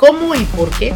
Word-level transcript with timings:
¿Cómo 0.00 0.34
y 0.34 0.44
por 0.44 0.70
qué 0.78 0.94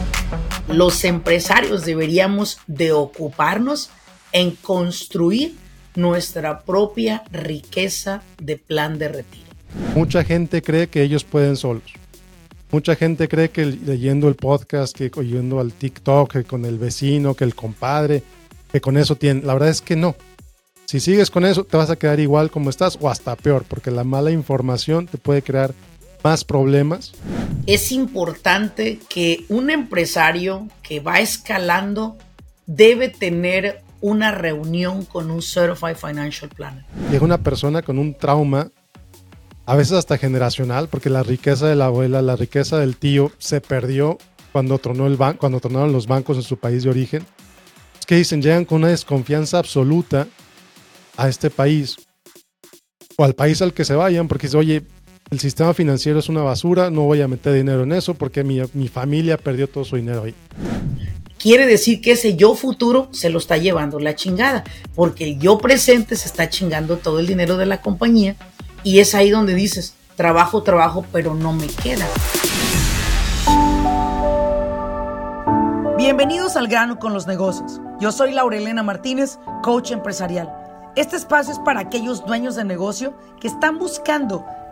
los 0.66 1.04
empresarios 1.04 1.84
deberíamos 1.84 2.56
de 2.66 2.92
ocuparnos 2.92 3.90
en 4.32 4.52
construir 4.52 5.56
nuestra 5.94 6.60
propia 6.60 7.22
riqueza 7.30 8.22
de 8.40 8.56
plan 8.56 8.98
de 8.98 9.08
retiro? 9.08 9.44
Mucha 9.94 10.24
gente 10.24 10.62
cree 10.62 10.86
que 10.86 11.02
ellos 11.02 11.22
pueden 11.22 11.58
solos. 11.58 11.82
Mucha 12.70 12.96
gente 12.96 13.28
cree 13.28 13.50
que 13.50 13.66
leyendo 13.66 14.26
el 14.26 14.36
podcast, 14.36 14.96
que 14.96 15.10
oyendo 15.14 15.60
al 15.60 15.74
TikTok, 15.74 16.32
que 16.32 16.44
con 16.44 16.64
el 16.64 16.78
vecino, 16.78 17.34
que 17.34 17.44
el 17.44 17.54
compadre, 17.54 18.22
que 18.72 18.80
con 18.80 18.96
eso 18.96 19.16
tienen. 19.16 19.46
La 19.46 19.52
verdad 19.52 19.68
es 19.68 19.82
que 19.82 19.96
no. 19.96 20.16
Si 20.86 20.98
sigues 20.98 21.30
con 21.30 21.44
eso, 21.44 21.64
te 21.64 21.76
vas 21.76 21.90
a 21.90 21.96
quedar 21.96 22.20
igual 22.20 22.50
como 22.50 22.70
estás 22.70 22.96
o 22.98 23.10
hasta 23.10 23.36
peor, 23.36 23.66
porque 23.68 23.90
la 23.90 24.04
mala 24.04 24.30
información 24.30 25.06
te 25.06 25.18
puede 25.18 25.42
crear 25.42 25.74
más 26.24 26.42
problemas? 26.42 27.12
Es 27.66 27.92
importante 27.92 28.98
que 29.08 29.44
un 29.50 29.70
empresario 29.70 30.66
que 30.82 31.00
va 31.00 31.20
escalando 31.20 32.16
debe 32.66 33.10
tener 33.10 33.82
una 34.00 34.32
reunión 34.32 35.04
con 35.04 35.30
un 35.30 35.42
Certified 35.42 35.96
Financial 35.96 36.50
Planner. 36.50 36.84
Llega 37.10 37.24
una 37.24 37.38
persona 37.38 37.82
con 37.82 37.98
un 37.98 38.14
trauma, 38.14 38.70
a 39.66 39.76
veces 39.76 39.92
hasta 39.92 40.18
generacional, 40.18 40.88
porque 40.88 41.10
la 41.10 41.22
riqueza 41.22 41.68
de 41.68 41.76
la 41.76 41.86
abuela, 41.86 42.22
la 42.22 42.36
riqueza 42.36 42.78
del 42.78 42.96
tío 42.96 43.30
se 43.38 43.60
perdió 43.60 44.18
cuando, 44.52 44.78
tronó 44.78 45.06
el 45.06 45.16
cuando 45.36 45.60
tronaron 45.60 45.92
los 45.92 46.06
bancos 46.06 46.36
en 46.36 46.42
su 46.42 46.58
país 46.58 46.84
de 46.84 46.90
origen. 46.90 47.24
Es 47.98 48.06
que 48.06 48.16
dicen, 48.16 48.42
llegan 48.42 48.64
con 48.64 48.78
una 48.78 48.88
desconfianza 48.88 49.58
absoluta 49.58 50.26
a 51.16 51.28
este 51.28 51.50
país 51.50 51.96
o 53.16 53.24
al 53.24 53.34
país 53.34 53.60
al 53.62 53.72
que 53.72 53.84
se 53.84 53.94
vayan, 53.94 54.28
porque 54.28 54.46
dice, 54.46 54.56
oye, 54.56 54.82
el 55.30 55.40
sistema 55.40 55.74
financiero 55.74 56.18
es 56.18 56.28
una 56.28 56.42
basura, 56.42 56.90
no 56.90 57.02
voy 57.02 57.22
a 57.22 57.28
meter 57.28 57.54
dinero 57.54 57.82
en 57.82 57.92
eso 57.92 58.14
porque 58.14 58.44
mi, 58.44 58.88
familia 58.88 59.36
perdió 59.36 59.68
todo 59.68 59.84
su 59.84 59.96
dinero 59.96 60.24
ahí. 60.24 60.34
Quiere 61.38 61.66
decir 61.66 62.00
que 62.00 62.12
ese 62.12 62.36
yo 62.36 62.54
futuro 62.54 63.08
se 63.10 63.30
lo 63.30 63.38
está 63.38 63.56
llevando 63.56 63.98
la 63.98 64.14
chingada, 64.14 64.64
porque 64.94 65.24
el 65.24 65.38
yo 65.38 65.58
presente 65.58 66.16
se 66.16 66.26
está 66.26 66.48
chingando 66.48 66.98
todo 66.98 67.18
el 67.18 67.26
dinero 67.26 67.56
de 67.56 67.66
la 67.66 67.80
compañía 67.80 68.36
y 68.82 69.00
es 69.00 69.14
ahí 69.14 69.30
donde 69.30 69.54
dices, 69.54 69.94
trabajo, 70.16 70.62
trabajo, 70.62 71.04
pero 71.12 71.34
no 71.34 71.52
me 71.52 71.66
queda. 71.66 72.06
Bienvenidos 75.98 76.56
al 76.56 76.68
grano 76.68 76.98
con 76.98 77.12
los 77.12 77.26
negocios. 77.26 77.80
Yo 78.00 78.12
soy 78.12 78.32
Laurelena 78.32 78.82
Martínez, 78.82 79.38
coach 79.62 79.90
empresarial. 79.90 80.52
Este 80.96 81.16
espacio 81.16 81.52
es 81.52 81.58
para 81.58 81.80
aquellos 81.80 82.24
dueños 82.24 82.54
de 82.54 82.64
negocio 82.64 83.14
que 83.40 83.48
están 83.48 83.78
buscando 83.78 84.46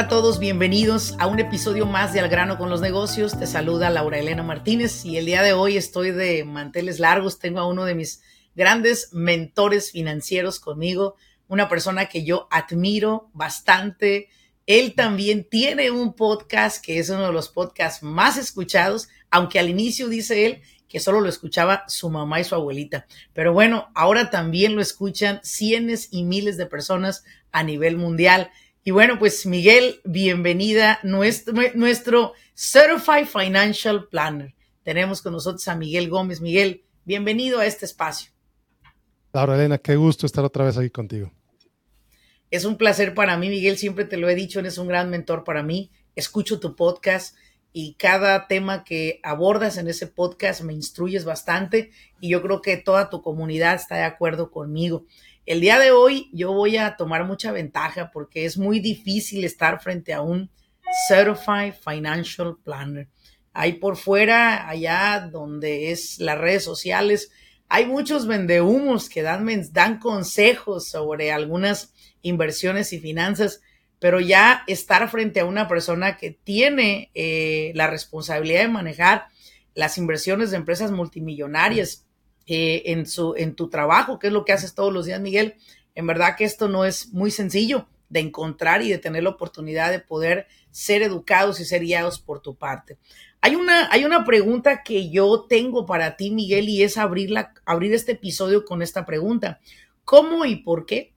¿Qué 0.00 0.04
tal 0.04 0.16
a 0.16 0.22
todos? 0.22 0.38
Bienvenidos 0.38 1.14
a 1.18 1.26
un 1.26 1.40
episodio 1.40 1.84
más 1.84 2.14
de 2.14 2.20
Al 2.20 2.30
grano 2.30 2.56
con 2.56 2.70
los 2.70 2.80
negocios. 2.80 3.38
Te 3.38 3.46
saluda 3.46 3.90
Laura 3.90 4.18
Elena 4.18 4.42
Martínez 4.42 5.04
y 5.04 5.18
el 5.18 5.26
día 5.26 5.42
de 5.42 5.52
hoy 5.52 5.76
estoy 5.76 6.10
de 6.10 6.42
manteles 6.42 7.00
largos. 7.00 7.38
Tengo 7.38 7.60
a 7.60 7.68
uno 7.68 7.84
de 7.84 7.94
mis 7.94 8.22
grandes 8.54 9.12
mentores 9.12 9.90
financieros 9.90 10.58
conmigo, 10.58 11.16
una 11.48 11.68
persona 11.68 12.06
que 12.06 12.24
yo 12.24 12.48
admiro 12.50 13.28
bastante. 13.34 14.30
Él 14.64 14.94
también 14.94 15.44
tiene 15.44 15.90
un 15.90 16.14
podcast 16.14 16.82
que 16.82 16.98
es 16.98 17.10
uno 17.10 17.26
de 17.26 17.32
los 17.34 17.50
podcasts 17.50 18.02
más 18.02 18.38
escuchados, 18.38 19.10
aunque 19.30 19.58
al 19.58 19.68
inicio 19.68 20.08
dice 20.08 20.46
él 20.46 20.62
que 20.88 20.98
solo 20.98 21.20
lo 21.20 21.28
escuchaba 21.28 21.84
su 21.88 22.08
mamá 22.08 22.40
y 22.40 22.44
su 22.44 22.54
abuelita. 22.54 23.06
Pero 23.34 23.52
bueno, 23.52 23.90
ahora 23.94 24.30
también 24.30 24.76
lo 24.76 24.80
escuchan 24.80 25.40
cientos 25.42 26.08
y 26.10 26.24
miles 26.24 26.56
de 26.56 26.64
personas 26.64 27.22
a 27.52 27.62
nivel 27.62 27.98
mundial. 27.98 28.50
Y 28.82 28.92
bueno, 28.92 29.18
pues 29.18 29.44
Miguel, 29.44 30.00
bienvenida, 30.04 31.00
nuestro, 31.02 31.54
nuestro 31.74 32.32
Certified 32.54 33.26
Financial 33.26 34.08
Planner. 34.08 34.54
Tenemos 34.82 35.20
con 35.20 35.34
nosotros 35.34 35.68
a 35.68 35.76
Miguel 35.76 36.08
Gómez. 36.08 36.40
Miguel, 36.40 36.82
bienvenido 37.04 37.60
a 37.60 37.66
este 37.66 37.84
espacio. 37.84 38.32
Laura 39.34 39.56
Elena, 39.56 39.76
qué 39.76 39.96
gusto 39.96 40.24
estar 40.24 40.46
otra 40.46 40.64
vez 40.64 40.78
aquí 40.78 40.88
contigo. 40.88 41.30
Es 42.50 42.64
un 42.64 42.78
placer 42.78 43.14
para 43.14 43.36
mí, 43.36 43.50
Miguel, 43.50 43.76
siempre 43.76 44.06
te 44.06 44.16
lo 44.16 44.30
he 44.30 44.34
dicho, 44.34 44.60
eres 44.60 44.78
un 44.78 44.88
gran 44.88 45.10
mentor 45.10 45.44
para 45.44 45.62
mí. 45.62 45.90
Escucho 46.16 46.58
tu 46.58 46.74
podcast 46.74 47.36
y 47.74 47.94
cada 47.94 48.48
tema 48.48 48.82
que 48.82 49.20
abordas 49.22 49.76
en 49.76 49.88
ese 49.88 50.06
podcast 50.06 50.62
me 50.62 50.72
instruyes 50.72 51.26
bastante 51.26 51.90
y 52.18 52.30
yo 52.30 52.40
creo 52.40 52.62
que 52.62 52.78
toda 52.78 53.10
tu 53.10 53.20
comunidad 53.20 53.74
está 53.74 53.96
de 53.96 54.04
acuerdo 54.04 54.50
conmigo. 54.50 55.04
El 55.46 55.60
día 55.60 55.78
de 55.78 55.90
hoy 55.90 56.28
yo 56.32 56.52
voy 56.52 56.76
a 56.76 56.96
tomar 56.96 57.24
mucha 57.24 57.50
ventaja 57.50 58.10
porque 58.12 58.44
es 58.44 58.58
muy 58.58 58.78
difícil 58.78 59.44
estar 59.44 59.80
frente 59.82 60.12
a 60.12 60.20
un 60.20 60.50
Certified 61.08 61.74
Financial 61.82 62.56
Planner. 62.62 63.08
Ahí 63.52 63.74
por 63.74 63.96
fuera, 63.96 64.68
allá 64.68 65.28
donde 65.32 65.90
es 65.92 66.18
las 66.18 66.38
redes 66.38 66.62
sociales, 66.62 67.32
hay 67.68 67.86
muchos 67.86 68.26
vendehumos 68.26 69.08
que 69.08 69.22
dan, 69.22 69.48
dan 69.72 69.98
consejos 69.98 70.88
sobre 70.88 71.32
algunas 71.32 71.94
inversiones 72.22 72.92
y 72.92 73.00
finanzas, 73.00 73.60
pero 73.98 74.20
ya 74.20 74.62
estar 74.66 75.08
frente 75.08 75.40
a 75.40 75.46
una 75.46 75.68
persona 75.68 76.16
que 76.16 76.30
tiene 76.30 77.10
eh, 77.14 77.72
la 77.74 77.86
responsabilidad 77.86 78.62
de 78.62 78.68
manejar 78.68 79.26
las 79.74 79.98
inversiones 79.98 80.50
de 80.50 80.58
empresas 80.58 80.90
multimillonarias 80.90 82.06
eh, 82.52 82.90
en, 82.90 83.06
su, 83.06 83.34
en 83.36 83.54
tu 83.54 83.70
trabajo, 83.70 84.18
que 84.18 84.26
es 84.26 84.32
lo 84.32 84.44
que 84.44 84.52
haces 84.52 84.74
todos 84.74 84.92
los 84.92 85.06
días, 85.06 85.20
Miguel. 85.20 85.54
En 85.94 86.04
verdad 86.08 86.34
que 86.36 86.42
esto 86.42 86.66
no 86.66 86.84
es 86.84 87.12
muy 87.12 87.30
sencillo 87.30 87.86
de 88.08 88.18
encontrar 88.18 88.82
y 88.82 88.90
de 88.90 88.98
tener 88.98 89.22
la 89.22 89.30
oportunidad 89.30 89.92
de 89.92 90.00
poder 90.00 90.48
ser 90.72 91.02
educados 91.02 91.60
y 91.60 91.64
ser 91.64 91.82
guiados 91.82 92.18
por 92.18 92.42
tu 92.42 92.56
parte. 92.56 92.98
Hay 93.40 93.54
una, 93.54 93.88
hay 93.92 94.04
una 94.04 94.24
pregunta 94.24 94.82
que 94.82 95.10
yo 95.10 95.46
tengo 95.48 95.86
para 95.86 96.16
ti, 96.16 96.32
Miguel, 96.32 96.68
y 96.68 96.82
es 96.82 96.98
abrir, 96.98 97.32
abrir 97.64 97.94
este 97.94 98.12
episodio 98.12 98.64
con 98.64 98.82
esta 98.82 99.06
pregunta. 99.06 99.60
¿Cómo 100.04 100.44
y 100.44 100.56
por 100.56 100.86
qué 100.86 101.14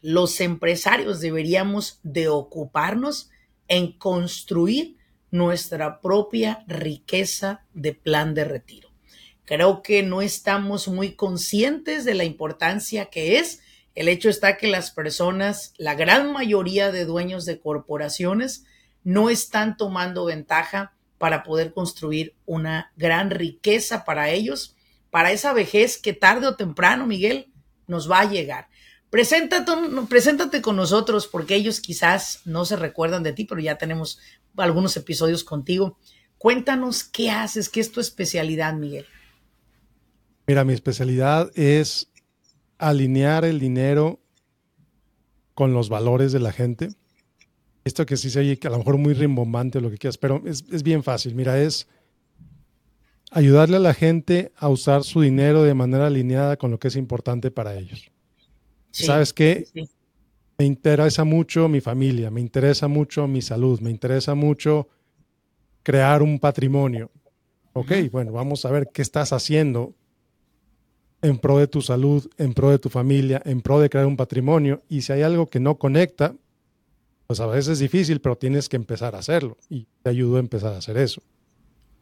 los 0.00 0.40
empresarios 0.40 1.20
deberíamos 1.20 2.00
de 2.02 2.28
ocuparnos 2.28 3.28
en 3.68 3.92
construir 3.98 4.96
nuestra 5.30 6.00
propia 6.00 6.64
riqueza 6.66 7.66
de 7.74 7.92
plan 7.92 8.32
de 8.32 8.44
retiro? 8.44 8.89
Creo 9.50 9.82
que 9.82 10.04
no 10.04 10.22
estamos 10.22 10.86
muy 10.86 11.16
conscientes 11.16 12.04
de 12.04 12.14
la 12.14 12.22
importancia 12.22 13.06
que 13.06 13.40
es. 13.40 13.58
El 13.96 14.06
hecho 14.06 14.28
está 14.28 14.56
que 14.56 14.68
las 14.68 14.92
personas, 14.92 15.74
la 15.76 15.96
gran 15.96 16.32
mayoría 16.32 16.92
de 16.92 17.04
dueños 17.04 17.46
de 17.46 17.58
corporaciones, 17.58 18.64
no 19.02 19.28
están 19.28 19.76
tomando 19.76 20.24
ventaja 20.24 20.94
para 21.18 21.42
poder 21.42 21.72
construir 21.72 22.36
una 22.46 22.92
gran 22.96 23.30
riqueza 23.30 24.04
para 24.04 24.30
ellos, 24.30 24.76
para 25.10 25.32
esa 25.32 25.52
vejez 25.52 25.98
que 25.98 26.12
tarde 26.12 26.46
o 26.46 26.54
temprano, 26.54 27.08
Miguel, 27.08 27.50
nos 27.88 28.08
va 28.08 28.20
a 28.20 28.30
llegar. 28.30 28.68
Preséntate, 29.10 30.62
con 30.62 30.76
nosotros 30.76 31.26
porque 31.26 31.56
ellos 31.56 31.80
quizás 31.80 32.42
no 32.44 32.64
se 32.64 32.76
recuerdan 32.76 33.24
de 33.24 33.32
ti, 33.32 33.46
pero 33.46 33.60
ya 33.60 33.78
tenemos 33.78 34.20
algunos 34.56 34.96
episodios 34.96 35.42
contigo. 35.42 35.98
Cuéntanos 36.38 37.02
qué 37.02 37.32
haces, 37.32 37.68
qué 37.68 37.80
es 37.80 37.90
tu 37.90 37.98
especialidad, 37.98 38.74
Miguel. 38.74 39.06
Mira, 40.50 40.64
mi 40.64 40.72
especialidad 40.72 41.56
es 41.56 42.10
alinear 42.76 43.44
el 43.44 43.60
dinero 43.60 44.18
con 45.54 45.72
los 45.74 45.88
valores 45.88 46.32
de 46.32 46.40
la 46.40 46.50
gente. 46.50 46.88
Esto 47.84 48.04
que 48.04 48.16
sí 48.16 48.30
se 48.30 48.40
oye, 48.40 48.58
a 48.60 48.70
lo 48.70 48.78
mejor 48.78 48.98
muy 48.98 49.14
rimbombante 49.14 49.78
o 49.78 49.80
lo 49.80 49.92
que 49.92 49.98
quieras, 49.98 50.18
pero 50.18 50.42
es, 50.44 50.82
bien 50.82 51.04
fácil. 51.04 51.36
Mira, 51.36 51.62
es 51.62 51.86
ayudarle 53.30 53.76
a 53.76 53.78
la 53.78 53.94
gente 53.94 54.50
a 54.56 54.68
usar 54.68 55.04
su 55.04 55.20
dinero 55.20 55.62
de 55.62 55.74
manera 55.74 56.08
alineada 56.08 56.56
con 56.56 56.72
lo 56.72 56.80
que 56.80 56.88
es 56.88 56.96
importante 56.96 57.52
para 57.52 57.76
ellos. 57.76 58.10
¿Sabes 58.90 59.32
qué? 59.32 59.68
Me 60.58 60.64
interesa 60.64 61.22
mucho 61.22 61.68
mi 61.68 61.80
familia, 61.80 62.28
me 62.28 62.40
interesa 62.40 62.88
mucho 62.88 63.28
mi 63.28 63.40
salud, 63.40 63.78
me 63.78 63.90
interesa 63.90 64.34
mucho 64.34 64.88
crear 65.84 66.24
un 66.24 66.40
patrimonio. 66.40 67.08
Ok, 67.72 67.92
bueno, 68.10 68.32
vamos 68.32 68.64
a 68.64 68.72
ver 68.72 68.88
qué 68.92 69.02
estás 69.02 69.32
haciendo 69.32 69.94
en 71.22 71.38
pro 71.38 71.58
de 71.58 71.66
tu 71.66 71.82
salud, 71.82 72.30
en 72.38 72.54
pro 72.54 72.70
de 72.70 72.78
tu 72.78 72.88
familia, 72.88 73.42
en 73.44 73.60
pro 73.60 73.80
de 73.80 73.90
crear 73.90 74.06
un 74.06 74.16
patrimonio. 74.16 74.82
Y 74.88 75.02
si 75.02 75.12
hay 75.12 75.22
algo 75.22 75.46
que 75.46 75.60
no 75.60 75.76
conecta, 75.76 76.34
pues 77.26 77.40
a 77.40 77.46
veces 77.46 77.68
es 77.68 77.78
difícil, 77.78 78.20
pero 78.20 78.36
tienes 78.36 78.68
que 78.68 78.76
empezar 78.76 79.14
a 79.14 79.18
hacerlo. 79.18 79.56
Y 79.68 79.86
te 80.02 80.10
ayudo 80.10 80.36
a 80.36 80.40
empezar 80.40 80.72
a 80.74 80.78
hacer 80.78 80.96
eso. 80.96 81.22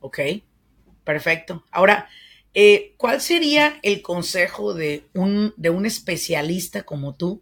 Ok, 0.00 0.20
Perfecto. 1.08 1.64
Ahora, 1.70 2.06
eh, 2.52 2.92
¿cuál 2.98 3.22
sería 3.22 3.80
el 3.82 4.02
consejo 4.02 4.74
de 4.74 5.06
un, 5.14 5.54
de 5.56 5.70
un 5.70 5.86
especialista 5.86 6.82
como 6.82 7.14
tú 7.14 7.40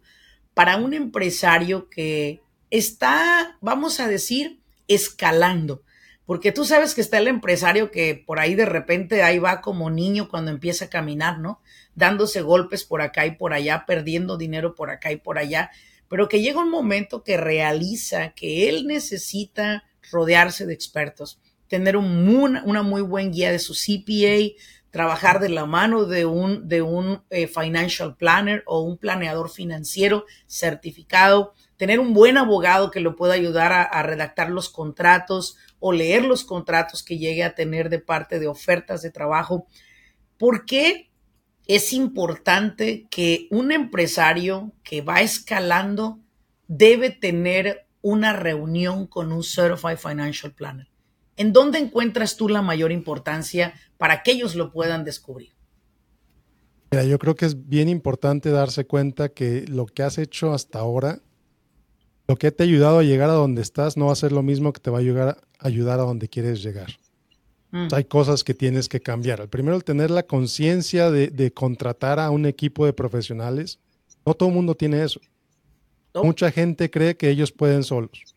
para 0.53 0.77
un 0.77 0.93
empresario 0.93 1.89
que 1.89 2.39
está, 2.69 3.57
vamos 3.59 3.99
a 3.99 4.07
decir, 4.07 4.61
escalando? 4.87 5.83
Porque 6.27 6.51
tú 6.51 6.65
sabes 6.65 6.93
que 6.93 6.99
está 6.99 7.19
el 7.19 7.29
empresario 7.29 7.89
que 7.89 8.13
por 8.13 8.39
ahí 8.39 8.53
de 8.53 8.65
repente 8.65 9.23
ahí 9.23 9.39
va 9.39 9.61
como 9.61 9.89
niño 9.89 10.27
cuando 10.27 10.51
empieza 10.51 10.85
a 10.85 10.89
caminar, 10.89 11.39
¿no? 11.39 11.61
Dándose 11.95 12.41
golpes 12.41 12.83
por 12.83 13.01
acá 13.01 13.25
y 13.25 13.31
por 13.31 13.53
allá, 13.53 13.85
perdiendo 13.87 14.37
dinero 14.37 14.75
por 14.75 14.89
acá 14.89 15.09
y 15.13 15.15
por 15.15 15.37
allá, 15.37 15.71
pero 16.09 16.27
que 16.27 16.41
llega 16.41 16.59
un 16.59 16.69
momento 16.69 17.23
que 17.23 17.37
realiza 17.37 18.33
que 18.33 18.67
él 18.67 18.87
necesita 18.87 19.85
rodearse 20.11 20.65
de 20.65 20.73
expertos, 20.73 21.39
tener 21.69 21.95
un 21.95 22.27
una 22.65 22.83
muy 22.83 23.01
buen 23.01 23.31
guía 23.31 23.49
de 23.49 23.59
su 23.59 23.73
CPA, 23.73 24.53
trabajar 24.91 25.39
de 25.39 25.49
la 25.49 25.65
mano 25.65 26.03
de 26.05 26.25
un, 26.25 26.67
de 26.67 26.81
un 26.81 27.23
eh, 27.29 27.47
financial 27.47 28.17
planner 28.17 28.63
o 28.65 28.81
un 28.81 28.97
planeador 28.97 29.49
financiero 29.49 30.25
certificado, 30.45 31.53
tener 31.77 31.99
un 31.99 32.13
buen 32.13 32.37
abogado 32.37 32.89
que 32.89 32.99
lo 32.99 33.15
pueda 33.15 33.33
ayudar 33.33 33.71
a, 33.71 34.03
redactar 34.03 34.49
los 34.49 34.69
contratos 34.69 35.57
o 35.79 35.91
leer 35.91 36.25
los 36.25 36.43
contratos 36.43 37.03
que 37.03 37.17
llegue 37.17 37.43
a 37.43 37.55
tener 37.55 37.89
de 37.89 37.99
parte 37.99 38.39
de 38.39 38.47
ofertas 38.47 39.01
de 39.01 39.11
trabajo. 39.11 39.67
¿Por 40.37 40.65
qué 40.65 41.09
es 41.67 41.93
importante 41.93 43.07
que 43.09 43.47
un 43.51 43.71
empresario 43.71 44.73
que 44.83 45.01
va 45.01 45.21
escalando 45.21 46.19
debe 46.67 47.09
tener 47.09 47.87
una 48.01 48.33
reunión 48.33 49.07
con 49.07 49.31
un 49.31 49.43
Certified 49.43 49.97
Financial 49.97 50.53
Planner? 50.53 50.87
¿En 51.35 51.53
dónde 51.53 51.77
encuentras 51.77 52.35
tú 52.35 52.49
la 52.49 52.61
mayor 52.61 52.91
importancia 52.91 53.73
para 53.97 54.23
que 54.23 54.31
ellos 54.31 54.55
lo 54.55 54.71
puedan 54.71 55.03
descubrir? 55.03 55.57
Mira, 56.91 57.03
yo 57.03 57.19
creo 57.19 57.35
que 57.35 57.45
es 57.45 57.67
bien 57.67 57.89
importante 57.89 58.49
darse 58.49 58.85
cuenta 58.85 59.29
que 59.29 59.65
lo 59.67 59.85
que 59.85 60.03
has 60.03 60.17
hecho 60.17 60.53
hasta 60.53 60.79
ahora, 60.79 61.19
lo 62.27 62.37
que 62.37 62.51
te 62.51 62.63
ha 62.63 62.65
ayudado 62.65 62.99
a 62.99 63.03
llegar 63.03 63.29
a 63.29 63.33
donde 63.33 63.61
estás, 63.61 63.97
no 63.97 64.07
va 64.07 64.13
a 64.13 64.15
ser 64.15 64.31
lo 64.31 64.41
mismo 64.41 64.73
que 64.73 64.79
te 64.79 64.89
va 64.89 64.97
a 64.97 65.01
ayudar, 65.01 65.37
ayudar 65.59 65.99
a 65.99 66.03
donde 66.03 66.27
quieres 66.27 66.63
llegar. 66.63 66.97
Mm. 67.71 67.87
hay 67.91 68.05
cosas 68.05 68.45
que 68.45 68.53
tienes 68.53 68.87
que 68.87 69.01
cambiar. 69.01 69.41
El 69.41 69.49
primero, 69.49 69.75
el 69.75 69.83
tener 69.83 70.09
la 70.09 70.23
conciencia 70.23 71.11
de, 71.11 71.27
de, 71.27 71.51
contratar 71.51 72.17
a 72.17 72.29
un 72.29 72.45
equipo 72.45 72.85
de 72.85 72.93
profesionales. 72.93 73.79
No 74.25 74.33
todo 74.33 74.49
el 74.49 74.55
mundo 74.55 74.75
tiene 74.75 75.03
eso. 75.03 75.19
Mucha 76.23 76.49
gente 76.51 76.89
cree 76.89 77.17
que 77.17 77.29
ellos 77.29 77.51
pueden 77.51 77.83
solos. 77.83 78.35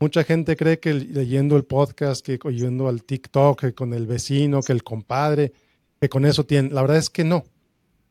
Mucha 0.00 0.22
gente 0.22 0.56
cree 0.56 0.78
que 0.78 0.94
leyendo 0.94 1.56
el 1.56 1.64
podcast, 1.64 2.24
que 2.24 2.38
oyendo 2.44 2.88
al 2.88 3.02
TikTok, 3.02 3.60
que 3.60 3.74
con 3.74 3.92
el 3.92 4.06
vecino, 4.06 4.62
que 4.62 4.72
el 4.72 4.84
compadre, 4.84 5.52
que 6.00 6.08
con 6.08 6.24
eso 6.24 6.44
tiene. 6.44 6.70
La 6.70 6.82
verdad 6.82 6.98
es 6.98 7.10
que 7.10 7.24
no. 7.24 7.44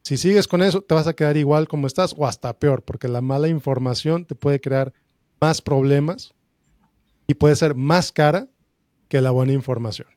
Si 0.04 0.18
sigues 0.18 0.48
con 0.48 0.62
eso, 0.64 0.82
te 0.82 0.96
vas 0.96 1.08
a 1.08 1.14
quedar 1.14 1.38
igual 1.38 1.68
como 1.68 1.88
estás 1.88 2.14
o 2.18 2.26
hasta 2.26 2.58
peor, 2.58 2.82
porque 2.84 3.08
la 3.08 3.22
mala 3.22 3.48
información 3.48 4.26
te 4.26 4.36
puede 4.36 4.60
crear 4.60 4.94
más 5.40 5.62
problemas 5.62 6.34
y 7.28 7.34
puede 7.36 7.56
ser 7.56 7.76
más 7.76 8.12
cara 8.12 8.48
que 9.08 9.22
la 9.22 9.32
buena 9.32 9.54
información. 9.54 10.08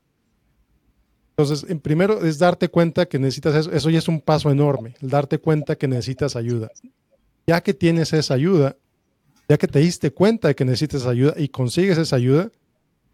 Entonces, 1.31 1.69
en 1.71 1.81
primero 1.81 2.25
es 2.25 2.39
darte 2.39 2.69
cuenta 2.69 3.07
que 3.07 3.19
necesitas 3.19 3.55
eso. 3.55 3.73
Eso 3.73 3.91
ya 3.91 3.99
es 3.99 4.09
un 4.09 4.21
paso 4.21 4.51
enorme, 4.51 4.95
el 5.01 5.09
darte 5.09 5.39
cuenta 5.39 5.77
que 5.77 5.89
necesitas 5.89 6.37
ayuda. 6.37 6.71
Ya 7.47 7.63
que 7.63 7.73
tienes 7.73 8.13
esa 8.13 8.35
ayuda, 8.35 8.77
ya 9.49 9.57
que 9.57 9.67
te 9.67 9.79
diste 9.79 10.13
cuenta 10.13 10.49
de 10.49 10.55
que 10.55 10.65
necesitas 10.65 11.07
ayuda 11.07 11.35
y 11.37 11.49
consigues 11.49 11.99
esa 11.99 12.17
ayuda, 12.17 12.51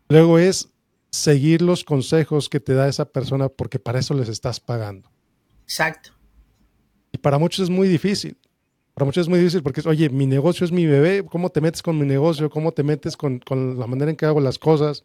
luego 0.09 0.39
es 0.39 0.71
seguir 1.11 1.63
los 1.63 1.85
consejos 1.85 2.49
que 2.49 2.61
te 2.61 2.75
da 2.75 2.89
esa 2.89 3.07
persona 3.07 3.49
porque 3.49 3.79
para 3.79 4.01
eso 4.01 4.13
les 4.13 4.29
estás 4.29 4.61
pagando. 4.61 5.11
Exacto. 5.63 6.11
Y 7.13 7.19
para 7.19 7.39
muchos 7.39 7.61
es 7.61 7.71
muy 7.71 7.89
difícil. 7.89 8.37
Para 8.97 9.05
muchos 9.05 9.27
es 9.27 9.29
muy 9.29 9.39
difícil 9.39 9.63
porque, 9.63 9.87
oye, 9.87 10.09
mi 10.09 10.25
negocio 10.25 10.65
es 10.65 10.73
mi 10.73 10.87
bebé, 10.87 11.23
¿cómo 11.23 11.51
te 11.51 11.61
metes 11.61 11.83
con 11.83 11.99
mi 11.99 12.07
negocio? 12.07 12.49
¿Cómo 12.49 12.73
te 12.73 12.83
metes 12.83 13.15
con, 13.15 13.41
con 13.41 13.79
la 13.79 13.87
manera 13.87 14.11
en 14.11 14.17
que 14.17 14.25
hago 14.25 14.41
las 14.41 14.59
cosas? 14.59 15.05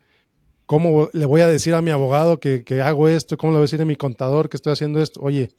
¿Cómo 0.65 1.09
le 1.11 1.25
voy 1.25 1.41
a 1.41 1.47
decir 1.47 1.73
a 1.73 1.81
mi 1.81 1.91
abogado 1.91 2.39
que, 2.39 2.63
que, 2.63 2.81
hago 2.81 3.09
esto? 3.09 3.35
¿Cómo 3.35 3.51
le 3.51 3.57
voy 3.57 3.63
a 3.63 3.67
decir 3.67 3.81
a 3.81 3.85
mi 3.85 3.97
contador 3.97 4.47
que 4.47 4.55
estoy 4.55 4.71
haciendo 4.71 5.01
esto? 5.01 5.19
Oye, 5.19 5.51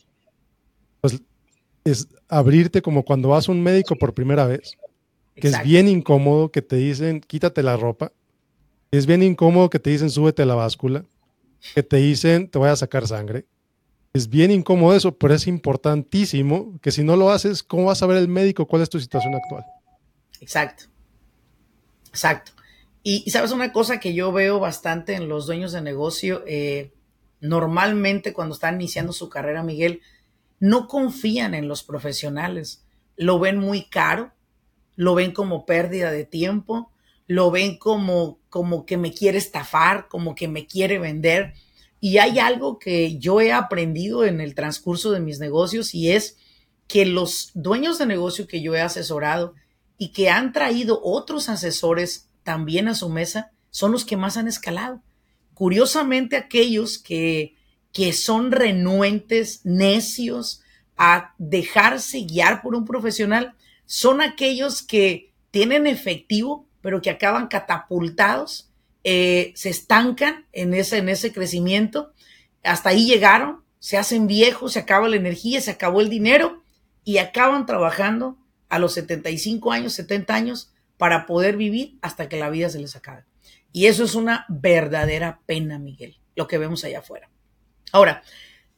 pues 1.03 1.21
es 1.85 2.09
abrirte 2.27 2.81
como 2.81 3.05
cuando 3.05 3.29
vas 3.29 3.51
a 3.51 3.53
un 3.53 3.63
médico 3.63 3.97
por 3.97 4.15
primera 4.15 4.47
vez 4.47 4.79
que 5.35 5.49
es 5.49 5.63
bien 5.63 5.87
incómodo 5.87 6.51
que 6.51 6.63
te 6.63 6.77
dicen 6.77 7.21
quítate 7.21 7.63
la 7.63 7.77
ropa, 7.77 8.13
es 8.91 9.07
bien 9.07 9.23
incómodo 9.23 9.69
que 9.69 9.79
te 9.79 9.91
dicen 9.91 10.09
súbete 10.09 10.47
la 10.47 10.55
báscula, 10.55 11.05
que 11.75 11.83
te 11.83 11.97
dicen 11.99 12.49
te 12.49 12.59
voy 12.59 12.69
a 12.69 12.77
sacar 12.77 13.07
sangre. 13.07 13.45
Es 14.15 14.29
bien 14.29 14.51
incómodo 14.51 14.95
eso, 14.95 15.17
pero 15.17 15.35
es 15.35 15.47
importantísimo 15.47 16.79
que 16.83 16.91
si 16.91 17.03
no 17.03 17.17
lo 17.17 17.31
haces, 17.31 17.63
¿cómo 17.63 17.87
vas 17.87 18.03
a 18.03 18.07
ver 18.07 18.19
el 18.19 18.29
médico 18.29 18.67
cuál 18.67 18.83
es 18.83 18.91
tu 18.91 19.01
situación 19.01 19.35
actual? 19.35 19.65
Exacto. 20.41 20.85
Exacto. 22.09 22.53
Y, 23.03 23.31
sabes 23.31 23.53
una 23.53 23.73
cosa 23.73 24.01
que 24.01 24.15
yo 24.15 24.31
veo 24.31 24.61
bastante 24.61 25.15
en 25.15 25.29
los 25.29 25.47
dueños 25.47 25.73
de 25.73 25.81
negocio, 25.81 26.45
eh, 26.47 26.93
normalmente 27.41 28.33
cuando 28.33 28.55
están 28.55 28.77
iniciando 28.77 29.13
su 29.13 29.29
carrera, 29.29 29.63
Miguel, 29.63 30.03
no 30.61 30.87
confían 30.87 31.55
en 31.55 31.67
los 31.67 31.83
profesionales, 31.83 32.85
lo 33.17 33.41
ven 33.41 33.59
muy 33.59 33.85
caro, 33.85 34.33
lo 34.95 35.15
ven 35.15 35.33
como 35.33 35.67
pérdida 35.67 36.13
de 36.13 36.25
tiempo, 36.25 36.93
lo 37.27 37.51
ven 37.51 37.79
como, 37.79 38.39
como 38.51 38.85
que 38.85 38.97
me 38.97 39.13
quiere 39.13 39.39
estafar, 39.39 40.07
como 40.09 40.35
que 40.35 40.47
me 40.47 40.67
quiere 40.67 40.99
vender. 40.99 41.55
Y 42.05 42.19
hay 42.19 42.41
algo 42.41 42.81
que 42.81 43.17
yo 43.19 43.41
he 43.41 43.53
aprendido 43.53 44.25
en 44.25 44.41
el 44.41 44.57
transcurso 44.57 45.13
de 45.13 45.21
mis 45.21 45.39
negocios 45.39 45.95
y 45.95 46.11
es 46.11 46.37
que 46.89 47.07
los 47.07 47.53
dueños 47.55 47.97
de 47.97 48.07
negocio 48.07 48.49
que 48.49 48.61
yo 48.61 48.75
he 48.75 48.81
asesorado 48.81 49.55
y 49.99 50.09
que 50.09 50.29
han 50.29 50.53
traído 50.53 51.01
otros 51.05 51.49
asesores 51.49 52.29
también 52.43 52.89
a 52.89 52.97
su 52.97 53.09
mesa 53.09 53.53
son 53.71 53.93
los 53.93 54.05
que 54.05 54.17
más 54.17 54.37
han 54.37 54.49
escalado. 54.49 55.01
Curiosamente, 55.55 56.37
aquellos 56.37 56.99
que, 56.99 57.55
que 57.93 58.13
son 58.13 58.51
renuentes, 58.51 59.61
necios 59.63 60.61
a 60.97 61.37
dejarse 61.39 62.23
guiar 62.23 62.63
por 62.63 62.75
un 62.75 62.85
profesional, 62.85 63.55
son 63.87 64.23
aquellos 64.23 64.83
que 64.83 65.33
tienen 65.53 65.87
efectivo, 65.87 66.67
pero 66.81 67.01
que 67.01 67.11
acaban 67.11 67.47
catapultados, 67.47 68.72
eh, 69.05 69.53
se 69.57 69.71
estancan 69.71 70.47
en 70.53 70.75
ese, 70.75 70.99
en 70.99 71.09
ese 71.09 71.33
crecimiento, 71.33 72.13
hasta 72.63 72.91
ahí 72.91 73.07
llegaron, 73.07 73.63
se 73.79 73.99
hacen 73.99 74.27
viejos, 74.27 74.75
se 74.75 74.79
acaba 74.79 75.09
la 75.09 75.17
energía, 75.17 75.61
se 75.61 75.73
acabó 75.73 76.01
el 76.01 76.09
dinero 76.09 76.63
y 77.05 77.19
acaban 77.19 77.67
trabajando 77.67 78.39
a 78.69 78.79
los 78.79 78.95
75 78.95 79.73
años, 79.73 79.95
70 79.95 80.35
años 80.35 80.73
para 80.97 81.27
poder 81.27 81.57
vivir 81.57 81.99
hasta 82.01 82.29
que 82.29 82.39
la 82.39 82.49
vida 82.49 82.71
se 82.71 82.79
les 82.79 82.95
acabe. 82.95 83.25
Y 83.73 83.87
eso 83.87 84.05
es 84.05 84.15
una 84.15 84.47
verdadera 84.49 85.41
pena, 85.47 85.79
Miguel, 85.79 86.17
lo 86.37 86.47
que 86.47 86.59
vemos 86.59 86.85
allá 86.85 87.01
afuera. 87.01 87.29
Ahora, 87.91 88.23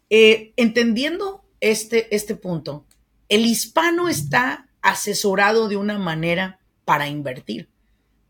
eh, 0.08 0.52
entendiendo 0.56 1.44
este, 1.60 2.14
este 2.14 2.34
punto, 2.34 2.86
el 3.28 3.44
hispano 3.44 4.08
está 4.08 4.68
asesorado 4.80 5.68
de 5.68 5.76
una 5.76 5.98
manera 5.98 6.60
para 6.84 7.08
invertir. 7.08 7.68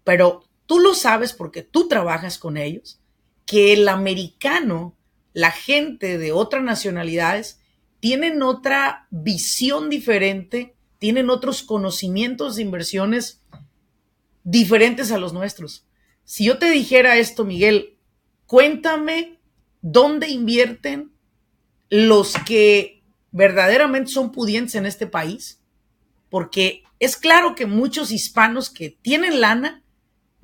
Pero 0.05 0.45
tú 0.67 0.79
lo 0.79 0.95
sabes 0.95 1.33
porque 1.33 1.63
tú 1.63 1.89
trabajas 1.89 2.39
con 2.39 2.57
ellos, 2.57 3.01
que 3.47 3.73
el 3.73 3.89
americano, 3.89 4.97
la 5.33 5.51
gente 5.51 6.19
de 6.19 6.33
otras 6.33 6.63
nacionalidades, 6.63 7.61
tienen 8.01 8.43
otra 8.43 9.07
visión 9.11 9.91
diferente, 9.91 10.75
tienen 10.99 11.31
otros 11.31 11.63
conocimientos 11.63 12.57
de 12.57 12.63
inversiones 12.63 13.43
diferentes 14.43 15.13
a 15.13 15.19
los 15.19 15.33
nuestros. 15.33 15.87
Si 16.25 16.45
yo 16.45 16.59
te 16.59 16.71
dijera 16.71 17.17
esto, 17.17 17.45
Miguel, 17.45 17.99
cuéntame 18.47 19.41
dónde 19.83 20.29
invierten 20.29 21.13
los 21.91 22.35
que 22.47 23.03
verdaderamente 23.31 24.11
son 24.11 24.33
pudientes 24.33 24.75
en 24.75 24.87
este 24.87 25.07
país 25.07 25.61
porque 26.35 26.83
es 26.99 27.17
claro 27.17 27.55
que 27.55 27.65
muchos 27.65 28.11
hispanos 28.11 28.69
que 28.69 28.91
tienen 28.91 29.41
lana 29.41 29.84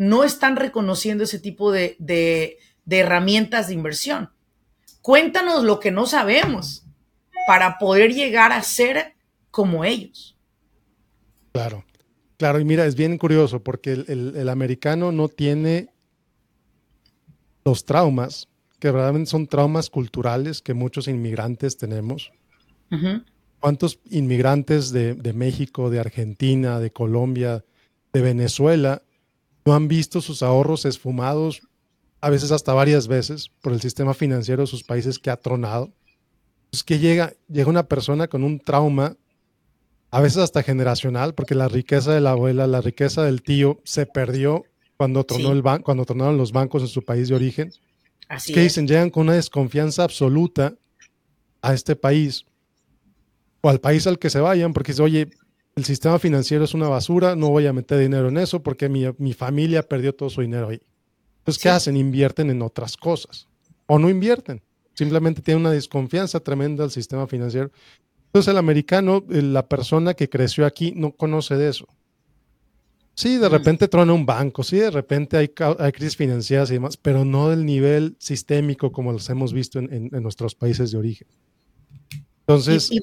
no 0.01 0.25
están 0.25 0.57
reconociendo 0.57 1.25
ese 1.25 1.39
tipo 1.39 1.71
de, 1.71 1.95
de, 1.99 2.57
herramientas 2.89 3.69
de 3.69 3.75
inversión. 3.75 4.31
Cuéntanos 5.03 5.63
lo 5.63 5.79
que 5.79 5.91
no 5.91 6.07
sabemos 6.07 6.87
para 7.47 7.77
poder 7.77 8.15
llegar 8.15 8.51
a 8.51 8.63
ser 8.63 9.13
como 9.51 9.85
ellos. 9.85 10.39
Claro, 11.53 11.85
claro, 12.39 12.61
y 12.61 12.65
mira, 12.65 12.87
es 12.87 12.95
bien 12.95 13.19
curioso 13.19 13.63
porque 13.63 13.93
el, 13.93 14.33
el, 14.37 14.49
americano 14.49 15.13
no 15.13 15.29
tiene 15.29 15.91
los 17.67 17.85
traumas, 17.85 18.49
que 18.79 18.91
realmente 18.91 19.29
son 19.29 19.49
traumas 19.49 19.91
culturales 19.91 20.63
que 20.63 20.73
muchos 20.73 21.09
inmigrantes 21.09 21.77
tenemos. 21.77 22.33
¿Cuántos 23.59 24.01
inmigrantes 24.09 24.93
de, 24.93 25.33
México, 25.35 25.91
de 25.91 26.01
Argentina, 26.01 26.81
de 26.81 26.91
Colombia, 26.91 27.67
de 28.15 28.23
Venezuela 28.23 29.03
no 29.71 29.77
han 29.77 29.87
visto 29.87 30.21
sus 30.21 30.43
ahorros 30.43 30.85
esfumados 30.85 31.63
a 32.21 32.29
veces 32.29 32.51
hasta 32.51 32.75
varias 32.75 33.07
veces, 33.07 33.53
por 33.61 33.73
el 33.73 33.81
sistema 33.81 34.15
financiero 34.15 34.63
de 34.63 34.67
sus 34.67 34.83
países 34.83 35.21
que 35.21 35.31
ha 35.31 35.37
tronado. 35.37 35.93
Es 36.73 36.83
que 36.83 36.99
llega, 36.99 37.35
llega 37.49 37.71
una 37.71 37.87
persona 37.87 38.27
con 38.27 38.43
un 38.43 38.59
trauma, 38.59 39.17
a 40.11 40.21
veces 40.21 40.39
hasta 40.39 40.65
generacional, 40.65 41.35
porque 41.35 41.55
la 41.55 41.69
riqueza 41.69 42.13
de 42.13 42.21
la 42.21 42.33
abuela, 42.33 42.67
la 42.67 42.81
riqueza 42.81 43.23
del 43.23 43.43
tío 43.43 43.81
se 43.85 44.07
perdió 44.07 44.65
cuando, 44.97 45.25
tronó 45.25 45.53
el 45.53 45.63
cuando 45.83 46.05
tronaron 46.05 46.37
los 46.37 46.51
bancos 46.51 46.83
en 46.83 46.89
su 46.89 47.05
país 47.05 47.29
de 47.29 47.37
origen. 47.37 47.73
Así 48.29 48.53
que 48.53 48.63
dicen, 48.63 48.89
llegan 48.89 49.11
con 49.11 49.23
una 49.23 49.35
desconfianza 49.35 50.03
absoluta 50.03 50.75
a 51.63 51.75
este 51.75 51.95
país 51.95 52.45
o 53.61 53.71
al 53.71 53.79
país 53.81 54.05
al 54.09 54.19
que 54.19 54.31
se 54.31 54.41
vayan, 54.41 54.73
porque 54.73 54.91
dice, 54.91 55.03
oye, 55.03 55.31
el 55.81 55.87
sistema 55.87 56.19
financiero 56.19 56.65
es 56.65 56.75
una 56.75 56.89
basura, 56.89 57.35
no 57.35 57.49
voy 57.49 57.67
a 57.67 57.73
meter 57.73 57.99
dinero 57.99 58.29
en 58.29 58.37
eso 58.37 58.63
porque 58.63 58.91
mi, 58.91 59.33
familia 59.33 59.83
perdió 59.83 60.15
todo 60.15 60.29
su 60.29 60.43
dinero 60.43 60.69
ahí. 60.69 60.81
Entonces, 61.39 61.63
¿qué 61.63 61.71
hacen? 61.71 61.97
Invierten 61.97 62.51
en 62.51 62.61
otras 62.61 62.99
cosas 62.99 63.49
o 63.87 63.99
no 63.99 64.11
invierten. 64.11 64.63
Simplemente 64.93 65.41
tienen 65.41 65.63
una 65.63 65.71
desconfianza 65.71 66.39
tremenda 66.41 66.85
al 66.85 66.91
sistema 66.91 67.27
financiero. 67.27 67.71
Entonces, 68.27 68.51
el 68.51 68.59
americano, 68.59 69.25
eh, 69.31 69.41
la 69.41 69.67
persona 69.67 70.13
que 70.13 70.29
creció 70.29 70.67
aquí, 70.67 70.93
no 70.95 71.13
conoce 71.13 71.57
de 71.57 71.71
eso. 71.71 71.89
Sí, 73.15 73.39
de 73.39 73.49
mm. 73.49 73.53
repente 73.53 73.89
trona 73.89 74.13
un 74.13 74.27
banco, 74.27 74.63
sí, 74.63 74.77
de 74.77 74.91
repente 74.91 75.39
hay, 75.39 75.49
crisis 75.49 76.17
financieras 76.17 76.71
y 76.71 76.75
demás, 76.75 76.99
pero 76.99 77.25
no 77.25 77.49
del 77.49 77.65
nivel 77.65 78.17
sistémico 78.19 78.93
como 78.93 79.13
los 79.13 79.31
hemos 79.31 79.55
visto 79.55 79.79
en, 79.79 80.11
nuestros 80.23 80.55
países 80.55 80.91
de 80.91 80.99
origen. 80.99 81.29
Entonces, 82.41 82.93
y 82.93 83.01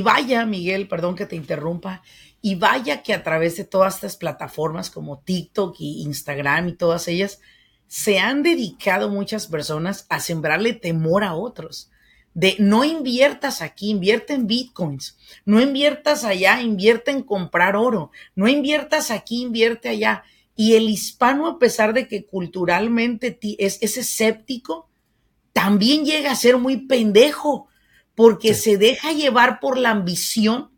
vaya, 0.00 0.46
Miguel, 0.46 0.88
perdón 0.88 1.16
que 1.16 1.26
te 1.26 1.36
interrumpa, 1.36 2.02
y 2.40 2.56
vaya 2.56 3.02
que 3.02 3.14
a 3.14 3.22
través 3.22 3.56
de 3.56 3.64
todas 3.64 3.96
estas 3.96 4.16
plataformas 4.16 4.90
como 4.90 5.20
TikTok 5.20 5.76
y 5.78 6.02
Instagram 6.02 6.68
y 6.68 6.72
todas 6.72 7.06
ellas, 7.08 7.40
se 7.86 8.18
han 8.18 8.42
dedicado 8.42 9.10
muchas 9.10 9.46
personas 9.46 10.06
a 10.08 10.18
sembrarle 10.18 10.72
temor 10.72 11.24
a 11.24 11.34
otros. 11.34 11.90
De 12.34 12.56
no 12.58 12.84
inviertas 12.84 13.60
aquí, 13.60 13.90
invierte 13.90 14.32
en 14.32 14.46
bitcoins, 14.46 15.18
no 15.44 15.60
inviertas 15.60 16.24
allá, 16.24 16.62
invierte 16.62 17.10
en 17.10 17.22
comprar 17.22 17.76
oro, 17.76 18.10
no 18.34 18.48
inviertas 18.48 19.10
aquí, 19.10 19.42
invierte 19.42 19.90
allá. 19.90 20.24
Y 20.56 20.74
el 20.74 20.88
hispano, 20.88 21.46
a 21.46 21.58
pesar 21.58 21.92
de 21.92 22.08
que 22.08 22.24
culturalmente 22.24 23.38
es, 23.58 23.78
es 23.82 23.98
escéptico, 23.98 24.88
también 25.52 26.06
llega 26.06 26.32
a 26.32 26.36
ser 26.36 26.56
muy 26.56 26.78
pendejo 26.86 27.68
porque 28.14 28.54
se 28.54 28.76
deja 28.76 29.12
llevar 29.12 29.60
por 29.60 29.78
la 29.78 29.90
ambición 29.90 30.70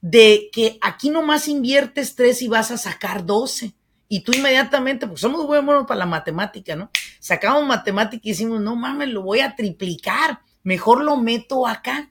de 0.00 0.50
que 0.52 0.78
aquí 0.80 1.10
nomás 1.10 1.48
inviertes 1.48 2.16
tres 2.16 2.42
y 2.42 2.48
vas 2.48 2.70
a 2.70 2.78
sacar 2.78 3.24
doce. 3.24 3.74
Y 4.08 4.20
tú 4.20 4.32
inmediatamente, 4.32 5.06
pues 5.06 5.20
somos 5.20 5.46
buenos 5.46 5.86
para 5.86 6.00
la 6.00 6.06
matemática, 6.06 6.76
¿no? 6.76 6.90
Sacamos 7.18 7.66
matemática 7.66 8.20
y 8.24 8.32
decimos, 8.32 8.60
no 8.60 8.76
mames, 8.76 9.08
lo 9.08 9.22
voy 9.22 9.40
a 9.40 9.56
triplicar, 9.56 10.40
mejor 10.64 11.02
lo 11.02 11.16
meto 11.16 11.66
acá. 11.66 12.10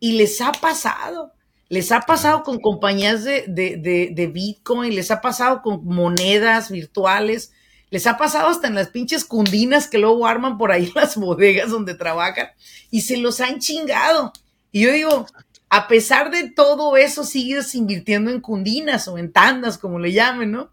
Y 0.00 0.12
les 0.12 0.40
ha 0.40 0.52
pasado, 0.52 1.32
les 1.68 1.92
ha 1.92 2.00
pasado 2.00 2.42
con 2.42 2.58
compañías 2.58 3.24
de, 3.24 3.44
de, 3.46 3.76
de, 3.76 4.10
de 4.12 4.26
Bitcoin, 4.26 4.94
les 4.94 5.10
ha 5.10 5.20
pasado 5.20 5.62
con 5.62 5.84
monedas 5.84 6.70
virtuales, 6.70 7.52
les 7.90 8.06
ha 8.06 8.16
pasado 8.16 8.48
hasta 8.48 8.68
en 8.68 8.74
las 8.74 8.88
pinches 8.88 9.24
cundinas 9.24 9.88
que 9.88 9.98
luego 9.98 10.26
arman 10.26 10.58
por 10.58 10.72
ahí 10.72 10.90
las 10.94 11.16
bodegas 11.16 11.70
donde 11.70 11.94
trabajan 11.94 12.48
y 12.90 13.02
se 13.02 13.16
los 13.16 13.40
han 13.40 13.58
chingado. 13.58 14.32
Y 14.72 14.82
yo 14.82 14.92
digo, 14.92 15.26
a 15.68 15.88
pesar 15.88 16.30
de 16.30 16.50
todo 16.50 16.96
eso, 16.96 17.24
sigues 17.24 17.74
invirtiendo 17.74 18.30
en 18.30 18.40
cundinas 18.40 19.08
o 19.08 19.18
en 19.18 19.32
tandas, 19.32 19.78
como 19.78 19.98
le 19.98 20.12
llamen, 20.12 20.52
¿no? 20.52 20.70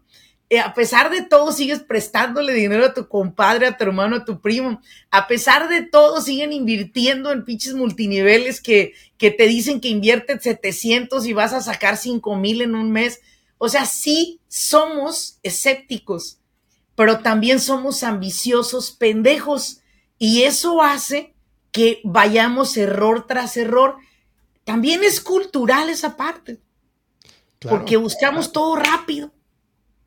Eh, 0.50 0.60
a 0.60 0.72
pesar 0.72 1.10
de 1.10 1.22
todo, 1.22 1.52
sigues 1.52 1.80
prestándole 1.80 2.54
dinero 2.54 2.86
a 2.86 2.94
tu 2.94 3.06
compadre, 3.06 3.66
a 3.66 3.76
tu 3.76 3.84
hermano, 3.84 4.16
a 4.16 4.24
tu 4.24 4.40
primo. 4.40 4.80
A 5.10 5.26
pesar 5.26 5.68
de 5.68 5.82
todo, 5.82 6.22
siguen 6.22 6.52
invirtiendo 6.52 7.32
en 7.32 7.44
pinches 7.44 7.74
multiniveles 7.74 8.62
que, 8.62 8.94
que 9.18 9.30
te 9.30 9.46
dicen 9.46 9.80
que 9.80 9.88
inviertes 9.88 10.42
700 10.42 11.26
y 11.26 11.32
vas 11.34 11.52
a 11.52 11.60
sacar 11.60 11.98
5 11.98 12.36
mil 12.36 12.62
en 12.62 12.76
un 12.76 12.90
mes. 12.90 13.20
O 13.58 13.68
sea, 13.68 13.84
sí 13.84 14.40
somos 14.48 15.38
escépticos 15.42 16.38
pero 16.98 17.20
también 17.20 17.60
somos 17.60 18.02
ambiciosos 18.02 18.90
pendejos 18.90 19.82
y 20.18 20.42
eso 20.42 20.82
hace 20.82 21.32
que 21.70 22.00
vayamos 22.02 22.76
error 22.76 23.24
tras 23.24 23.56
error. 23.56 23.94
También 24.64 25.04
es 25.04 25.20
cultural 25.20 25.90
esa 25.90 26.16
parte, 26.16 26.58
porque 27.60 27.96
buscamos 27.96 28.50
todo 28.50 28.74
rápido. 28.74 29.30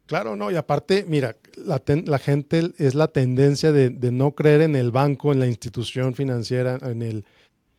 Claro, 0.06 0.36
no, 0.36 0.52
y 0.52 0.58
aparte, 0.58 1.06
mira, 1.08 1.38
la, 1.56 2.20
gente 2.20 2.74
es 2.78 2.94
la 2.94 3.08
tendencia 3.08 3.72
de, 3.72 3.90
no 4.12 4.36
creer 4.36 4.60
en 4.60 4.76
el 4.76 4.92
banco, 4.92 5.32
en 5.32 5.40
la 5.40 5.48
institución 5.48 6.14
financiera, 6.14 6.78
en 6.82 7.04
el, 7.04 7.24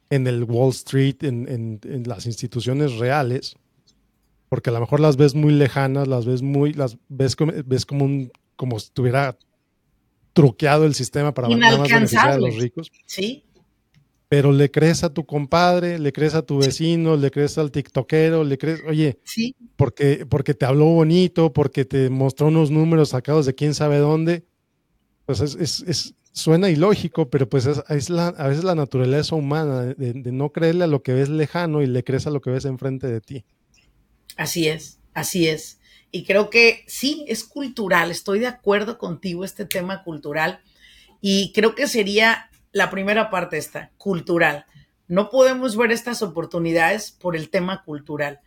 en 0.08 0.26
el 0.26 0.44
Wall 0.44 0.70
Street, 0.70 1.16
en, 1.20 1.78
en, 1.84 2.02
las 2.08 2.24
instituciones 2.24 2.96
reales, 2.96 3.56
porque 4.48 4.70
a 4.70 4.72
lo 4.72 4.80
mejor 4.80 5.00
las 5.00 5.18
ves 5.18 5.34
muy 5.34 5.52
lejanas, 5.52 6.08
las 6.08 6.24
ves 6.24 6.40
muy, 6.40 6.72
las 6.72 6.96
ves 7.10 7.36
ves 7.66 7.84
como 7.84 8.06
un 8.06 8.32
como 8.56 8.78
si 8.78 8.86
estuviera 8.86 9.36
truqueado 10.32 10.84
el 10.84 10.94
sistema 10.94 11.34
para 11.34 11.48
beneficiar 11.48 12.30
a 12.30 12.38
los 12.38 12.56
ricos. 12.56 12.90
Sí. 13.06 13.44
Pero 14.28 14.50
le 14.50 14.70
crees 14.70 15.04
a 15.04 15.12
tu 15.12 15.26
compadre, 15.26 15.98
le 15.98 16.10
crees 16.10 16.34
a 16.34 16.40
tu 16.42 16.58
vecino, 16.58 17.16
le 17.16 17.30
crees 17.30 17.58
al 17.58 17.70
tiktokero, 17.70 18.44
le 18.44 18.56
crees, 18.56 18.82
oye, 18.88 19.18
sí. 19.24 19.54
porque, 19.76 20.24
porque 20.26 20.54
te 20.54 20.64
habló 20.64 20.86
bonito, 20.86 21.52
porque 21.52 21.84
te 21.84 22.08
mostró 22.08 22.46
unos 22.46 22.70
números 22.70 23.10
sacados 23.10 23.44
de 23.44 23.54
quién 23.54 23.74
sabe 23.74 23.98
dónde. 23.98 24.44
Pues 25.26 25.40
es, 25.40 26.14
suena 26.32 26.70
ilógico, 26.70 27.28
pero 27.28 27.46
pues 27.46 27.66
es, 27.66 28.08
la, 28.08 28.28
a 28.28 28.48
veces 28.48 28.64
la 28.64 28.74
naturaleza 28.74 29.34
humana 29.36 29.82
de, 29.82 30.14
de 30.14 30.32
no 30.32 30.50
creerle 30.50 30.84
a 30.84 30.88
lo 30.88 31.02
que 31.02 31.12
ves 31.12 31.28
lejano 31.28 31.82
y 31.82 31.86
le 31.86 32.02
crees 32.02 32.26
a 32.26 32.30
lo 32.30 32.40
que 32.40 32.50
ves 32.50 32.64
enfrente 32.64 33.06
de 33.06 33.20
ti. 33.20 33.44
Así 34.36 34.66
es, 34.66 34.98
así 35.12 35.46
es. 35.46 35.78
Y 36.14 36.24
creo 36.24 36.50
que 36.50 36.84
sí, 36.86 37.24
es 37.26 37.42
cultural, 37.42 38.10
estoy 38.10 38.38
de 38.38 38.46
acuerdo 38.46 38.98
contigo 38.98 39.44
este 39.44 39.64
tema 39.64 40.04
cultural. 40.04 40.60
Y 41.22 41.52
creo 41.52 41.74
que 41.74 41.88
sería 41.88 42.50
la 42.70 42.90
primera 42.90 43.30
parte 43.30 43.56
esta, 43.56 43.90
cultural. 43.96 44.66
No 45.08 45.30
podemos 45.30 45.74
ver 45.74 45.90
estas 45.90 46.22
oportunidades 46.22 47.12
por 47.12 47.34
el 47.34 47.48
tema 47.48 47.82
cultural, 47.82 48.40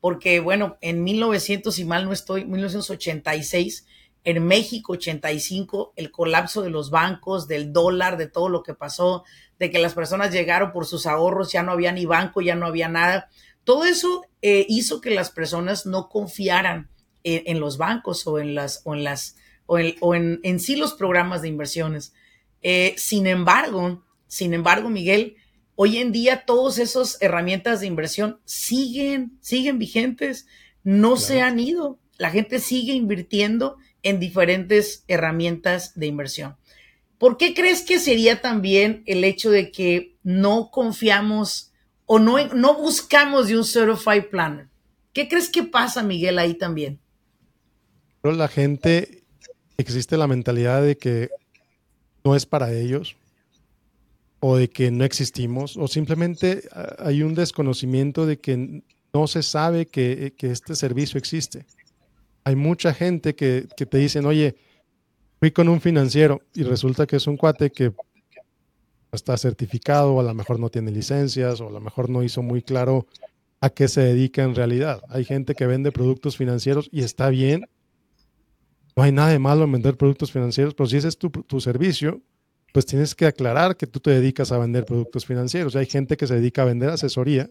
porque 0.00 0.40
bueno, 0.40 0.78
en 0.80 1.04
1900, 1.04 1.72
si 1.72 1.84
mal 1.84 2.04
no 2.04 2.12
estoy, 2.12 2.44
1986, 2.44 3.86
en 4.24 4.44
México 4.44 4.94
85, 4.94 5.92
el 5.94 6.10
colapso 6.10 6.62
de 6.62 6.70
los 6.70 6.90
bancos, 6.90 7.46
del 7.46 7.72
dólar, 7.72 8.16
de 8.16 8.26
todo 8.28 8.48
lo 8.48 8.64
que 8.64 8.74
pasó, 8.74 9.24
de 9.60 9.70
que 9.70 9.78
las 9.78 9.94
personas 9.94 10.32
llegaron 10.32 10.72
por 10.72 10.86
sus 10.86 11.06
ahorros, 11.06 11.52
ya 11.52 11.62
no 11.62 11.70
había 11.70 11.92
ni 11.92 12.04
banco, 12.04 12.40
ya 12.40 12.56
no 12.56 12.66
había 12.66 12.88
nada. 12.88 13.28
Todo 13.64 13.84
eso 13.84 14.24
eh, 14.42 14.66
hizo 14.68 15.00
que 15.00 15.10
las 15.10 15.30
personas 15.30 15.86
no 15.86 16.08
confiaran 16.08 16.91
en, 17.24 17.60
los 17.60 17.78
bancos 17.78 18.26
o 18.26 18.38
en 18.38 18.54
las, 18.54 18.82
o 18.84 18.94
en 18.94 19.04
las, 19.04 19.36
o 19.66 19.78
en, 19.78 20.40
en, 20.42 20.60
sí 20.60 20.76
los 20.76 20.94
programas 20.94 21.42
de 21.42 21.48
inversiones. 21.48 22.12
Eh, 22.62 22.94
sin 22.96 23.26
embargo, 23.26 24.02
sin 24.26 24.54
embargo, 24.54 24.88
Miguel, 24.88 25.36
hoy 25.74 25.98
en 25.98 26.12
día 26.12 26.44
todas 26.46 26.78
esas 26.78 27.20
herramientas 27.20 27.80
de 27.80 27.86
inversión 27.86 28.40
siguen, 28.44 29.38
siguen 29.40 29.78
vigentes, 29.78 30.46
no 30.84 31.16
se 31.16 31.42
han 31.42 31.58
ido. 31.58 31.98
La 32.18 32.30
gente 32.30 32.60
sigue 32.60 32.92
invirtiendo 32.92 33.76
en 34.02 34.20
diferentes 34.20 35.04
herramientas 35.08 35.92
de 35.98 36.06
inversión. 36.06 36.56
¿Por 37.18 37.36
qué 37.36 37.54
crees 37.54 37.82
que 37.82 37.98
sería 37.98 38.40
también 38.40 39.02
el 39.06 39.22
hecho 39.22 39.50
de 39.50 39.70
que 39.70 40.16
no 40.22 40.70
confiamos 40.70 41.72
o 42.06 42.18
no, 42.18 42.44
no 42.48 42.74
buscamos 42.74 43.48
de 43.48 43.56
un 43.56 43.64
Certified 43.64 44.28
Planner? 44.30 44.68
¿Qué 45.12 45.28
crees 45.28 45.48
que 45.48 45.62
pasa, 45.62 46.02
Miguel, 46.02 46.38
ahí 46.38 46.54
también? 46.54 46.98
Pero 48.22 48.34
la 48.36 48.48
gente, 48.48 49.24
existe 49.76 50.16
la 50.16 50.28
mentalidad 50.28 50.82
de 50.82 50.96
que 50.96 51.30
no 52.24 52.36
es 52.36 52.46
para 52.46 52.72
ellos 52.72 53.16
o 54.40 54.56
de 54.56 54.70
que 54.70 54.90
no 54.90 55.04
existimos 55.04 55.76
o 55.76 55.88
simplemente 55.88 56.62
hay 56.98 57.22
un 57.22 57.34
desconocimiento 57.34 58.26
de 58.26 58.38
que 58.38 58.82
no 59.12 59.26
se 59.26 59.42
sabe 59.42 59.86
que, 59.86 60.34
este 60.40 60.74
servicio 60.74 61.18
existe. 61.18 61.66
Hay 62.44 62.56
mucha 62.56 62.94
gente 62.94 63.34
que, 63.34 63.68
que, 63.76 63.86
te 63.86 63.98
dicen, 63.98 64.24
oye, 64.24 64.56
fui 65.38 65.50
con 65.50 65.68
un 65.68 65.80
financiero 65.80 66.42
y 66.54 66.62
resulta 66.62 67.06
que 67.06 67.16
es 67.16 67.26
un 67.26 67.36
cuate 67.36 67.70
que 67.70 67.92
está 69.12 69.36
certificado 69.36 70.14
o 70.14 70.20
a 70.20 70.24
lo 70.24 70.34
mejor 70.34 70.58
no 70.58 70.70
tiene 70.70 70.90
licencias 70.90 71.60
o 71.60 71.68
a 71.68 71.70
lo 71.70 71.80
mejor 71.80 72.08
no 72.08 72.22
hizo 72.22 72.42
muy 72.42 72.62
claro 72.62 73.06
a 73.60 73.70
qué 73.70 73.86
se 73.86 74.00
dedica 74.00 74.42
en 74.42 74.54
realidad. 74.54 75.02
Hay 75.08 75.24
gente 75.24 75.54
que 75.54 75.66
vende 75.66 75.92
productos 75.92 76.36
financieros 76.36 76.88
y 76.90 77.02
está 77.02 77.28
bien, 77.28 77.66
no 78.96 79.02
hay 79.02 79.12
nada 79.12 79.30
de 79.30 79.38
malo 79.38 79.64
en 79.64 79.72
vender 79.72 79.96
productos 79.96 80.32
financieros, 80.32 80.74
pero 80.74 80.86
si 80.86 80.96
ese 80.96 81.08
es 81.08 81.18
tu, 81.18 81.60
servicio, 81.60 82.20
pues 82.72 82.86
tienes 82.86 83.14
que 83.14 83.26
aclarar 83.26 83.76
que 83.76 83.86
tú 83.86 84.00
te 84.00 84.10
dedicas 84.10 84.52
a 84.52 84.58
vender 84.58 84.84
productos 84.84 85.24
financieros. 85.24 85.76
Hay 85.76 85.86
gente 85.86 86.16
que 86.16 86.26
se 86.26 86.34
dedica 86.34 86.62
a 86.62 86.66
vender 86.66 86.90
asesoría, 86.90 87.48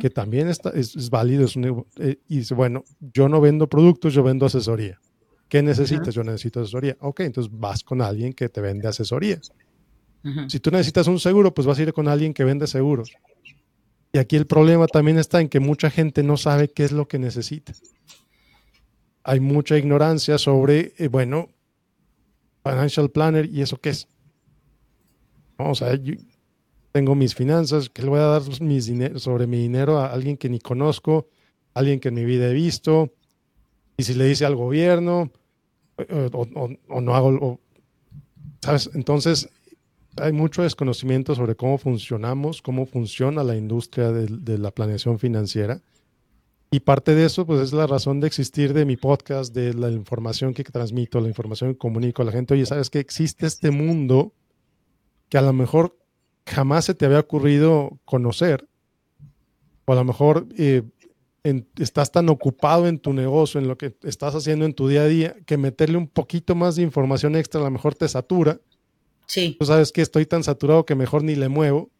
que 0.00 0.10
también 0.10 0.48
está, 0.48 0.70
es, 0.70 1.10
válido. 1.10 1.44
Es 1.44 1.56
eh, 1.98 2.18
y 2.28 2.38
dice, 2.38 2.54
bueno, 2.54 2.84
yo 3.00 3.28
no 3.28 3.40
vendo 3.40 3.68
productos, 3.68 4.14
yo 4.14 4.22
vendo 4.22 4.46
asesoría. 4.46 5.00
¿Qué 5.48 5.62
necesitas? 5.62 6.14
Yo 6.14 6.24
necesito 6.24 6.60
asesoría. 6.60 6.96
Ok, 7.00 7.20
entonces 7.20 7.52
vas 7.52 7.82
con 7.82 8.00
alguien 8.00 8.32
que 8.32 8.48
te 8.48 8.60
vende 8.60 8.88
asesoría. 8.88 9.40
Si 10.48 10.58
tú 10.58 10.72
necesitas 10.72 11.06
un 11.06 11.20
seguro, 11.20 11.54
pues 11.54 11.66
vas 11.66 11.78
a 11.78 11.82
ir 11.82 11.92
con 11.92 12.08
alguien 12.08 12.34
que 12.34 12.42
vende 12.42 12.66
seguros. 12.66 13.12
Y 14.12 14.18
aquí 14.18 14.34
el 14.34 14.46
problema 14.46 14.88
también 14.88 15.18
está 15.18 15.40
en 15.40 15.48
que 15.48 15.60
mucha 15.60 15.88
gente 15.88 16.22
no 16.24 16.36
sabe 16.36 16.68
qué 16.68 16.84
es 16.84 16.90
lo 16.90 17.06
que 17.06 17.18
necesita. 17.18 17.74
Hay 19.28 19.40
mucha 19.40 19.76
ignorancia 19.76 20.38
sobre, 20.38 20.94
eh, 20.98 21.08
bueno, 21.08 21.48
financial 22.62 23.10
planner 23.10 23.46
y 23.46 23.60
eso 23.60 23.76
qué 23.80 23.90
es. 23.90 24.06
Vamos 25.58 25.82
a 25.82 25.86
ver, 25.86 26.02
yo 26.04 26.14
tengo 26.92 27.16
mis 27.16 27.34
finanzas, 27.34 27.90
que 27.90 28.02
le 28.02 28.08
voy 28.08 28.20
a 28.20 28.26
dar 28.26 28.42
mis 28.60 28.92
sobre 29.16 29.48
mi 29.48 29.58
dinero 29.58 29.98
a 29.98 30.12
alguien 30.12 30.36
que 30.36 30.48
ni 30.48 30.60
conozco, 30.60 31.26
alguien 31.74 31.98
que 31.98 32.08
en 32.08 32.14
mi 32.14 32.24
vida 32.24 32.48
he 32.48 32.52
visto, 32.52 33.12
y 33.96 34.04
si 34.04 34.14
le 34.14 34.26
dice 34.26 34.46
al 34.46 34.54
gobierno, 34.54 35.32
eh, 35.98 36.30
o, 36.32 37.00
no 37.00 37.14
hago, 37.16 37.58
¿sabes? 38.60 38.90
Entonces, 38.94 39.48
hay 40.18 40.32
mucho 40.32 40.62
desconocimiento 40.62 41.34
sobre 41.34 41.56
cómo 41.56 41.78
funcionamos, 41.78 42.62
cómo 42.62 42.86
funciona 42.86 43.42
la 43.42 43.56
industria 43.56 44.12
de, 44.12 44.58
la 44.58 44.70
planeación 44.70 45.18
financiera. 45.18 45.80
Y 46.70 46.80
parte 46.80 47.14
de 47.14 47.24
eso, 47.26 47.46
pues 47.46 47.60
es 47.60 47.72
la 47.72 47.86
razón 47.86 48.20
de 48.20 48.26
existir 48.26 48.72
de 48.74 48.84
mi 48.84 48.96
podcast, 48.96 49.54
de 49.54 49.72
la 49.72 49.90
información 49.90 50.52
que 50.52 50.64
transmito, 50.64 51.20
la 51.20 51.28
información 51.28 51.72
que 51.72 51.78
comunico 51.78 52.22
a 52.22 52.24
la 52.24 52.32
gente. 52.32 52.54
Oye, 52.54 52.66
¿sabes 52.66 52.90
que 52.90 52.98
existe 52.98 53.46
este 53.46 53.70
mundo 53.70 54.32
que 55.28 55.38
a 55.38 55.42
lo 55.42 55.52
mejor 55.52 55.96
jamás 56.44 56.86
se 56.86 56.94
te 56.94 57.06
había 57.06 57.20
ocurrido 57.20 57.98
conocer? 58.04 58.68
O 59.84 59.92
a 59.92 59.96
lo 59.96 60.04
mejor 60.04 60.48
eh, 60.58 60.82
estás 61.78 62.10
tan 62.10 62.28
ocupado 62.28 62.88
en 62.88 62.98
tu 62.98 63.12
negocio, 63.12 63.60
en 63.60 63.68
lo 63.68 63.78
que 63.78 63.94
estás 64.02 64.34
haciendo 64.34 64.64
en 64.64 64.74
tu 64.74 64.88
día 64.88 65.02
a 65.02 65.06
día, 65.06 65.36
que 65.46 65.56
meterle 65.56 65.96
un 65.96 66.08
poquito 66.08 66.56
más 66.56 66.74
de 66.74 66.82
información 66.82 67.36
extra 67.36 67.60
a 67.60 67.64
lo 67.64 67.70
mejor 67.70 67.94
te 67.94 68.08
satura. 68.08 68.60
Sí. 69.26 69.56
Tú 69.58 69.66
sabes 69.66 69.92
que 69.92 70.02
estoy 70.02 70.26
tan 70.26 70.42
saturado 70.42 70.84
que 70.84 70.96
mejor 70.96 71.22
ni 71.22 71.36
le 71.36 71.48
muevo 71.48 71.90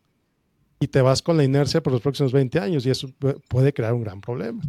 y 0.79 0.89
te 0.89 1.01
vas 1.01 1.23
con 1.23 1.37
la 1.37 1.45
inercia 1.45 1.83
por 1.83 1.93
los 1.93 2.03
próximos 2.03 2.33
20 2.33 2.59
años 2.61 2.87
y 2.87 2.91
eso 2.91 3.09
puede 3.49 3.73
crear 3.73 3.95
un 3.95 4.03
gran 4.03 4.21
problema. 4.21 4.63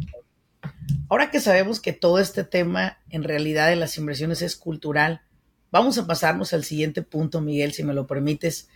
Ahora 1.08 1.30
que 1.30 1.40
sabemos 1.40 1.80
que 1.80 1.92
todo 1.92 2.18
este 2.18 2.44
tema 2.44 2.98
en 3.10 3.24
realidad 3.24 3.68
de 3.68 3.76
las 3.76 3.96
inversiones 3.98 4.42
es 4.42 4.56
cultural, 4.56 5.22
vamos 5.70 5.98
a 5.98 6.06
pasarnos 6.06 6.52
al 6.52 6.64
siguiente 6.64 7.02
punto, 7.02 7.40
Miguel, 7.40 7.72
si 7.72 7.84
me 7.84 7.94
lo 7.94 8.06
permites, 8.06 8.68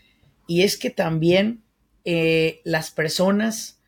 y 0.47 0.63
es 0.63 0.77
que 0.77 0.91
también 0.91 1.63
eh, 2.05 2.61
las 2.65 2.91
personas 2.91 3.79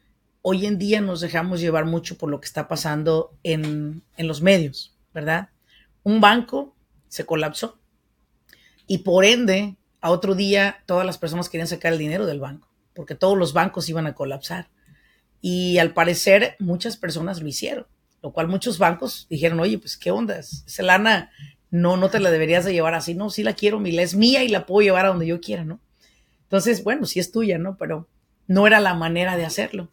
hoy 0.47 0.67
en 0.67 0.79
día 0.79 1.01
nos 1.01 1.21
dejamos 1.21 1.61
llevar 1.61 1.87
mucho 1.87 2.19
por 2.19 2.29
lo 2.29 2.39
que 2.39 2.47
está 2.47 2.69
pasando 2.69 3.37
en, 3.43 4.03
los 4.19 4.43
medios, 4.43 4.95
¿verdad? 5.15 5.49
Un 6.03 6.21
banco 6.21 6.77
se 7.09 7.25
colapsó 7.25 7.79
y 8.87 8.99
por 8.99 9.25
ende, 9.25 9.77
a 10.03 10.11
otro 10.11 10.35
día 10.35 10.83
todas 10.85 11.07
las 11.07 11.17
personas 11.17 11.49
querían 11.49 11.67
sacar 11.67 11.95
el 11.95 11.99
dinero 11.99 12.27
del 12.27 12.41
banco, 12.41 12.69
porque 12.95 13.15
todos 13.15 13.37
los 13.37 13.53
bancos 13.53 13.89
iban 13.89 14.07
a 14.07 14.15
colapsar. 14.15 14.69
Y 15.41 15.79
al 15.79 15.93
parecer 15.93 16.57
muchas 16.59 16.97
personas 16.97 17.41
lo 17.41 17.49
hicieron, 17.49 17.87
lo 18.23 18.33
cual 18.33 18.49
muchos 18.49 18.79
bancos 18.79 19.27
dijeron, 19.29 19.61
oye, 19.61 19.79
pues 19.79 19.97
qué 19.97 20.11
onda, 20.11 20.39
esa 20.39 20.83
lana 20.83 21.31
no, 21.71 21.97
no 21.97 22.09
te 22.09 22.21
la 22.21 22.31
deberías 22.31 22.65
de 22.65 22.73
llevar 22.73 22.95
así, 22.95 23.15
no, 23.15 23.31
sí 23.31 23.43
la 23.43 23.53
quiero, 23.53 23.81
mi 23.81 23.99
es 23.99 24.15
mía 24.15 24.45
y 24.45 24.49
la 24.49 24.65
puedo 24.65 24.85
llevar 24.85 25.05
a 25.05 25.09
donde 25.09 25.27
yo 25.27 25.41
quiera, 25.41 25.65
¿no? 25.65 25.81
Entonces, 26.45 26.85
bueno, 26.85 27.05
sí 27.05 27.21
es 27.21 27.33
tuya, 27.33 27.59
¿no? 27.59 27.77
Pero 27.77 28.09
no 28.47 28.67
era 28.67 28.81
la 28.81 28.95
manera 28.95 29.37
de 29.37 29.45
hacerlo. 29.45 29.91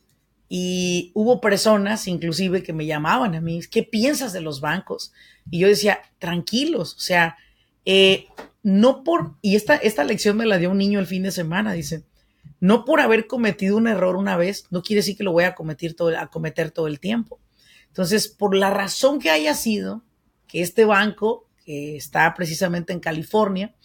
Y 0.48 1.12
hubo 1.16 1.42
personas 1.42 2.08
inclusive 2.08 2.62
que 2.62 2.74
me 2.74 2.86
llamaban 2.86 3.36
a 3.36 3.42
mí, 3.42 3.62
¿qué 3.72 3.84
piensas 3.84 4.34
de 4.34 4.42
los 4.42 4.62
bancos? 4.62 5.14
Y 5.50 5.60
yo 5.60 5.68
decía, 5.68 6.02
tranquilos, 6.20 6.94
o 6.96 7.00
sea, 7.00 7.38
eh, 7.86 8.28
no 8.62 9.04
por, 9.04 9.38
y 9.42 9.56
esta, 9.56 9.76
esta 9.76 10.04
lección 10.04 10.38
me 10.38 10.46
la 10.46 10.58
dio 10.58 10.70
un 10.70 10.78
niño 10.78 11.00
el 11.00 11.08
fin 11.08 11.24
de 11.24 11.32
semana, 11.32 11.74
dice, 11.74 12.04
no 12.62 12.86
por 12.86 13.02
haber 13.02 13.28
cometido 13.28 13.76
un 13.76 13.88
error 13.88 14.16
una 14.16 14.38
vez, 14.38 14.66
no 14.70 14.84
quiere 14.84 15.00
decir 15.00 15.18
que 15.18 15.24
lo 15.24 15.34
voy 15.34 15.44
a 15.44 15.56
cometer 15.56 15.96
todo, 15.96 16.18
a 16.18 16.28
cometer 16.28 16.72
todo 16.72 16.88
el 16.88 17.00
tiempo. 17.00 17.40
Entonces, 17.88 18.30
por 18.30 18.56
la 18.56 18.70
razón 18.70 19.20
que 19.20 19.32
haya 19.32 19.56
sido 19.56 20.04
que 20.48 20.62
este 20.62 20.86
banco, 20.86 21.50
que 21.66 21.98
está 21.98 22.34
precisamente 22.36 22.94
en 22.94 23.00
California, 23.00 23.76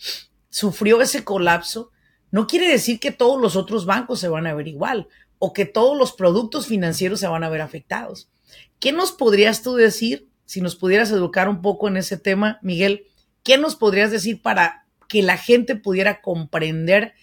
sufrió 0.50 1.00
ese 1.00 1.24
colapso, 1.24 1.90
no 2.30 2.46
quiere 2.46 2.68
decir 2.68 3.00
que 3.00 3.12
todos 3.12 3.40
los 3.40 3.56
otros 3.56 3.86
bancos 3.86 4.20
se 4.20 4.28
van 4.28 4.46
a 4.46 4.54
ver 4.54 4.68
igual 4.68 5.08
o 5.38 5.54
que 5.54 5.64
todos 5.64 5.96
los 5.96 6.12
productos 6.12 6.66
financieros 6.66 7.18
se 7.20 7.28
van 7.28 7.44
a 7.44 7.48
ver 7.48 7.62
afectados. 7.62 8.30
¿Qué 8.78 8.92
nos 8.92 9.12
podrías 9.12 9.62
tú 9.62 9.74
decir, 9.74 10.28
si 10.44 10.60
nos 10.60 10.76
pudieras 10.76 11.10
educar 11.10 11.48
un 11.48 11.62
poco 11.62 11.88
en 11.88 11.96
ese 11.96 12.18
tema, 12.18 12.58
Miguel? 12.62 13.06
¿Qué 13.42 13.56
nos 13.56 13.74
podrías 13.74 14.10
decir 14.10 14.42
para 14.42 14.86
que 15.08 15.22
la 15.22 15.38
gente 15.38 15.76
pudiera 15.76 16.20
comprender 16.20 17.14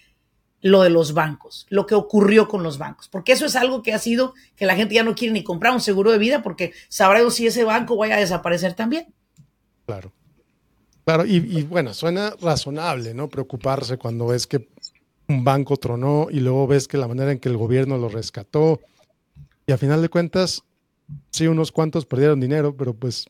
lo 0.64 0.82
de 0.82 0.90
los 0.90 1.14
bancos, 1.14 1.66
lo 1.68 1.86
que 1.86 1.94
ocurrió 1.94 2.48
con 2.48 2.62
los 2.62 2.78
bancos? 2.78 3.08
Porque 3.08 3.32
eso 3.32 3.46
es 3.46 3.54
algo 3.54 3.82
que 3.82 3.92
ha 3.92 3.98
sido 3.98 4.34
que 4.56 4.66
la 4.66 4.74
gente 4.74 4.94
ya 4.94 5.04
no 5.04 5.14
quiere 5.14 5.34
ni 5.34 5.44
comprar 5.44 5.72
un 5.74 5.80
seguro 5.80 6.10
de 6.10 6.18
vida 6.18 6.42
porque 6.42 6.72
sabrá 6.88 7.28
si 7.30 7.46
ese 7.46 7.64
banco 7.64 7.96
vaya 7.96 8.16
a 8.16 8.20
desaparecer 8.20 8.74
también. 8.74 9.12
Claro. 9.86 10.12
Claro, 11.04 11.26
y, 11.26 11.36
y 11.36 11.62
bueno, 11.64 11.92
suena 11.92 12.34
razonable, 12.40 13.12
¿no? 13.12 13.28
Preocuparse 13.28 13.98
cuando 13.98 14.28
ves 14.28 14.46
que 14.46 14.68
un 15.28 15.44
banco 15.44 15.76
tronó 15.76 16.28
y 16.30 16.40
luego 16.40 16.66
ves 16.66 16.88
que 16.88 16.96
la 16.96 17.08
manera 17.08 17.30
en 17.30 17.38
que 17.38 17.50
el 17.50 17.58
gobierno 17.58 17.98
lo 17.98 18.08
rescató 18.08 18.80
y 19.66 19.72
a 19.72 19.78
final 19.78 20.02
de 20.02 20.08
cuentas, 20.08 20.62
sí, 21.30 21.46
unos 21.46 21.72
cuantos 21.72 22.06
perdieron 22.06 22.40
dinero, 22.40 22.76
pero 22.76 22.94
pues 22.94 23.26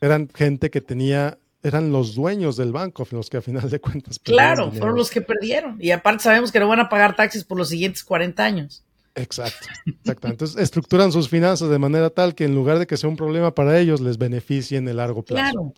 eran 0.00 0.28
gente 0.34 0.70
que 0.70 0.80
tenía, 0.80 1.38
eran 1.62 1.90
los 1.90 2.14
dueños 2.14 2.56
del 2.56 2.72
banco 2.72 3.06
los 3.10 3.28
que 3.28 3.38
a 3.38 3.42
final 3.42 3.68
de 3.68 3.80
cuentas 3.80 4.18
Claro, 4.18 4.70
fueron 4.70 4.96
los 4.96 5.10
que 5.10 5.20
perdieron. 5.20 5.76
Y 5.80 5.90
aparte 5.90 6.24
sabemos 6.24 6.52
que 6.52 6.60
no 6.60 6.68
van 6.68 6.80
a 6.80 6.88
pagar 6.88 7.16
taxis 7.16 7.44
por 7.44 7.58
los 7.58 7.68
siguientes 7.68 8.04
40 8.04 8.44
años. 8.44 8.84
Exacto, 9.14 9.66
exacto. 9.86 10.28
Entonces 10.28 10.62
estructuran 10.62 11.10
sus 11.10 11.28
finanzas 11.28 11.68
de 11.68 11.78
manera 11.78 12.10
tal 12.10 12.34
que 12.34 12.44
en 12.44 12.54
lugar 12.54 12.78
de 12.78 12.86
que 12.86 12.96
sea 12.96 13.10
un 13.10 13.16
problema 13.16 13.54
para 13.54 13.78
ellos, 13.78 14.00
les 14.00 14.18
beneficie 14.18 14.78
en 14.78 14.86
el 14.88 14.98
largo 14.98 15.24
plazo. 15.24 15.42
Claro. 15.42 15.74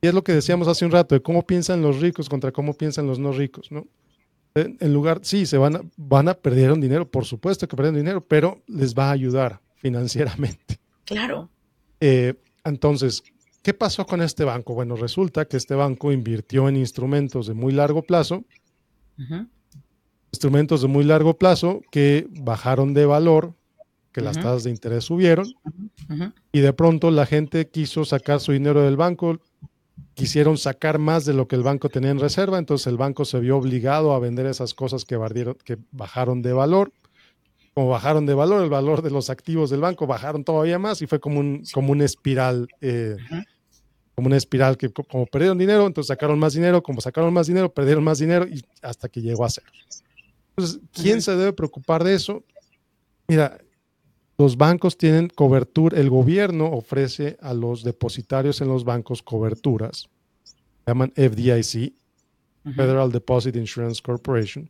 Y 0.00 0.06
es 0.06 0.14
lo 0.14 0.22
que 0.22 0.32
decíamos 0.32 0.68
hace 0.68 0.84
un 0.84 0.92
rato, 0.92 1.14
de 1.14 1.20
cómo 1.20 1.46
piensan 1.46 1.82
los 1.82 2.00
ricos 2.00 2.28
contra 2.28 2.52
cómo 2.52 2.74
piensan 2.74 3.06
los 3.06 3.18
no 3.18 3.32
ricos, 3.32 3.70
¿no? 3.70 3.86
en 4.54 4.92
lugar, 4.92 5.20
sí, 5.22 5.46
se 5.46 5.58
van 5.58 5.76
a, 5.76 5.80
van 5.96 6.28
a 6.28 6.34
perder 6.34 6.72
un 6.72 6.80
dinero, 6.80 7.08
por 7.08 7.24
supuesto 7.24 7.68
que 7.68 7.76
pierden 7.76 7.94
dinero, 7.94 8.20
pero 8.20 8.60
les 8.66 8.94
va 8.94 9.08
a 9.08 9.12
ayudar 9.12 9.60
financieramente. 9.76 10.80
Claro. 11.04 11.50
Eh, 12.00 12.34
entonces, 12.64 13.22
¿qué 13.62 13.74
pasó 13.74 14.06
con 14.06 14.22
este 14.22 14.44
banco? 14.44 14.74
Bueno, 14.74 14.96
resulta 14.96 15.44
que 15.44 15.56
este 15.56 15.74
banco 15.74 16.12
invirtió 16.12 16.68
en 16.68 16.76
instrumentos 16.76 17.46
de 17.46 17.54
muy 17.54 17.72
largo 17.72 18.02
plazo, 18.02 18.44
instrumentos 20.32 20.82
de 20.82 20.88
muy 20.88 21.04
largo 21.04 21.36
plazo 21.36 21.82
que 21.90 22.26
bajaron 22.30 22.94
de 22.94 23.06
valor, 23.06 23.54
que 24.12 24.20
las 24.20 24.36
tasas 24.36 24.64
de 24.64 24.70
interés 24.70 25.04
subieron, 25.04 25.46
y 26.52 26.60
de 26.60 26.72
pronto 26.72 27.10
la 27.10 27.26
gente 27.26 27.68
quiso 27.68 28.04
sacar 28.04 28.40
su 28.40 28.52
dinero 28.52 28.82
del 28.82 28.96
banco, 28.96 29.38
quisieron 30.14 30.58
sacar 30.58 30.98
más 30.98 31.24
de 31.24 31.34
lo 31.34 31.46
que 31.46 31.56
el 31.56 31.62
banco 31.62 31.88
tenía 31.88 32.10
en 32.10 32.18
reserva, 32.18 32.58
entonces 32.58 32.86
el 32.88 32.96
banco 32.96 33.24
se 33.24 33.38
vio 33.40 33.56
obligado 33.56 34.12
a 34.12 34.18
vender 34.18 34.46
esas 34.46 34.74
cosas 34.74 35.04
que, 35.04 35.18
que 35.64 35.78
bajaron 35.92 36.42
de 36.42 36.52
valor. 36.52 36.92
Como 37.72 37.88
bajaron 37.88 38.26
de 38.26 38.34
valor, 38.34 38.62
el 38.62 38.68
valor 38.68 39.00
de 39.00 39.10
los 39.10 39.30
activos 39.30 39.70
del 39.70 39.80
banco 39.80 40.06
bajaron 40.06 40.42
todavía 40.42 40.78
más 40.78 41.00
y 41.02 41.06
fue 41.06 41.20
como 41.20 41.38
un, 41.38 41.62
como 41.72 41.92
una 41.92 42.04
espiral, 42.04 42.66
eh, 42.80 43.16
como 44.20 44.26
una 44.26 44.36
espiral 44.36 44.76
que 44.76 44.90
como 44.90 45.24
perdieron 45.24 45.56
dinero, 45.56 45.86
entonces 45.86 46.08
sacaron 46.08 46.38
más 46.38 46.52
dinero, 46.52 46.82
como 46.82 47.00
sacaron 47.00 47.32
más 47.32 47.46
dinero, 47.46 47.72
perdieron 47.72 48.04
más 48.04 48.18
dinero 48.18 48.46
y 48.46 48.62
hasta 48.82 49.08
que 49.08 49.22
llegó 49.22 49.46
a 49.46 49.48
cero. 49.48 49.66
Entonces, 50.50 50.78
¿quién 50.92 51.22
se 51.22 51.34
debe 51.34 51.54
preocupar 51.54 52.04
de 52.04 52.12
eso? 52.12 52.44
Mira, 53.26 53.56
los 54.36 54.58
bancos 54.58 54.98
tienen 54.98 55.28
cobertura, 55.28 55.98
el 55.98 56.10
gobierno 56.10 56.66
ofrece 56.66 57.38
a 57.40 57.54
los 57.54 57.82
depositarios 57.82 58.60
en 58.60 58.68
los 58.68 58.84
bancos 58.84 59.22
coberturas, 59.22 60.10
llaman 60.86 61.14
FDIC, 61.16 61.94
Federal 62.76 63.10
Deposit 63.10 63.56
Insurance 63.56 64.02
Corporation. 64.02 64.68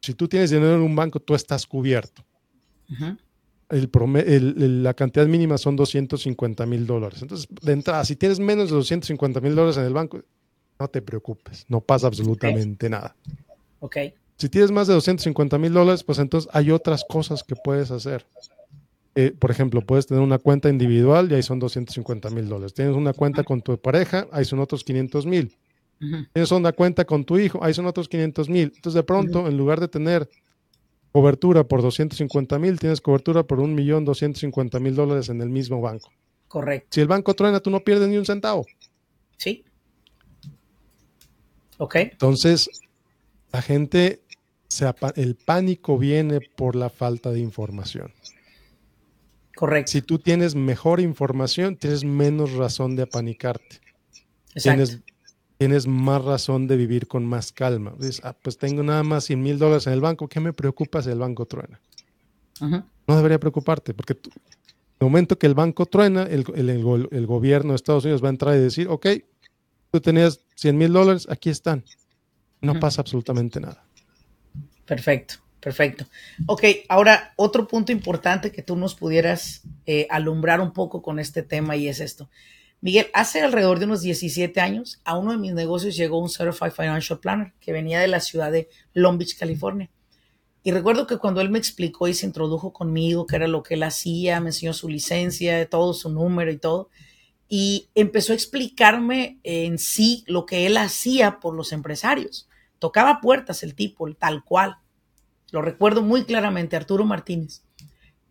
Si 0.00 0.14
tú 0.14 0.26
tienes 0.28 0.48
dinero 0.48 0.76
en 0.76 0.80
un 0.80 0.96
banco, 0.96 1.20
tú 1.20 1.34
estás 1.34 1.66
cubierto. 1.66 2.24
La 3.72 4.94
cantidad 4.94 5.26
mínima 5.26 5.56
son 5.58 5.76
250 5.76 6.66
mil 6.66 6.86
dólares. 6.86 7.22
Entonces, 7.22 7.48
de 7.62 7.72
entrada, 7.72 8.04
si 8.04 8.16
tienes 8.16 8.38
menos 8.38 8.68
de 8.68 8.76
250 8.76 9.40
mil 9.40 9.54
dólares 9.54 9.78
en 9.78 9.84
el 9.84 9.92
banco, 9.92 10.20
no 10.78 10.88
te 10.88 11.00
preocupes, 11.00 11.64
no 11.68 11.80
pasa 11.80 12.06
absolutamente 12.06 12.90
nada. 12.90 13.14
Ok. 13.80 13.96
Si 14.36 14.48
tienes 14.48 14.70
más 14.70 14.88
de 14.88 14.94
250 14.94 15.58
mil 15.58 15.72
dólares, 15.72 16.02
pues 16.02 16.18
entonces 16.18 16.50
hay 16.52 16.70
otras 16.70 17.04
cosas 17.08 17.42
que 17.42 17.54
puedes 17.54 17.90
hacer. 17.90 18.26
Eh, 19.14 19.32
por 19.38 19.50
ejemplo, 19.50 19.82
puedes 19.82 20.06
tener 20.06 20.22
una 20.22 20.38
cuenta 20.38 20.68
individual 20.68 21.30
y 21.30 21.34
ahí 21.34 21.42
son 21.42 21.58
250 21.58 22.30
mil 22.30 22.48
dólares. 22.48 22.74
Tienes 22.74 22.96
una 22.96 23.12
cuenta 23.12 23.44
con 23.44 23.62
tu 23.62 23.78
pareja, 23.78 24.26
ahí 24.32 24.44
son 24.44 24.58
otros 24.58 24.84
500 24.84 25.26
mil. 25.26 25.56
Tienes 26.32 26.50
una 26.50 26.72
cuenta 26.72 27.04
con 27.04 27.24
tu 27.24 27.38
hijo, 27.38 27.62
ahí 27.62 27.72
son 27.74 27.86
otros 27.86 28.08
500 28.08 28.48
mil. 28.48 28.72
Entonces, 28.74 28.94
de 28.94 29.04
pronto, 29.04 29.46
en 29.46 29.56
lugar 29.56 29.78
de 29.78 29.86
tener 29.86 30.28
cobertura 31.12 31.64
por 31.64 31.82
250 31.82 32.58
mil, 32.58 32.80
tienes 32.80 33.00
cobertura 33.00 33.42
por 33.42 33.60
un 33.60 33.74
millón 33.74 34.04
250 34.04 34.80
mil 34.80 34.94
dólares 34.94 35.28
en 35.28 35.40
el 35.42 35.50
mismo 35.50 35.80
banco. 35.80 36.10
Correcto. 36.48 36.88
Si 36.90 37.00
el 37.00 37.08
banco 37.08 37.34
truena, 37.34 37.60
tú 37.60 37.70
no 37.70 37.80
pierdes 37.80 38.08
ni 38.08 38.16
un 38.16 38.26
centavo. 38.26 38.66
Sí. 39.36 39.64
Ok. 41.78 41.96
Entonces, 41.96 42.68
la 43.52 43.62
gente, 43.62 44.22
se, 44.68 44.90
el 45.16 45.34
pánico 45.34 45.98
viene 45.98 46.40
por 46.40 46.76
la 46.76 46.90
falta 46.90 47.30
de 47.30 47.40
información. 47.40 48.12
Correcto. 49.54 49.92
Si 49.92 50.02
tú 50.02 50.18
tienes 50.18 50.54
mejor 50.54 51.00
información, 51.00 51.76
tienes 51.76 52.04
menos 52.04 52.52
razón 52.52 52.96
de 52.96 53.02
apanicarte. 53.02 53.80
Tienes, 54.54 55.00
tienes, 55.62 55.86
más 55.86 56.24
razón 56.24 56.66
de 56.66 56.76
vivir 56.76 57.06
con 57.06 57.24
más 57.24 57.52
calma. 57.52 57.94
Dices, 57.96 58.20
ah, 58.24 58.34
pues 58.42 58.58
tengo 58.58 58.82
nada 58.82 59.04
más 59.04 59.24
100 59.24 59.40
mil 59.40 59.58
dólares 59.60 59.86
en 59.86 59.92
el 59.92 60.00
banco, 60.00 60.26
¿qué 60.26 60.40
me 60.40 60.52
preocupa 60.52 61.00
si 61.02 61.10
el 61.10 61.20
banco 61.20 61.46
truena? 61.46 61.80
No 63.06 63.16
debería 63.16 63.38
preocuparte, 63.38 63.94
porque 63.94 64.16
tú, 64.16 64.30
el 64.98 65.06
momento 65.06 65.38
que 65.38 65.46
el 65.46 65.54
banco 65.54 65.86
truena, 65.86 66.24
el, 66.24 66.44
el, 66.54 67.26
gobierno 67.26 67.72
de 67.72 67.76
Estados 67.76 68.04
Unidos 68.04 68.24
va 68.24 68.26
a 68.26 68.30
entrar 68.30 68.56
y 68.56 68.58
decir, 68.60 68.88
ok, 68.88 69.06
tú 69.92 70.00
tenías 70.00 70.40
100 70.56 70.76
mil 70.76 70.92
dólares, 70.92 71.28
aquí 71.30 71.48
están. 71.48 71.84
No 72.60 72.80
pasa 72.80 73.00
absolutamente 73.00 73.60
nada. 73.60 73.84
Perfecto, 74.84 75.34
perfecto. 75.60 76.06
Ok, 76.46 76.64
ahora 76.88 77.34
otro 77.36 77.68
punto 77.68 77.92
importante 77.92 78.50
que 78.50 78.62
tú 78.62 78.74
nos 78.74 78.96
pudieras 78.96 79.62
eh, 79.86 80.08
alumbrar 80.10 80.60
un 80.60 80.72
poco 80.72 81.02
con 81.02 81.20
este 81.20 81.44
tema 81.44 81.76
y 81.76 81.86
es 81.86 82.00
esto. 82.00 82.28
Miguel, 82.82 83.06
hace 83.14 83.40
alrededor 83.40 83.78
de 83.78 83.84
unos 83.84 84.00
17 84.00 84.60
años 84.60 85.00
a 85.04 85.16
uno 85.16 85.30
de 85.30 85.38
mis 85.38 85.54
negocios 85.54 85.94
llegó 85.94 86.18
un 86.18 86.28
Certified 86.28 86.72
Financial 86.72 87.20
Planner 87.20 87.52
que 87.60 87.72
venía 87.72 88.00
de 88.00 88.08
la 88.08 88.18
ciudad 88.18 88.50
de 88.50 88.68
Long 88.92 89.18
Beach, 89.18 89.38
California. 89.38 89.88
Y 90.64 90.72
recuerdo 90.72 91.06
que 91.06 91.18
cuando 91.18 91.40
él 91.40 91.48
me 91.48 91.60
explicó 91.60 92.08
y 92.08 92.14
se 92.14 92.26
introdujo 92.26 92.72
conmigo 92.72 93.24
qué 93.24 93.36
era 93.36 93.46
lo 93.46 93.62
que 93.62 93.74
él 93.74 93.84
hacía, 93.84 94.40
me 94.40 94.48
enseñó 94.48 94.72
su 94.72 94.88
licencia, 94.88 95.70
todo 95.70 95.94
su 95.94 96.10
número 96.10 96.50
y 96.50 96.58
todo, 96.58 96.90
y 97.48 97.88
empezó 97.94 98.32
a 98.32 98.34
explicarme 98.34 99.38
en 99.44 99.78
sí 99.78 100.24
lo 100.26 100.44
que 100.44 100.66
él 100.66 100.76
hacía 100.76 101.38
por 101.38 101.54
los 101.54 101.70
empresarios. 101.70 102.48
Tocaba 102.80 103.20
puertas 103.20 103.62
el 103.62 103.76
tipo, 103.76 104.12
tal 104.14 104.42
cual. 104.42 104.78
Lo 105.52 105.62
recuerdo 105.62 106.02
muy 106.02 106.24
claramente, 106.24 106.74
Arturo 106.74 107.04
Martínez. 107.04 107.62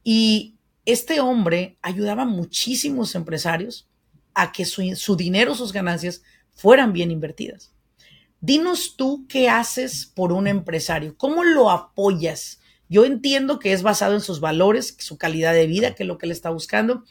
Y 0.03 0.55
este 0.83 1.21
hombre 1.21 1.77
ayudaba 1.81 2.23
a 2.23 2.25
muchísimos 2.25 3.15
empresarios 3.15 3.87
a 4.33 4.51
que 4.51 4.65
su, 4.65 4.95
su 4.95 5.15
dinero, 5.15 5.55
sus 5.55 5.73
ganancias 5.73 6.23
fueran 6.53 6.93
bien 6.93 7.11
invertidas. 7.11 7.71
Dinos 8.39 8.95
tú 8.97 9.25
qué 9.29 9.49
haces 9.49 10.05
por 10.05 10.31
un 10.31 10.47
empresario, 10.47 11.15
cómo 11.17 11.43
lo 11.43 11.69
apoyas. 11.69 12.59
Yo 12.89 13.05
entiendo 13.05 13.59
que 13.59 13.71
es 13.71 13.83
basado 13.83 14.15
en 14.15 14.21
sus 14.21 14.39
valores, 14.39 14.95
su 14.99 15.17
calidad 15.17 15.53
de 15.53 15.67
vida, 15.67 15.93
que 15.95 16.03
es 16.03 16.07
lo 16.07 16.17
que 16.17 16.25
él 16.25 16.31
está 16.31 16.49
buscando, 16.49 17.03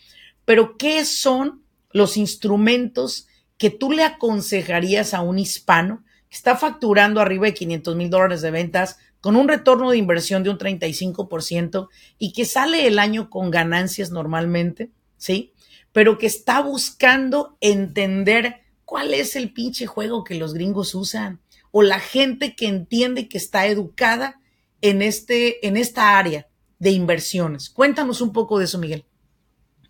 pero 0.45 0.77
¿qué 0.77 1.05
son 1.05 1.63
los 1.93 2.17
instrumentos 2.17 3.29
que 3.59 3.71
tú 3.71 3.93
le 3.93 4.05
aconsejarías 4.05 5.15
a 5.15 5.21
un 5.21 5.39
hispano 5.39 6.03
que 6.29 6.37
está 6.37 6.57
facturando 6.57 7.21
arriba 7.21 7.47
de 7.47 7.55
500 7.55 7.97
mil 7.97 8.11
dólares 8.11 8.41
de 8.43 8.51
ventas 8.51 8.99
con 9.21 9.37
un 9.37 9.49
retorno 9.49 9.91
de 9.91 9.99
inversión 9.99 10.43
de 10.43 10.51
un 10.51 10.59
35% 10.59 11.89
y 12.19 12.33
que 12.33 12.45
sale 12.45 12.87
el 12.87 12.99
año 12.99 13.29
con 13.29 13.51
ganancias 13.51 14.11
normalmente, 14.11 14.91
¿sí? 15.17 15.53
Pero 15.93 16.19
que 16.19 16.27
está 16.27 16.61
buscando 16.63 17.57
entender 17.61 18.61
¿Cuál 18.91 19.15
es 19.15 19.37
el 19.37 19.53
pinche 19.53 19.87
juego 19.87 20.25
que 20.25 20.35
los 20.35 20.53
gringos 20.53 20.97
usan? 20.97 21.39
O 21.71 21.85
la 21.85 22.01
gente 22.01 22.57
que 22.57 22.67
entiende 22.67 23.29
que 23.29 23.39
está 23.39 23.69
educada 23.69 24.41
en, 24.81 25.01
este, 25.01 25.65
en 25.65 25.77
esta 25.77 26.19
área 26.19 26.49
de 26.81 26.91
inversiones. 26.91 27.71
Cuéntanos 27.71 28.21
un 28.21 28.33
poco 28.33 28.59
de 28.59 28.65
eso, 28.65 28.79
Miguel. 28.79 29.05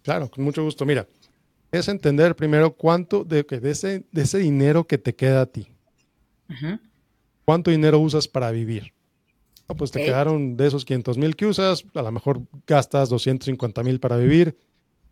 Claro, 0.02 0.30
con 0.30 0.44
mucho 0.44 0.62
gusto. 0.62 0.84
Mira, 0.84 1.08
es 1.72 1.88
entender 1.88 2.36
primero 2.36 2.76
cuánto 2.76 3.24
de, 3.24 3.42
de, 3.42 3.70
ese, 3.70 4.04
de 4.12 4.20
ese 4.20 4.36
dinero 4.36 4.86
que 4.86 4.98
te 4.98 5.14
queda 5.14 5.40
a 5.40 5.46
ti. 5.46 5.68
¿Cuánto 7.46 7.70
dinero 7.70 8.00
usas 8.00 8.28
para 8.28 8.50
vivir? 8.50 8.92
pues 9.78 9.92
te 9.92 10.04
quedaron 10.04 10.58
de 10.58 10.66
esos 10.66 10.84
500 10.84 11.16
mil 11.16 11.36
que 11.36 11.46
usas, 11.46 11.86
a 11.94 12.02
lo 12.02 12.12
mejor 12.12 12.42
gastas 12.66 13.08
250 13.08 13.82
mil 13.82 13.98
para 13.98 14.18
vivir 14.18 14.58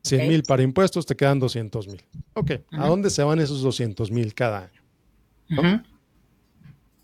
100 0.08 0.28
mil 0.28 0.42
para 0.42 0.62
impuestos, 0.62 1.06
te 1.06 1.16
quedan 1.16 1.38
200 1.38 1.88
mil. 1.88 2.02
Ok, 2.34 2.52
¿a 2.72 2.88
dónde 2.88 3.10
se 3.10 3.22
van 3.22 3.38
esos 3.40 3.62
200 3.62 4.10
mil 4.10 4.34
cada 4.34 4.64
año? 4.64 5.82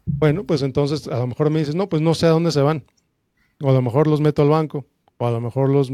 Bueno, 0.06 0.44
pues 0.44 0.62
entonces 0.62 1.08
a 1.08 1.18
lo 1.18 1.26
mejor 1.26 1.50
me 1.50 1.60
dices, 1.60 1.74
no, 1.74 1.88
pues 1.88 2.02
no 2.02 2.14
sé 2.14 2.26
a 2.26 2.30
dónde 2.30 2.52
se 2.52 2.60
van. 2.60 2.84
O 3.60 3.70
a 3.70 3.72
lo 3.72 3.82
mejor 3.82 4.06
los 4.06 4.20
meto 4.20 4.42
al 4.42 4.48
banco, 4.48 4.86
o 5.16 5.26
a 5.26 5.30
lo 5.30 5.40
mejor 5.40 5.70
los... 5.70 5.90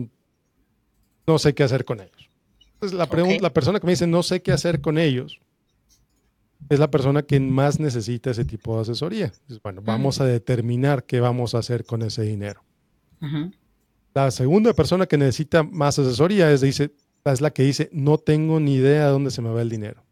No 1.27 1.39
sé 1.39 1.55
qué 1.55 1.63
hacer 1.63 1.85
con 1.85 2.01
ellos. 2.01 2.31
Entonces 2.75 2.99
la, 2.99 3.09
la 3.41 3.53
persona 3.53 3.79
que 3.79 3.87
me 3.87 3.93
dice, 3.93 4.07
no 4.07 4.23
sé 4.23 4.43
qué 4.43 4.53
hacer 4.53 4.81
con 4.81 4.99
ellos, 4.99 5.41
es 6.69 6.79
la 6.79 6.91
persona 6.91 7.23
que 7.23 7.39
más 7.41 7.81
necesita 7.81 8.31
ese 8.31 8.45
tipo 8.45 8.77
de 8.77 8.83
asesoría. 8.83 9.33
bueno, 9.63 9.83
vamos 9.83 10.21
a 10.21 10.25
determinar 10.25 11.05
qué 11.05 11.21
vamos 11.21 11.55
a 11.55 11.59
hacer 11.59 11.85
con 11.85 12.03
ese 12.03 12.23
dinero. 12.23 12.63
La 14.15 14.31
segunda 14.31 14.73
persona 14.73 15.07
que 15.07 15.17
necesita 15.17 15.63
más 15.63 15.99
asesoría 15.99 16.51
es, 16.51 16.61
dice, 16.61 16.93
es 17.25 17.41
la 17.41 17.51
que 17.51 17.63
dice, 17.63 17.89
no 17.93 18.19
tengo 18.19 18.59
ni 18.59 18.75
idea 18.75 19.07
de 19.07 19.13
dónde 19.13 19.31
se 19.31 19.43
me 19.43 19.51
va 19.51 19.63
el 19.63 19.69
dinero. 19.69 20.03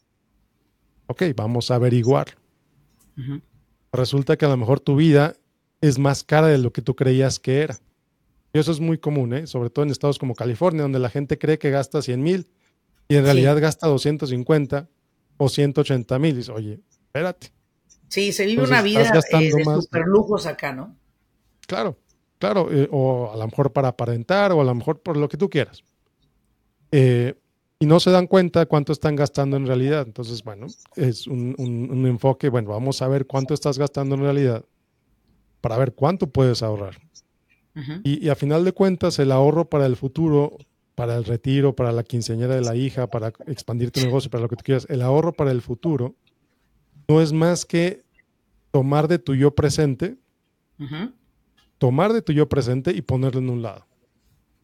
Ok, 1.06 1.22
vamos 1.34 1.70
a 1.70 1.76
averiguar. 1.76 2.36
Resulta 3.92 4.36
que 4.36 4.44
a 4.44 4.48
lo 4.48 4.56
mejor 4.56 4.78
tu 4.80 4.94
vida 4.94 5.34
es 5.80 5.98
más 5.98 6.22
cara 6.22 6.46
de 6.48 6.58
lo 6.58 6.72
que 6.72 6.82
tú 6.82 6.94
creías 6.94 7.40
que 7.40 7.62
era. 7.62 7.78
Y 8.52 8.58
eso 8.58 8.70
es 8.72 8.80
muy 8.80 8.98
común, 8.98 9.32
¿eh? 9.34 9.46
sobre 9.46 9.70
todo 9.70 9.84
en 9.84 9.90
estados 9.90 10.18
como 10.18 10.34
California, 10.34 10.82
donde 10.82 10.98
la 10.98 11.10
gente 11.10 11.38
cree 11.38 11.58
que 11.58 11.70
gasta 11.70 12.00
100 12.00 12.22
mil 12.22 12.50
y 13.08 13.16
en 13.16 13.24
realidad 13.24 13.60
gasta 13.60 13.86
250 13.86 14.88
o 15.36 15.48
180 15.48 16.18
mil. 16.18 16.36
Dice, 16.36 16.52
oye, 16.52 16.80
espérate. 17.06 17.52
Sí, 18.08 18.32
se 18.32 18.46
vive 18.46 18.62
una 18.64 18.82
vida 18.82 19.02
eh, 19.02 19.50
de 19.52 19.80
superlujos 19.82 20.46
acá, 20.46 20.72
¿no? 20.72 20.96
Claro. 21.66 21.98
Claro, 22.38 22.68
eh, 22.70 22.88
o 22.90 23.30
a 23.32 23.36
lo 23.36 23.46
mejor 23.46 23.72
para 23.72 23.88
aparentar, 23.88 24.52
o 24.52 24.60
a 24.60 24.64
lo 24.64 24.74
mejor 24.74 25.00
por 25.00 25.16
lo 25.16 25.28
que 25.28 25.36
tú 25.36 25.48
quieras. 25.48 25.82
Eh, 26.92 27.34
y 27.80 27.86
no 27.86 28.00
se 28.00 28.10
dan 28.10 28.26
cuenta 28.26 28.66
cuánto 28.66 28.92
están 28.92 29.16
gastando 29.16 29.56
en 29.56 29.66
realidad. 29.66 30.04
Entonces, 30.06 30.42
bueno, 30.42 30.66
es 30.96 31.26
un, 31.26 31.54
enfoque, 32.06 32.48
bueno, 32.48 32.70
vamos 32.70 33.02
a 33.02 33.08
ver 33.08 33.26
cuánto 33.26 33.54
estás 33.54 33.78
gastando 33.78 34.14
en 34.14 34.22
realidad 34.22 34.64
para 35.60 35.76
ver 35.76 35.94
cuánto 35.94 36.28
puedes 36.28 36.62
ahorrar. 36.62 36.98
y, 38.02 38.28
a 38.28 38.34
final 38.34 38.64
de 38.64 38.72
cuentas, 38.72 39.18
el 39.18 39.30
ahorro 39.30 39.68
para 39.68 39.86
el 39.86 39.96
futuro, 39.96 40.56
para 40.94 41.16
el 41.16 41.24
retiro, 41.24 41.76
para 41.76 41.92
la 41.92 42.02
quinceañera 42.02 42.56
de 42.56 42.60
la 42.60 42.74
hija, 42.74 43.08
para 43.08 43.28
expandir 43.46 43.92
tu 43.92 44.00
negocio, 44.00 44.30
para 44.30 44.42
lo 44.42 44.48
que 44.48 44.56
tú 44.56 44.64
quieras, 44.64 44.86
el 44.88 45.02
ahorro 45.02 45.32
para 45.32 45.52
el 45.52 45.62
futuro 45.62 46.16
no 47.08 47.20
es 47.22 47.32
más 47.32 47.64
que 47.64 48.02
tomar 48.70 49.08
de 49.08 49.18
tu 49.18 49.34
yo 49.34 49.54
presente 49.54 50.18
tomar 51.78 52.12
de 52.12 52.22
tu 52.22 52.32
yo 52.32 52.48
presente 52.48 52.92
y 52.92 53.02
ponerlo 53.02 53.40
en 53.40 53.50
un 53.50 53.62
lado, 53.62 53.86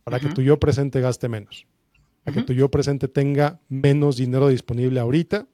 para 0.03 0.21
que 0.21 0.29
tu 0.29 0.43
yo 0.43 0.59
presente 0.59 1.01
gaste 1.01 1.29
menos, 1.29 1.67
para 2.23 2.37
que 2.37 2.43
tu 2.43 2.53
yo 2.53 2.71
presente 2.71 3.09
tenga 3.09 3.61
menos 3.69 4.17
dinero 4.17 4.49
disponible 4.49 5.01
ahorita, 5.01 5.47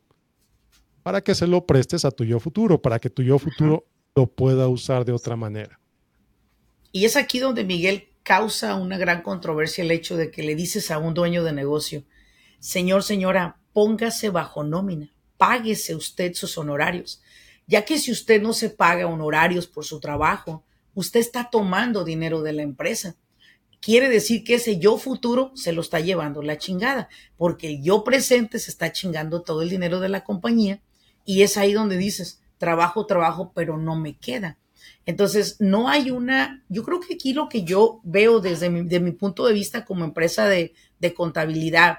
para 1.03 1.23
que 1.23 1.35
se 1.35 1.47
lo 1.47 1.67
prestes 1.67 2.05
a 2.05 2.11
tu 2.11 2.25
yo 2.25 2.41
futuro, 2.41 2.81
para 2.81 2.99
que 2.99 3.11
tu 3.11 3.23
yo 3.23 3.39
futuro 3.39 3.87
lo 4.17 4.27
pueda 4.27 4.69
usar 4.69 5.05
de 5.05 5.13
otra 5.13 5.37
manera. 5.37 5.79
Y 6.93 7.05
es 7.05 7.17
aquí 7.17 7.39
donde 7.39 7.65
Miguel 7.65 8.09
causa 8.23 8.75
una 8.75 8.99
gran 8.99 9.23
controversia 9.23 9.85
el 9.85 9.91
hecho 9.91 10.17
de 10.17 10.31
que 10.31 10.43
le 10.43 10.55
dices 10.55 10.91
a 10.91 10.99
un 10.99 11.15
dueño 11.15 11.45
de 11.45 11.53
negocio, 11.53 12.05
señor, 12.59 13.03
señora, 13.03 13.59
póngase 13.73 14.31
bajo 14.31 14.65
nómina, 14.65 15.13
páguese 15.37 15.95
usted 15.95 16.35
sus 16.35 16.59
honorarios, 16.59 17.23
ya 17.67 17.85
que 17.85 17.99
si 17.99 18.11
usted 18.11 18.43
no 18.43 18.53
se 18.53 18.71
paga 18.71 19.07
honorarios 19.07 19.67
por 19.67 19.85
su 19.85 20.01
trabajo, 20.01 20.65
usted 20.95 21.21
está 21.21 21.49
tomando 21.51 22.05
dinero 22.05 22.43
de 22.43 22.53
la 22.53 22.63
empresa. 22.63 23.17
Quiere 23.81 24.09
decir 24.09 24.45
que 24.45 24.55
ese 24.55 24.79
yo 24.79 24.99
futuro 24.99 25.53
se 25.55 25.73
lo 25.73 25.81
está 25.81 26.01
llevando 26.01 26.43
la 26.43 26.59
chingada, 26.59 27.09
porque 27.37 27.69
el 27.69 27.83
yo 27.83 28.05
presente 28.05 28.59
se 28.59 28.71
está 28.71 28.93
chingando 28.93 29.43
todo 29.43 29.63
el 29.63 29.71
dinero 29.71 30.01
de 30.01 30.11
la 30.11 30.25
compañía 30.25 30.83
y 31.25 31.43
es 31.43 31.57
ahí 31.57 31.73
donde 31.73 31.97
dices, 31.97 32.43
trabajo, 32.59 33.07
trabajo, 33.07 33.53
pero 33.55 33.79
no 33.79 33.97
me 33.97 34.19
queda. 34.19 34.59
Entonces, 35.07 35.57
no 35.61 35.89
hay 35.89 36.11
una, 36.11 36.63
yo 36.69 36.83
creo 36.85 37.01
que 37.01 37.15
aquí 37.15 37.33
lo 37.33 37.49
que 37.49 37.65
yo 37.65 38.01
veo 38.05 38.41
desde 38.41 38.69
mi, 38.69 38.87
de 38.87 39.01
mi 39.01 39.13
punto 39.13 39.47
de 39.47 39.55
vista 39.55 39.85
como 39.85 40.05
empresa 40.05 40.47
de, 40.47 40.75
de 40.99 41.15
contabilidad, 41.15 41.99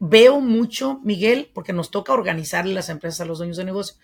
veo 0.00 0.40
mucho, 0.40 1.00
Miguel, 1.04 1.50
porque 1.54 1.72
nos 1.72 1.90
toca 1.90 2.12
organizarle 2.12 2.74
las 2.74 2.88
empresas 2.88 3.20
a 3.20 3.24
los 3.26 3.38
dueños 3.38 3.58
de 3.58 3.64
negocio, 3.64 3.96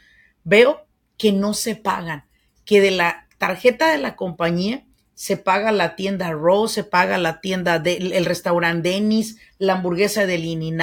veo 0.45 0.87
que 1.19 1.33
no 1.33 1.55
se 1.55 1.75
pagan, 1.75 2.27
que 2.65 2.81
de 2.81 2.93
la 2.93 3.26
tarjeta 3.39 3.91
de 3.91 3.99
la 3.99 4.17
compañía 4.17 4.85
se 5.17 5.39
paga 5.39 5.73
la 5.73 5.97
tienda 5.97 6.31
Rose, 6.33 6.75
se 6.75 6.85
paga 6.85 7.17
la 7.17 7.41
tienda 7.41 7.79
del 7.79 8.13
el 8.13 8.27
restaurante 8.27 8.91
Dennis, 8.91 9.39
la 9.59 9.73
hamburguesa 9.73 10.27
del 10.27 10.45
in 10.45 10.79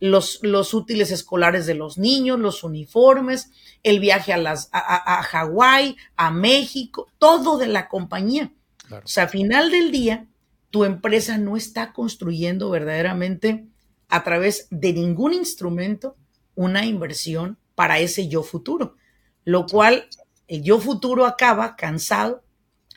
los, 0.00 0.40
los 0.42 0.74
útiles 0.74 1.12
escolares 1.12 1.66
de 1.66 1.74
los 1.74 1.96
niños, 1.96 2.40
los 2.40 2.64
uniformes, 2.64 3.52
el 3.84 4.00
viaje 4.00 4.32
a, 4.32 4.38
las, 4.38 4.70
a, 4.72 5.18
a 5.18 5.22
Hawái, 5.22 5.96
a 6.16 6.32
México, 6.32 7.06
todo 7.18 7.58
de 7.58 7.68
la 7.68 7.88
compañía. 7.88 8.52
O 8.90 9.06
sea, 9.06 9.24
a 9.24 9.28
final 9.28 9.70
del 9.70 9.92
día, 9.92 10.26
tu 10.70 10.82
empresa 10.84 11.38
no 11.38 11.56
está 11.56 11.92
construyendo 11.92 12.70
verdaderamente 12.70 13.66
a 14.08 14.24
través 14.24 14.66
de 14.70 14.92
ningún 14.92 15.32
instrumento 15.32 16.16
una 16.56 16.86
inversión 16.86 17.56
para 17.76 18.00
ese 18.00 18.26
yo 18.26 18.42
futuro, 18.42 18.96
lo 19.44 19.66
cual 19.66 20.08
el 20.50 20.64
yo 20.64 20.80
futuro 20.80 21.26
acaba 21.26 21.76
cansado, 21.76 22.42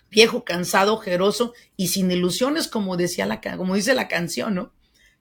viejo, 0.09 0.43
cansado, 0.43 0.95
ojeroso 0.95 1.53
y 1.77 1.89
sin 1.89 2.09
ilusiones, 2.09 2.67
como, 2.67 2.97
decía 2.97 3.27
la, 3.27 3.41
como 3.41 3.75
dice 3.75 3.93
la 3.93 4.07
canción, 4.07 4.55
¿no? 4.55 4.73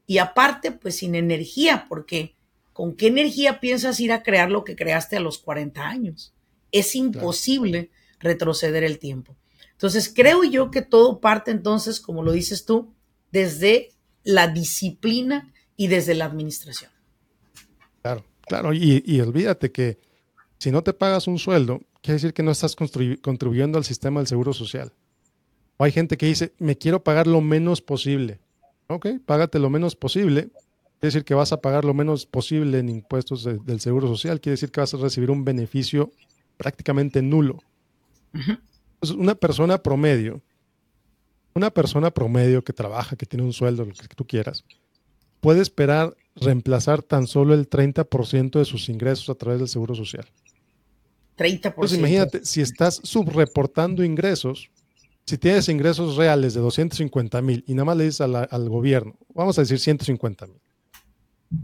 Y 0.07 0.17
aparte, 0.17 0.73
pues 0.73 0.97
sin 0.97 1.15
energía, 1.15 1.85
porque 1.91 2.35
¿con 2.73 2.97
qué 2.97 3.09
energía 3.09 3.61
piensas 3.61 4.01
ir 4.01 4.13
a 4.13 4.23
crear 4.23 4.51
lo 4.51 4.65
que 4.65 4.77
creaste 4.77 5.19
a 5.19 5.21
los 5.21 5.37
40 5.39 5.87
años? 5.87 6.33
Es 6.73 6.95
imposible 6.95 7.91
retroceder 8.19 8.83
el 8.83 8.99
tiempo. 8.99 9.37
Entonces, 9.73 10.11
creo 10.15 10.43
yo 10.43 10.71
que 10.71 10.81
todo 10.81 11.21
parte 11.21 11.51
entonces, 11.51 12.01
como 12.01 12.23
lo 12.23 12.33
dices 12.33 12.65
tú, 12.65 12.95
desde 13.31 13.91
la 14.25 14.49
disciplina 14.49 15.53
y 15.77 15.89
desde 15.89 16.15
la 16.15 16.25
administración. 16.25 16.91
Claro, 18.01 18.25
claro, 18.47 18.73
y, 18.73 19.03
y 19.05 19.21
olvídate 19.21 19.71
que 19.71 20.01
si 20.57 20.71
no 20.71 20.83
te 20.83 20.95
pagas 20.95 21.27
un 21.27 21.39
sueldo, 21.39 21.83
quiere 22.03 22.17
decir 22.17 22.35
que 22.35 22.43
no 22.43 22.51
estás 22.51 22.77
contribuyendo 22.77 23.79
al 23.79 23.85
sistema 23.85 24.21
del 24.21 24.27
seguro 24.27 24.53
social. 24.53 24.93
O 25.77 25.85
hay 25.85 25.93
gente 25.93 26.17
que 26.17 26.27
dice, 26.27 26.53
me 26.59 26.77
quiero 26.77 27.03
pagar 27.03 27.27
lo 27.27 27.41
menos 27.41 27.81
posible. 27.81 28.41
Ok, 28.89 29.07
págate 29.25 29.59
lo 29.59 29.71
menos 29.71 29.97
posible. 29.97 30.51
Quiere 31.01 31.15
decir 31.15 31.25
que 31.25 31.35
vas 31.35 31.53
a 31.53 31.61
pagar 31.61 31.85
lo 31.85 31.95
menos 31.95 32.27
posible 32.27 32.79
en 32.79 32.89
impuestos 32.89 33.45
del 33.45 33.81
seguro 33.81 34.09
social. 34.09 34.41
Quiere 34.41 34.55
decir 34.55 34.71
que 34.71 34.81
vas 34.81 34.93
a 34.95 34.99
recibir 34.99 35.31
un 35.31 35.45
beneficio 35.45 36.13
prácticamente 36.57 37.23
nulo. 37.23 37.59
una 39.17 39.35
persona 39.35 39.79
promedio, 39.83 40.43
una 41.55 41.71
persona 41.71 42.11
promedio 42.11 42.63
que 42.63 42.73
trabaja, 42.73 43.17
que 43.17 43.27
tiene 43.27 43.45
un 43.45 43.53
sueldo, 43.53 43.85
lo 43.85 43.93
que 43.95 44.15
tú 44.15 44.27
quieras, 44.27 44.65
puede 45.41 45.61
esperar 45.61 46.17
reemplazar 46.37 47.03
tan 47.03 47.27
solo 47.27 47.55
el 47.55 47.69
30% 47.69 48.59
de 48.59 48.65
sus 48.65 48.89
ingresos 48.89 49.29
a 49.29 49.35
través 49.35 49.59
del 49.59 49.69
seguro 49.69 49.95
social. 49.95 50.27
30%. 51.43 51.67
Entonces 51.67 51.99
imagínate, 51.99 52.45
si 52.45 52.61
estás 52.61 53.01
subreportando 53.03 54.05
ingresos, 54.05 54.71
si 55.27 55.39
tienes 55.39 55.69
ingresos 55.69 56.17
reales 56.17 56.55
de 56.55 56.61
250 56.61 57.43
mil 57.43 57.65
y 57.67 57.75
nada 57.75 57.85
más 57.87 57.97
le 57.97 58.05
dices 58.05 58.21
al 58.21 58.69
gobierno, 58.69 59.17
vamos 59.35 59.59
a 59.59 59.63
decir 59.63 59.79
150 59.79 60.47
mil, 60.47 60.61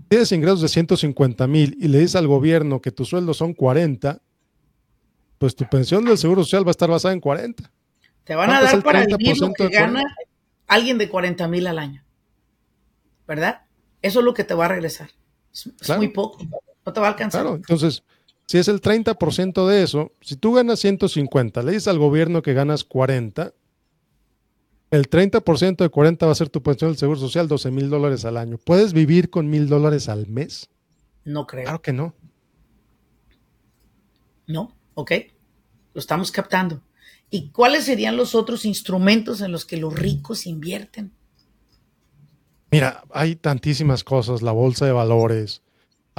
tienes 0.09 0.33
ingresos 0.33 0.61
de 0.61 0.69
150 0.69 1.47
mil 1.47 1.77
y 1.81 1.89
le 1.89 1.99
dices 1.99 2.17
al 2.17 2.27
gobierno 2.27 2.81
que 2.81 2.93
tus 2.93 3.09
sueldos 3.09 3.37
son 3.37 3.55
40, 3.55 4.21
pues 5.39 5.55
tu 5.55 5.69
pensión 5.69 6.05
del 6.05 6.19
Seguro 6.19 6.45
Social 6.45 6.67
va 6.67 6.71
a 6.71 6.73
estar 6.73 6.91
basada 6.91 7.15
en 7.15 7.21
40. 7.21 7.71
Te 8.25 8.35
van 8.35 8.51
a 8.51 8.61
dar 8.61 8.83
para 8.83 9.07
vivir 9.07 9.39
lo 9.39 9.53
que 9.53 9.69
gana 9.69 10.05
alguien 10.67 10.99
de 10.99 11.09
40 11.09 11.49
mil 11.49 11.67
al 11.67 11.79
año. 11.79 12.05
¿Verdad? 13.27 13.63
Eso 14.03 14.21
es 14.21 14.25
lo 14.25 14.35
que 14.35 14.45
te 14.45 14.55
va 14.55 14.67
a 14.67 14.69
regresar. 14.69 15.11
Es, 15.53 15.97
muy 15.97 16.09
poco. 16.09 16.39
No 16.85 16.93
te 16.93 17.01
va 17.01 17.07
a 17.09 17.11
alcanzar. 17.11 17.43
Claro, 17.43 17.57
entonces 17.57 18.03
si 18.49 18.57
es 18.57 18.67
el 18.69 18.81
30% 18.81 19.67
de 19.67 19.83
eso, 19.83 20.13
si 20.23 20.35
tú 20.37 20.55
ganas 20.55 20.81
150, 20.81 21.63
le 21.63 21.73
dices 21.73 21.89
al 21.89 21.99
gobierno 21.99 22.41
que 22.41 22.55
ganas 22.55 22.83
40, 22.83 23.53
el 24.91 25.11
30% 25.11 25.77
de 25.77 25.89
40 25.91 26.25
va 26.25 26.33
a 26.33 26.35
ser 26.35 26.49
tu 26.49 26.63
pensión 26.63 26.91
del 26.91 26.97
Seguro 26.97 27.21
Social, 27.21 27.47
12 27.47 27.71
mil 27.71 27.91
dólares 27.91 28.25
al 28.25 28.39
año. 28.39 28.57
¿Puedes 28.57 28.95
vivir 28.95 29.29
con 29.29 29.51
mil 29.51 29.69
dólares 29.69 30.09
al 30.09 30.29
mes? 30.29 30.71
No 31.27 31.47
creo. 31.47 31.65
Claro 31.65 31.83
que 31.83 31.93
no. 31.93 32.15
No, 34.47 34.75
ok. 34.95 35.13
Lo 35.93 35.99
estamos 35.99 36.33
captando. 36.33 36.81
¿Y 37.29 37.51
cuáles 37.51 37.85
serían 37.85 38.17
los 38.17 38.35
otros 38.35 38.65
instrumentos 38.65 39.43
en 39.43 39.53
los 39.53 39.67
que 39.67 39.77
los 39.77 39.93
ricos 39.93 40.47
invierten? 40.47 41.13
Mira, 42.71 43.05
hay 43.11 43.37
tantísimas 43.37 44.05
cosas, 44.05 44.41
la 44.41 44.53
bolsa 44.53 44.87
de 44.87 44.93
valores, 44.93 45.61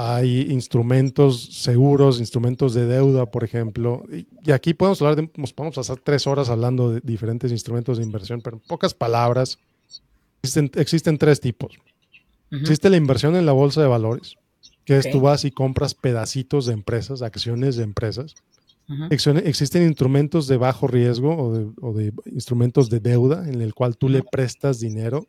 hay 0.01 0.47
instrumentos 0.49 1.43
seguros, 1.51 2.21
instrumentos 2.21 2.73
de 2.73 2.85
deuda, 2.85 3.25
por 3.25 3.43
ejemplo. 3.43 4.05
Y 4.45 4.51
aquí 4.51 4.73
podemos 4.73 5.01
hablar 5.01 5.17
de, 5.17 5.27
podemos 5.27 5.75
pasar 5.75 5.99
tres 5.99 6.25
horas 6.25 6.49
hablando 6.49 6.93
de 6.93 7.01
diferentes 7.03 7.51
instrumentos 7.51 7.97
de 7.97 8.05
inversión, 8.05 8.39
pero 8.39 8.55
en 8.55 8.63
pocas 8.65 8.93
palabras, 8.93 9.59
existen, 10.41 11.17
tres 11.17 11.41
tipos. 11.41 11.77
Existe 12.49 12.89
la 12.89 12.95
inversión 12.95 13.35
en 13.35 13.45
la 13.45 13.51
bolsa 13.51 13.81
de 13.81 13.87
valores, 13.87 14.37
que 14.85 14.97
es 14.97 15.11
tú 15.11 15.19
vas 15.19 15.43
y 15.43 15.51
compras 15.51 15.95
pedacitos 15.95 16.65
de 16.65 16.73
empresas, 16.73 17.21
acciones 17.21 17.75
de 17.75 17.83
empresas. 17.83 18.35
Existen 19.09 19.83
instrumentos 19.83 20.47
de 20.47 20.55
bajo 20.55 20.87
riesgo 20.87 21.35
o 21.35 21.53
de, 21.53 21.71
o 21.81 21.91
de, 21.91 22.13
instrumentos 22.25 22.89
de 22.89 23.01
deuda 23.01 23.49
en 23.49 23.61
el 23.61 23.73
cual 23.73 23.97
tú 23.97 24.07
le 24.07 24.23
prestas 24.23 24.79
dinero 24.79 25.27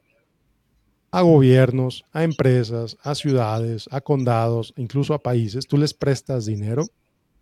a 1.11 1.23
gobiernos, 1.23 2.05
a 2.13 2.25
empresas, 2.25 2.97
a 3.03 3.15
ciudades, 3.15 3.89
a 3.91 4.01
condados, 4.01 4.73
incluso 4.77 5.15
a 5.15 5.23
países, 5.23 5.67
tú 5.67 5.77
les 5.77 5.93
prestas 5.93 6.47
dinero 6.47 6.87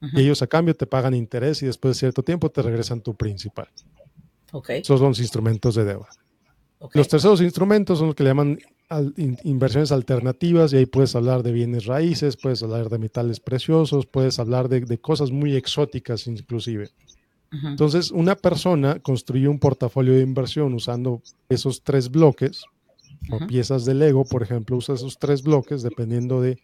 y 0.00 0.20
ellos 0.20 0.42
a 0.42 0.46
cambio 0.46 0.74
te 0.74 0.86
pagan 0.86 1.14
interés 1.14 1.62
y 1.62 1.66
después 1.66 1.96
de 1.96 2.00
cierto 2.00 2.22
tiempo 2.22 2.50
te 2.50 2.62
regresan 2.62 3.00
tu 3.00 3.14
principal. 3.14 3.68
Okay. 4.52 4.80
Esos 4.80 5.00
son 5.00 5.08
los 5.08 5.20
instrumentos 5.20 5.74
de 5.74 5.84
deuda. 5.84 6.08
Los 6.94 7.08
terceros 7.08 7.40
instrumentos 7.40 7.98
son 7.98 8.08
los 8.08 8.16
que 8.16 8.22
le 8.22 8.30
llaman 8.30 8.58
inversiones 9.42 9.92
alternativas 9.92 10.72
y 10.72 10.76
ahí 10.76 10.86
puedes 10.86 11.14
hablar 11.16 11.42
de 11.42 11.52
bienes 11.52 11.86
raíces, 11.86 12.36
puedes 12.36 12.62
hablar 12.62 12.88
de 12.88 12.98
metales 12.98 13.40
preciosos, 13.40 14.06
puedes 14.06 14.38
hablar 14.38 14.68
de, 14.68 14.98
cosas 14.98 15.30
muy 15.30 15.56
exóticas 15.56 16.26
inclusive. 16.26 16.90
Entonces, 17.50 18.10
una 18.10 18.36
persona 18.36 19.00
construye 19.00 19.48
un 19.48 19.58
portafolio 19.58 20.14
de 20.14 20.20
inversión 20.20 20.74
usando 20.74 21.22
esos 21.48 21.82
tres 21.82 22.10
bloques 22.10 22.64
o 23.30 23.46
piezas 23.46 23.84
de 23.84 23.94
Lego, 23.94 24.24
por 24.24 24.42
ejemplo, 24.42 24.76
usa 24.76 24.94
esos 24.94 25.18
tres 25.18 25.42
bloques 25.42 25.82
dependiendo 25.82 26.40
de, 26.40 26.58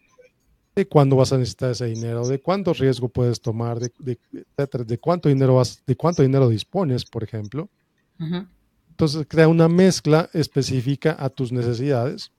de 0.75 0.87
cuándo 0.87 1.15
vas 1.15 1.31
a 1.33 1.37
necesitar 1.37 1.71
ese 1.71 1.85
dinero, 1.85 2.27
de 2.27 2.39
cuánto 2.39 2.73
riesgo 2.73 3.09
puedes 3.09 3.41
tomar, 3.41 3.79
de, 3.79 3.91
de 4.31 4.97
cuánto 4.97 5.29
dinero 5.29 5.55
vas, 5.55 5.83
de 5.85 5.95
cuánto 5.95 6.21
dinero 6.21 6.49
dispones, 6.49 7.05
por 7.05 7.23
ejemplo. 7.23 7.69
Entonces 8.89 9.25
crea 9.27 9.47
una 9.47 9.67
mezcla 9.67 10.29
específica 10.33 11.15
a 11.19 11.29
tus 11.29 11.51
necesidades 11.51 12.31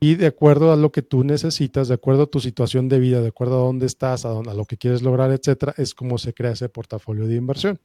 y 0.00 0.14
de 0.14 0.26
acuerdo 0.26 0.72
a 0.72 0.76
lo 0.76 0.92
que 0.92 1.02
tú 1.02 1.24
necesitas, 1.24 1.88
de 1.88 1.94
acuerdo 1.94 2.24
a 2.24 2.26
tu 2.26 2.40
situación 2.40 2.88
de 2.88 2.98
vida, 2.98 3.20
de 3.20 3.28
acuerdo 3.28 3.56
a 3.56 3.64
dónde 3.64 3.86
estás, 3.86 4.24
a, 4.24 4.28
dónde, 4.28 4.50
a 4.50 4.54
lo 4.54 4.66
que 4.66 4.76
quieres 4.76 5.02
lograr, 5.02 5.30
etcétera, 5.30 5.74
es 5.76 5.94
como 5.94 6.18
se 6.18 6.34
crea 6.34 6.52
ese 6.52 6.68
portafolio 6.68 7.26
de 7.26 7.36
inversión. 7.36 7.78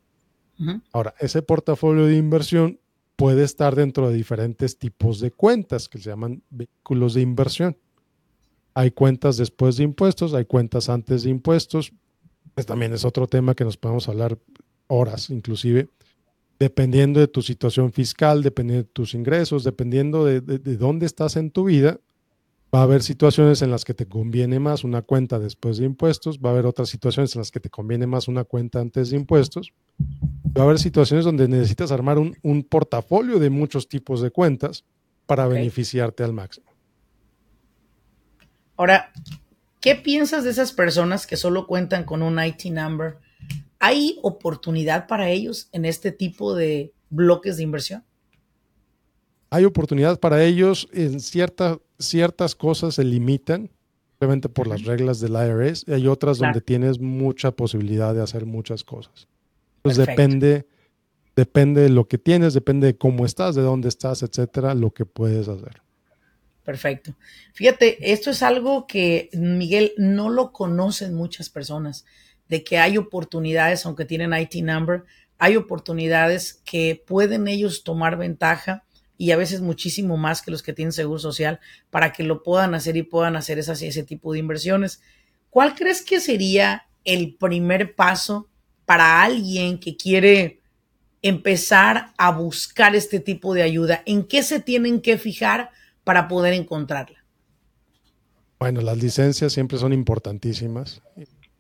Ahora, 0.94 1.16
ese 1.20 1.42
portafolio 1.42 2.06
de 2.06 2.16
inversión 2.18 2.80
puede 3.22 3.44
estar 3.44 3.76
dentro 3.76 4.10
de 4.10 4.16
diferentes 4.16 4.80
tipos 4.80 5.20
de 5.20 5.30
cuentas 5.30 5.88
que 5.88 6.00
se 6.00 6.10
llaman 6.10 6.42
vehículos 6.50 7.14
de 7.14 7.22
inversión. 7.22 7.78
Hay 8.74 8.90
cuentas 8.90 9.38
después 9.38 9.78
de 9.78 9.84
impuestos, 9.84 10.34
hay 10.34 10.46
cuentas 10.46 10.90
antes 10.90 11.22
de 11.22 11.30
impuestos. 11.30 11.94
Pues 12.56 12.66
también 12.66 12.94
es 12.94 13.06
otro 13.06 13.28
tema 13.28 13.54
que 13.54 13.64
nos 13.64 13.78
podemos 13.78 14.10
hablar 14.10 14.40
horas 14.88 15.30
inclusive, 15.30 15.88
dependiendo 16.58 17.20
de 17.20 17.28
tu 17.28 17.44
situación 17.44 17.94
fiscal, 17.94 18.42
dependiendo 18.42 18.88
de 18.88 18.92
tus 18.92 19.14
ingresos, 19.14 19.64
dependiendo 19.64 20.26
de, 20.26 20.42
de 20.42 20.78
dónde 20.78 21.06
estás 21.06 21.36
en 21.36 21.52
tu 21.52 21.66
vida, 21.66 22.00
va 22.74 22.80
a 22.80 22.84
haber 22.84 23.04
situaciones 23.04 23.62
en 23.62 23.72
las 23.72 23.84
que 23.84 23.94
te 23.94 24.08
conviene 24.08 24.60
más 24.60 24.84
una 24.84 25.02
cuenta 25.02 25.40
después 25.40 25.78
de 25.78 25.86
impuestos, 25.86 26.40
va 26.40 26.50
a 26.50 26.54
haber 26.54 26.66
otras 26.66 26.90
situaciones 26.90 27.36
en 27.36 27.40
las 27.40 27.52
que 27.52 27.60
te 27.60 27.70
conviene 27.70 28.08
más 28.08 28.28
una 28.28 28.44
cuenta 28.44 28.80
antes 28.80 29.10
de 29.10 29.18
impuestos 29.18 29.74
Va 30.58 30.64
a 30.64 30.66
haber 30.66 30.80
situaciones 30.80 31.24
donde 31.24 31.48
necesitas 31.48 31.92
armar 31.92 32.18
un, 32.18 32.64
portafolio 32.70 33.40
de 33.40 33.50
muchos 33.50 33.88
tipos 33.88 34.22
de 34.22 34.32
cuentas 34.32 34.84
para 35.26 35.48
beneficiarte 35.48 36.24
al 36.24 36.34
máximo. 36.34 36.70
Ahora, 38.76 39.12
¿qué 39.80 39.96
piensas 39.96 40.44
de 40.44 40.50
esas 40.50 40.74
personas 40.74 41.26
que 41.26 41.38
solo 41.38 41.68
cuentan 41.68 42.04
con 42.04 42.22
un 42.22 42.44
IT 42.44 42.66
number? 42.66 43.18
¿Hay 43.80 44.20
oportunidad 44.24 45.08
para 45.08 45.30
ellos 45.30 45.70
en 45.72 45.86
este 45.86 46.12
tipo 46.12 46.54
de 46.54 46.92
bloques 47.10 47.56
de 47.56 47.64
inversión? 47.64 48.04
Hay 49.52 49.66
oportunidad 49.66 50.20
para 50.20 50.44
ellos 50.44 50.88
en 50.94 51.20
ciertas 51.20 51.78
ciertas 52.02 52.56
cosas 52.56 52.96
se 52.96 53.04
limitan, 53.04 53.70
obviamente 54.20 54.50
por 54.50 54.68
las 54.68 54.84
reglas 54.84 55.20
del 55.20 55.34
IRS, 55.34 55.86
y 55.88 55.94
hay 55.94 56.08
otras 56.08 56.38
donde 56.38 56.62
tienes 56.62 57.00
mucha 57.00 57.52
posibilidad 57.52 58.14
de 58.14 58.22
hacer 58.22 58.46
muchas 58.46 58.84
cosas. 58.84 59.28
Pues 59.82 59.98
depende, 59.98 60.68
depende 61.36 61.82
de 61.82 61.90
lo 61.90 62.08
que 62.08 62.18
tienes, 62.18 62.54
depende 62.54 62.88
de 62.88 62.98
cómo 62.98 63.26
estás, 63.26 63.56
de 63.56 63.62
dónde 63.62 63.90
estás, 63.90 64.22
etcétera, 64.24 64.74
lo 64.74 64.92
que 64.92 65.06
puedes 65.06 65.48
hacer. 65.48 65.82
Perfecto. 66.64 67.16
Fíjate, 67.54 68.12
esto 68.12 68.30
es 68.30 68.44
algo 68.44 68.86
que, 68.86 69.30
Miguel, 69.34 69.94
no 69.98 70.30
lo 70.30 70.52
conocen 70.52 71.16
muchas 71.16 71.50
personas, 71.50 72.06
de 72.48 72.64
que 72.64 72.78
hay 72.78 72.98
oportunidades, 72.98 73.86
aunque 73.86 74.06
tienen 74.06 74.34
IT 74.34 74.56
number, 74.64 75.04
hay 75.38 75.56
oportunidades 75.56 76.62
que 76.66 77.04
pueden 77.08 77.48
ellos 77.48 77.84
tomar 77.84 78.18
ventaja 78.18 78.84
y 79.22 79.30
a 79.30 79.38
veces 79.38 79.62
muchísimo 79.62 80.18
más 80.18 80.42
que 80.42 80.50
los 80.50 80.64
que 80.64 80.74
tienen 80.74 80.92
seguro 80.92 81.20
social 81.20 81.60
para 81.92 82.12
que 82.12 82.24
lo 82.24 82.42
puedan 82.42 82.74
hacer 82.74 82.98
y 82.98 83.04
puedan 83.04 83.36
hacer 83.36 83.60
esas, 83.60 83.80
ese 83.84 84.02
tipo 84.02 84.34
de 84.34 84.40
inversiones. 84.40 85.00
¿Cuál 85.52 85.76
crees 85.76 86.02
que 86.02 86.20
sería 86.20 86.88
el 87.04 87.36
primer 87.36 87.94
paso 87.94 88.50
para 88.84 89.22
alguien 89.22 89.80
que 89.80 89.96
quiere 89.96 90.62
empezar 91.22 92.14
a 92.18 92.32
buscar 92.32 92.96
este 92.96 93.20
tipo 93.20 93.54
de 93.54 93.62
ayuda? 93.62 94.02
¿En 94.08 94.24
qué 94.24 94.42
se 94.42 94.60
tienen 94.60 95.02
que 95.02 95.20
fijar 95.20 95.70
para 96.04 96.28
poder 96.28 96.54
encontrarla? 96.54 97.24
Bueno, 98.58 98.82
las 98.82 98.98
licencias 98.98 99.54
siempre 99.54 99.78
son 99.78 99.94
importantísimas. 99.94 101.04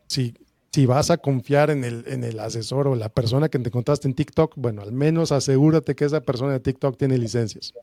Si, 0.08 0.34
si 0.74 0.86
vas 0.86 1.12
a 1.12 1.18
confiar 1.18 1.70
en 1.70 1.84
el, 1.84 2.06
en 2.08 2.24
el 2.24 2.40
asesor 2.40 2.88
o 2.88 2.96
la 2.96 3.10
persona 3.10 3.50
que 3.50 3.60
te 3.60 3.70
encontraste 3.70 4.08
en 4.08 4.14
TikTok, 4.14 4.54
bueno, 4.56 4.82
al 4.82 4.94
menos 4.94 5.32
asegúrate 5.32 5.96
que 5.96 6.06
esa 6.06 6.22
persona 6.22 6.54
de 6.54 6.62
TikTok 6.62 6.98
tiene 6.98 7.18
licencias. 7.18 7.74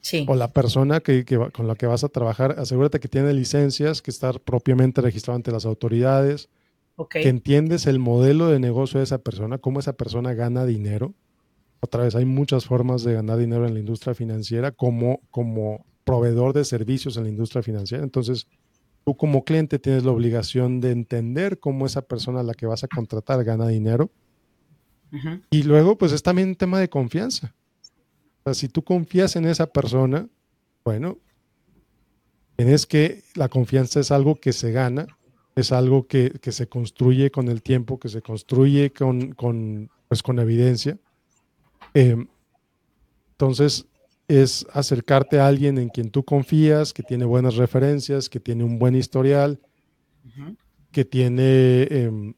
Sí. 0.00 0.24
O 0.28 0.36
la 0.36 0.48
persona 0.48 1.00
que, 1.00 1.24
con 1.52 1.66
la 1.66 1.74
que 1.74 1.86
vas 1.86 2.04
a 2.04 2.08
trabajar, 2.08 2.54
asegúrate 2.58 3.00
que 3.00 3.08
tiene 3.08 3.32
licencias, 3.32 4.00
que 4.00 4.12
está 4.12 4.32
propiamente 4.32 5.00
registrado 5.00 5.36
ante 5.36 5.50
las 5.50 5.66
autoridades, 5.66 6.48
que 7.10 7.28
entiendes 7.28 7.86
el 7.86 7.98
modelo 7.98 8.48
de 8.48 8.60
negocio 8.60 8.98
de 8.98 9.04
esa 9.04 9.18
persona, 9.18 9.58
cómo 9.58 9.80
esa 9.80 9.92
persona 9.94 10.34
gana 10.34 10.64
dinero. 10.66 11.14
Otra 11.80 12.04
vez, 12.04 12.14
hay 12.14 12.24
muchas 12.24 12.64
formas 12.64 13.02
de 13.02 13.14
ganar 13.14 13.38
dinero 13.38 13.66
en 13.66 13.74
la 13.74 13.80
industria 13.80 14.14
financiera 14.14 14.72
como, 14.72 15.20
como 15.30 15.84
proveedor 16.04 16.54
de 16.54 16.64
servicios 16.64 17.16
en 17.16 17.24
la 17.24 17.28
industria 17.28 17.62
financiera. 17.62 18.02
Entonces, 18.02 18.46
tú 19.08 19.16
como 19.16 19.42
cliente 19.42 19.78
tienes 19.78 20.04
la 20.04 20.10
obligación 20.10 20.82
de 20.82 20.90
entender 20.90 21.58
cómo 21.58 21.86
esa 21.86 22.02
persona 22.02 22.40
a 22.40 22.42
la 22.42 22.52
que 22.52 22.66
vas 22.66 22.84
a 22.84 22.88
contratar 22.88 23.42
gana 23.42 23.66
dinero. 23.66 24.10
Y 25.48 25.62
luego, 25.62 25.96
pues 25.96 26.12
es 26.12 26.22
también 26.22 26.50
un 26.50 26.56
tema 26.56 26.78
de 26.78 26.90
confianza. 26.90 27.54
O 28.40 28.42
sea, 28.44 28.52
si 28.52 28.68
tú 28.68 28.84
confías 28.84 29.34
en 29.36 29.46
esa 29.46 29.66
persona, 29.66 30.28
bueno, 30.84 31.16
tienes 32.56 32.84
que, 32.84 33.22
la 33.34 33.48
confianza 33.48 33.98
es 33.98 34.10
algo 34.10 34.34
que 34.34 34.52
se 34.52 34.72
gana, 34.72 35.06
es 35.56 35.72
algo 35.72 36.06
que, 36.06 36.38
se 36.42 36.68
construye 36.68 37.30
con 37.30 37.48
el 37.48 37.62
tiempo, 37.62 37.98
que 37.98 38.10
se 38.10 38.20
construye 38.20 38.90
con, 38.90 39.32
con, 39.32 39.88
pues, 40.08 40.22
con 40.22 40.38
evidencia. 40.38 40.98
Eh, 41.94 42.26
entonces, 43.30 43.86
es 44.28 44.66
acercarte 44.72 45.40
a 45.40 45.46
alguien 45.46 45.78
en 45.78 45.88
quien 45.88 46.10
tú 46.10 46.22
confías, 46.22 46.92
que 46.92 47.02
tiene 47.02 47.24
buenas 47.24 47.56
referencias, 47.56 48.28
que 48.28 48.38
tiene 48.38 48.62
un 48.62 48.78
buen 48.78 48.94
historial, 48.94 49.58
que 50.92 51.04
tiene 51.04 51.82
em, 51.90 52.34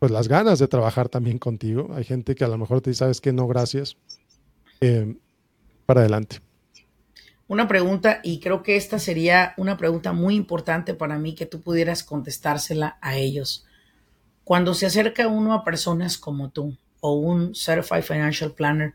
pues 0.00 0.10
las 0.10 0.26
ganas 0.26 0.58
de 0.58 0.66
trabajar 0.66 1.08
también 1.08 1.38
contigo. 1.38 1.90
Hay 1.94 2.02
gente 2.02 2.34
que 2.34 2.44
a 2.44 2.48
lo 2.48 2.58
mejor 2.58 2.80
te 2.80 2.90
dice, 2.90 2.98
sabes 2.98 3.20
que 3.20 3.32
no, 3.32 3.46
gracias. 3.46 3.96
Em, 4.80 5.16
para 5.86 6.00
adelante. 6.00 6.40
Una 7.46 7.68
pregunta, 7.68 8.20
y 8.24 8.40
creo 8.40 8.62
que 8.62 8.76
esta 8.76 8.98
sería 8.98 9.54
una 9.56 9.76
pregunta 9.76 10.12
muy 10.12 10.34
importante 10.34 10.94
para 10.94 11.18
mí 11.18 11.34
que 11.34 11.46
tú 11.46 11.60
pudieras 11.60 12.02
contestársela 12.02 12.98
a 13.00 13.16
ellos. 13.16 13.64
Cuando 14.42 14.74
se 14.74 14.86
acerca 14.86 15.28
uno 15.28 15.52
a 15.52 15.64
personas 15.64 16.18
como 16.18 16.50
tú 16.50 16.76
o 17.00 17.14
un 17.14 17.54
Certified 17.54 18.02
Financial 18.02 18.52
Planner, 18.52 18.94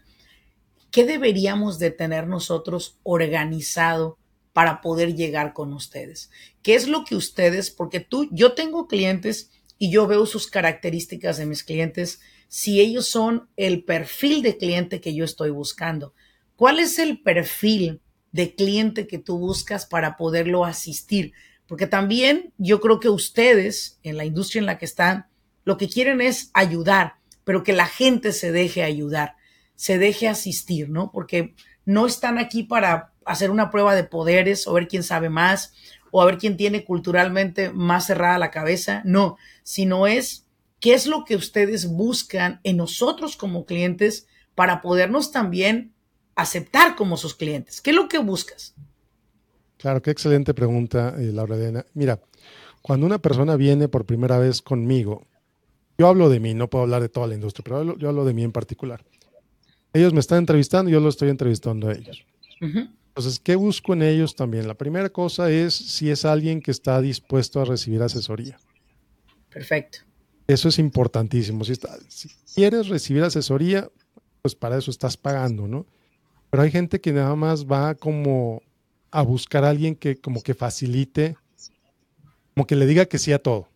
¿qué 0.97 1.05
deberíamos 1.05 1.77
de 1.77 1.91
tener 1.91 2.25
nosotros 2.25 2.97
organizado 3.03 4.17
para 4.51 4.81
poder 4.81 5.13
llegar 5.13 5.53
con 5.53 5.71
ustedes? 5.73 6.31
¿Qué 6.63 6.73
es 6.73 6.87
lo 6.87 7.03
que 7.03 7.15
ustedes, 7.15 7.69
porque 7.69 7.99
tú, 7.99 8.27
yo 8.31 8.53
tengo 8.53 8.87
clientes 8.87 9.51
y 9.77 9.91
yo 9.91 10.07
veo 10.07 10.25
sus 10.25 10.47
características 10.47 11.37
de 11.37 11.45
mis 11.45 11.63
clientes, 11.63 12.19
si 12.47 12.81
ellos 12.81 13.07
son 13.07 13.47
el 13.57 13.83
perfil 13.83 14.41
de 14.41 14.57
cliente 14.57 14.99
que 14.99 15.13
yo 15.13 15.23
estoy 15.23 15.51
buscando. 15.51 16.15
¿Cuál 16.55 16.79
es 16.79 16.97
el 16.97 17.21
perfil 17.21 18.01
de 18.31 18.55
cliente 18.55 19.05
que 19.05 19.19
tú 19.19 19.37
buscas 19.37 19.85
para 19.85 20.17
poderlo 20.17 20.65
asistir? 20.65 21.33
Porque 21.67 21.85
también 21.85 22.53
yo 22.57 22.81
creo 22.81 22.99
que 22.99 23.09
ustedes, 23.09 23.99
en 24.01 24.17
la 24.17 24.25
industria 24.25 24.61
en 24.61 24.65
la 24.65 24.79
que 24.79 24.85
están, 24.85 25.27
lo 25.63 25.77
que 25.77 25.89
quieren 25.89 26.21
es 26.21 26.49
ayudar, 26.55 27.17
pero 27.43 27.61
que 27.61 27.73
la 27.73 27.85
gente 27.85 28.31
se 28.31 28.51
deje 28.51 28.81
ayudar 28.81 29.36
se 29.77 29.97
deje 29.97 30.27
asistir, 30.27 30.89
¿no? 30.89 31.11
Porque 31.11 31.53
no 31.85 32.05
están 32.05 32.37
aquí 32.37 32.63
para 32.63 33.13
hacer 33.23 33.51
una 33.51 33.69
prueba 33.69 33.95
de 33.95 34.03
poderes 34.03 34.67
o 34.67 34.73
ver 34.73 34.89
quién 34.89 35.03
sabe 35.03 35.29
más 35.29 35.71
o 36.11 36.21
a 36.21 36.25
ver 36.25 36.37
quién 36.37 36.57
tiene 36.57 36.83
culturalmente 36.83 37.71
más 37.71 38.07
cerrada 38.07 38.39
la 38.39 38.51
cabeza, 38.51 39.01
no, 39.05 39.37
sino 39.63 40.07
es 40.07 40.45
qué 40.79 40.93
es 40.93 41.05
lo 41.05 41.25
que 41.25 41.35
ustedes 41.35 41.87
buscan 41.87 42.59
en 42.63 42.77
nosotros 42.77 43.37
como 43.37 43.65
clientes 43.65 44.27
para 44.55 44.81
podernos 44.81 45.31
también 45.31 45.93
aceptar 46.35 46.95
como 46.95 47.15
sus 47.15 47.35
clientes. 47.35 47.79
¿Qué 47.79 47.91
es 47.91 47.95
lo 47.95 48.09
que 48.09 48.17
buscas? 48.17 48.73
Claro, 49.77 50.01
qué 50.01 50.09
excelente 50.09 50.53
pregunta, 50.55 51.15
eh, 51.19 51.31
Laura 51.31 51.55
Elena. 51.55 51.85
Mira, 51.93 52.19
cuando 52.81 53.05
una 53.05 53.19
persona 53.19 53.55
viene 53.55 53.87
por 53.87 54.05
primera 54.05 54.39
vez 54.39 54.61
conmigo, 54.63 55.27
yo 55.99 56.07
hablo 56.07 56.29
de 56.29 56.39
mí, 56.39 56.55
no 56.55 56.67
puedo 56.67 56.83
hablar 56.83 57.01
de 57.01 57.09
toda 57.09 57.27
la 57.27 57.35
industria, 57.35 57.63
pero 57.63 57.97
yo 57.97 58.09
hablo 58.09 58.25
de 58.25 58.33
mí 58.33 58.43
en 58.43 58.51
particular 58.51 59.03
ellos 59.97 60.13
me 60.13 60.19
están 60.19 60.39
entrevistando 60.39 60.89
y 60.89 60.93
yo 60.93 60.99
lo 60.99 61.09
estoy 61.09 61.29
entrevistando 61.29 61.89
a 61.89 61.93
ellos. 61.93 62.25
Entonces, 62.59 63.39
¿qué 63.39 63.55
busco 63.55 63.93
en 63.93 64.03
ellos 64.03 64.35
también? 64.35 64.67
La 64.67 64.75
primera 64.75 65.09
cosa 65.09 65.51
es 65.51 65.73
si 65.73 66.09
es 66.09 66.25
alguien 66.25 66.61
que 66.61 66.71
está 66.71 67.01
dispuesto 67.01 67.61
a 67.61 67.65
recibir 67.65 68.01
asesoría. 68.01 68.59
Perfecto. 69.49 69.99
Eso 70.47 70.69
es 70.69 70.79
importantísimo. 70.79 71.63
Si, 71.63 71.75
si 72.07 72.29
quieres 72.55 72.87
recibir 72.87 73.23
asesoría, 73.23 73.89
pues 74.41 74.55
para 74.55 74.77
eso 74.77 74.91
estás 74.91 75.17
pagando, 75.17 75.67
¿no? 75.67 75.85
Pero 76.49 76.63
hay 76.63 76.71
gente 76.71 77.01
que 77.01 77.11
nada 77.11 77.35
más 77.35 77.65
va 77.65 77.95
como 77.95 78.61
a 79.11 79.21
buscar 79.21 79.63
a 79.63 79.69
alguien 79.69 79.95
que 79.95 80.17
como 80.17 80.41
que 80.41 80.53
facilite, 80.53 81.35
como 82.53 82.65
que 82.65 82.75
le 82.75 82.85
diga 82.85 83.05
que 83.05 83.17
sí 83.17 83.33
a 83.33 83.39
todo. 83.39 83.67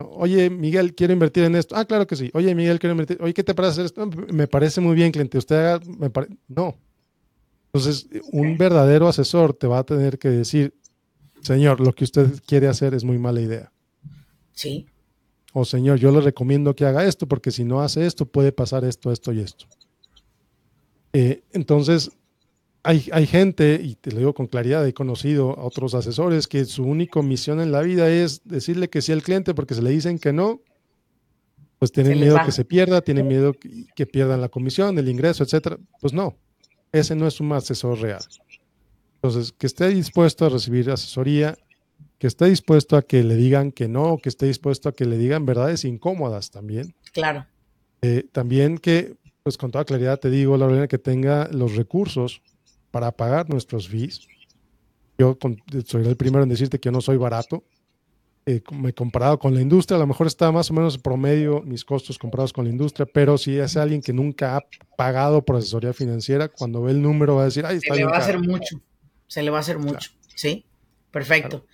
Oye, 0.00 0.50
Miguel, 0.50 0.94
quiero 0.94 1.12
invertir 1.12 1.44
en 1.44 1.54
esto. 1.54 1.76
Ah, 1.76 1.84
claro 1.84 2.06
que 2.06 2.16
sí. 2.16 2.30
Oye, 2.34 2.54
Miguel, 2.54 2.78
quiero 2.78 2.92
invertir. 2.92 3.18
Oye, 3.20 3.34
¿qué 3.34 3.44
te 3.44 3.54
parece 3.54 3.72
hacer 3.72 3.84
esto? 3.86 4.06
Me 4.32 4.46
parece 4.46 4.80
muy 4.80 4.94
bien, 4.94 5.12
cliente. 5.12 5.38
Usted 5.38 5.82
me 5.84 6.10
No. 6.48 6.76
Entonces, 7.72 8.08
un 8.32 8.58
verdadero 8.58 9.06
asesor 9.06 9.54
te 9.54 9.66
va 9.66 9.78
a 9.78 9.84
tener 9.84 10.18
que 10.18 10.28
decir, 10.28 10.74
señor, 11.40 11.80
lo 11.80 11.92
que 11.92 12.04
usted 12.04 12.28
quiere 12.44 12.66
hacer 12.66 12.94
es 12.94 13.04
muy 13.04 13.18
mala 13.18 13.40
idea. 13.40 13.72
Sí. 14.52 14.86
O 15.52 15.64
señor, 15.64 15.98
yo 15.98 16.10
le 16.10 16.20
recomiendo 16.20 16.74
que 16.74 16.84
haga 16.84 17.04
esto 17.04 17.26
porque 17.28 17.50
si 17.50 17.64
no 17.64 17.80
hace 17.80 18.06
esto 18.06 18.26
puede 18.26 18.50
pasar 18.52 18.84
esto, 18.84 19.12
esto 19.12 19.32
y 19.32 19.40
esto. 19.40 19.66
Eh, 21.12 21.42
entonces, 21.52 22.10
hay, 22.82 23.26
gente, 23.26 23.78
y 23.82 23.94
te 23.94 24.10
lo 24.10 24.18
digo 24.18 24.34
con 24.34 24.46
claridad, 24.46 24.86
he 24.86 24.94
conocido 24.94 25.58
a 25.58 25.64
otros 25.64 25.94
asesores 25.94 26.48
que 26.48 26.64
su 26.64 26.84
única 26.84 27.20
misión 27.20 27.60
en 27.60 27.72
la 27.72 27.82
vida 27.82 28.08
es 28.08 28.42
decirle 28.44 28.88
que 28.88 29.02
sí 29.02 29.12
al 29.12 29.22
cliente 29.22 29.54
porque 29.54 29.74
se 29.74 29.82
le 29.82 29.90
dicen 29.90 30.18
que 30.18 30.32
no, 30.32 30.62
pues 31.78 31.92
tienen 31.92 32.18
miedo 32.18 32.38
que 32.44 32.52
se 32.52 32.64
pierda, 32.64 33.02
tienen 33.02 33.28
miedo 33.28 33.54
que, 33.94 34.06
pierdan 34.06 34.40
la 34.40 34.48
comisión, 34.48 34.98
el 34.98 35.08
ingreso, 35.08 35.44
etcétera. 35.44 35.78
Pues 36.00 36.12
no, 36.12 36.36
ese 36.92 37.14
no 37.14 37.26
es 37.26 37.40
un 37.40 37.52
asesor 37.52 38.00
real. 38.00 38.22
Entonces, 39.16 39.52
que 39.52 39.66
esté 39.66 39.88
dispuesto 39.88 40.46
a 40.46 40.48
recibir 40.48 40.90
asesoría, 40.90 41.56
que 42.18 42.26
esté 42.26 42.46
dispuesto 42.46 42.96
a 42.96 43.02
que 43.02 43.22
le 43.22 43.34
digan 43.34 43.72
que 43.72 43.88
no, 43.88 44.18
que 44.18 44.30
esté 44.30 44.46
dispuesto 44.46 44.88
a 44.88 44.92
que 44.92 45.04
le 45.04 45.18
digan 45.18 45.44
verdades 45.44 45.84
incómodas 45.84 46.50
también. 46.50 46.94
Claro. 47.12 47.46
Eh, 48.02 48.26
también 48.32 48.78
que, 48.78 49.16
pues 49.42 49.58
con 49.58 49.70
toda 49.70 49.84
claridad 49.84 50.18
te 50.18 50.30
digo, 50.30 50.56
Lorena, 50.56 50.88
que 50.88 50.98
tenga 50.98 51.48
los 51.52 51.76
recursos 51.76 52.40
para 52.90 53.12
pagar 53.12 53.48
nuestros 53.48 53.88
fees. 53.88 54.26
Yo 55.18 55.36
soy 55.86 56.06
el 56.06 56.16
primero 56.16 56.42
en 56.42 56.48
decirte 56.48 56.78
que 56.78 56.86
yo 56.86 56.92
no 56.92 57.00
soy 57.00 57.16
barato. 57.16 57.62
Eh, 58.46 58.62
me 58.72 58.90
he 58.90 58.92
comparado 58.94 59.38
con 59.38 59.54
la 59.54 59.60
industria, 59.60 59.96
a 59.96 60.00
lo 60.00 60.06
mejor 60.06 60.26
está 60.26 60.50
más 60.50 60.70
o 60.70 60.74
menos 60.74 60.96
promedio 60.96 61.60
mis 61.60 61.84
costos 61.84 62.18
comparados 62.18 62.54
con 62.54 62.64
la 62.64 62.70
industria, 62.70 63.06
pero 63.06 63.36
si 63.36 63.58
es 63.58 63.76
alguien 63.76 64.00
que 64.00 64.14
nunca 64.14 64.56
ha 64.56 64.64
pagado 64.96 65.44
por 65.44 65.56
asesoría 65.56 65.92
financiera, 65.92 66.48
cuando 66.48 66.82
ve 66.82 66.92
el 66.92 67.02
número 67.02 67.36
va 67.36 67.42
a 67.42 67.44
decir, 67.44 67.66
ay, 67.66 67.76
está 67.76 67.94
Se 67.94 68.00
le 68.00 68.06
va 68.06 68.16
a 68.16 68.18
hacer 68.18 68.40
mucho, 68.40 68.80
se 69.26 69.42
le 69.42 69.50
va 69.50 69.58
a 69.58 69.60
hacer 69.60 69.78
mucho, 69.78 70.12
¿sí? 70.34 70.64
Perfecto. 71.10 71.66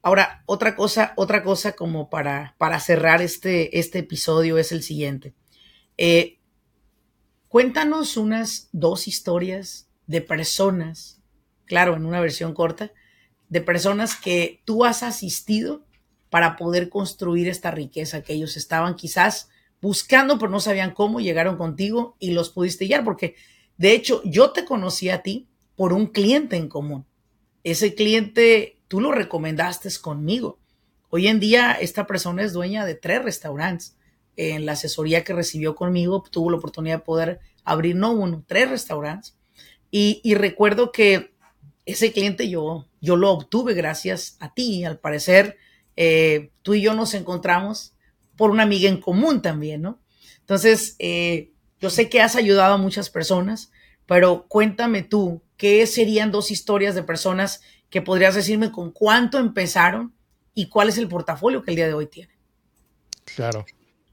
Ahora, 0.00 0.42
otra 0.46 0.76
cosa, 0.76 1.12
otra 1.16 1.42
cosa 1.42 1.72
como 1.72 2.08
para, 2.08 2.54
para 2.56 2.78
cerrar 2.78 3.20
este, 3.20 3.78
este 3.78 4.00
episodio 4.00 4.58
es 4.58 4.70
el 4.70 4.82
siguiente. 4.82 5.34
Eh, 5.98 6.38
cuéntanos 7.48 8.16
unas 8.16 8.68
dos 8.72 9.08
historias 9.08 9.88
de 10.06 10.20
personas, 10.20 11.20
claro, 11.64 11.96
en 11.96 12.04
una 12.04 12.20
versión 12.20 12.54
corta, 12.54 12.92
de 13.48 13.60
personas 13.60 14.16
que 14.16 14.62
tú 14.64 14.84
has 14.84 15.02
asistido 15.02 15.84
para 16.30 16.56
poder 16.56 16.88
construir 16.88 17.48
esta 17.48 17.70
riqueza 17.70 18.22
que 18.22 18.32
ellos 18.32 18.56
estaban 18.56 18.94
quizás 18.94 19.50
buscando, 19.82 20.38
pero 20.38 20.50
no 20.50 20.60
sabían 20.60 20.92
cómo, 20.92 21.20
llegaron 21.20 21.58
contigo 21.58 22.16
y 22.18 22.30
los 22.30 22.50
pudiste 22.50 22.86
guiar, 22.86 23.04
porque 23.04 23.34
de 23.76 23.92
hecho 23.92 24.22
yo 24.24 24.52
te 24.52 24.64
conocí 24.64 25.10
a 25.10 25.22
ti 25.22 25.48
por 25.76 25.92
un 25.92 26.06
cliente 26.06 26.56
en 26.56 26.68
común. 26.68 27.04
Ese 27.64 27.94
cliente 27.94 28.80
tú 28.88 29.00
lo 29.00 29.12
recomendaste 29.12 29.90
conmigo. 30.00 30.58
Hoy 31.10 31.26
en 31.26 31.40
día 31.40 31.72
esta 31.72 32.06
persona 32.06 32.42
es 32.42 32.52
dueña 32.52 32.86
de 32.86 32.94
tres 32.94 33.22
restaurantes. 33.22 33.96
En 34.36 34.64
la 34.64 34.72
asesoría 34.72 35.24
que 35.24 35.34
recibió 35.34 35.74
conmigo 35.74 36.22
tuvo 36.30 36.50
la 36.50 36.56
oportunidad 36.56 37.00
de 37.00 37.04
poder 37.04 37.40
abrir 37.64 37.96
no 37.96 38.12
uno, 38.12 38.42
tres 38.46 38.70
restaurantes. 38.70 39.36
Y, 39.94 40.34
recuerdo 40.34 40.90
que 40.90 41.32
ese 41.84 42.12
cliente 42.12 42.48
yo, 42.48 42.86
yo 43.00 43.16
lo 43.16 43.30
obtuve 43.30 43.74
gracias 43.74 44.36
a 44.40 44.54
ti. 44.54 44.84
Al 44.84 44.98
parecer, 44.98 45.58
eh, 45.96 46.50
tú 46.62 46.72
y 46.72 46.80
yo 46.80 46.94
nos 46.94 47.12
encontramos 47.12 47.92
por 48.36 48.50
una 48.50 48.62
amiga 48.62 48.88
en 48.88 49.00
común 49.00 49.42
también, 49.42 49.82
¿no? 49.82 50.00
Entonces, 50.40 50.96
eh, 50.98 51.50
yo 51.78 51.90
sé 51.90 52.08
que 52.08 52.22
has 52.22 52.36
ayudado 52.36 52.74
a 52.74 52.78
muchas 52.78 53.10
personas, 53.10 53.70
pero 54.06 54.46
cuéntame 54.48 55.02
tú, 55.02 55.42
¿qué 55.58 55.86
serían 55.86 56.32
dos 56.32 56.50
historias 56.50 56.94
de 56.94 57.02
personas 57.02 57.60
que 57.90 58.00
podrías 58.00 58.34
decirme 58.34 58.72
con 58.72 58.90
cuánto 58.90 59.38
empezaron 59.38 60.14
y 60.54 60.68
cuál 60.68 60.88
es 60.88 60.98
el 60.98 61.08
portafolio 61.08 61.62
que 61.62 61.70
el 61.70 61.76
día 61.76 61.86
de 61.86 61.94
hoy 61.94 62.06
tienen. 62.06 62.34
Claro. 63.36 63.64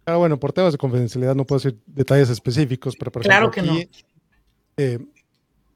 Ah, 0.06 0.18
bueno, 0.18 0.40
por 0.40 0.54
temas 0.54 0.74
de 0.74 0.78
confidencialidad 0.78 1.36
no 1.36 1.46
puedo 1.46 1.60
decir 1.62 1.80
detalles 1.86 2.30
específicos, 2.30 2.96
pero 2.98 3.12
por 3.12 3.22
claro 3.22 3.52
que 3.52 3.62
no. 3.62 3.78
Eh, 4.78 5.00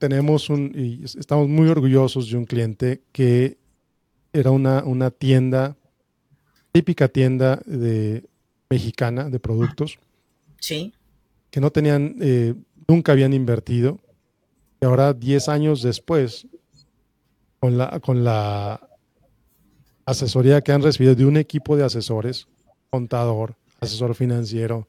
tenemos 0.03 0.49
un, 0.49 0.73
y 0.75 1.05
estamos 1.05 1.47
muy 1.47 1.69
orgullosos 1.69 2.29
de 2.29 2.35
un 2.35 2.43
cliente 2.43 3.03
que 3.13 3.57
era 4.33 4.51
una, 4.51 4.83
una 4.83 5.11
tienda, 5.11 5.77
típica 6.73 7.07
tienda 7.07 7.61
de, 7.65 8.25
mexicana 8.69 9.29
de 9.29 9.39
productos. 9.39 9.99
Sí. 10.59 10.91
Que 11.49 11.61
no 11.61 11.71
tenían, 11.71 12.17
eh, 12.19 12.53
nunca 12.85 13.13
habían 13.13 13.31
invertido. 13.31 14.01
Y 14.81 14.85
ahora, 14.85 15.13
10 15.13 15.47
años 15.47 15.81
después, 15.81 16.47
con 17.61 17.77
la, 17.77 18.01
con 18.01 18.25
la 18.25 18.85
asesoría 20.03 20.59
que 20.59 20.73
han 20.73 20.83
recibido 20.83 21.15
de 21.15 21.25
un 21.25 21.37
equipo 21.37 21.77
de 21.77 21.85
asesores, 21.85 22.49
contador, 22.89 23.55
asesor 23.79 24.15
financiero, 24.15 24.85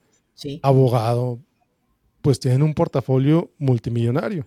abogado, 0.63 1.39
pues 2.21 2.41
tienen 2.41 2.65
un 2.65 2.75
portafolio 2.75 3.53
multimillonario. 3.59 4.45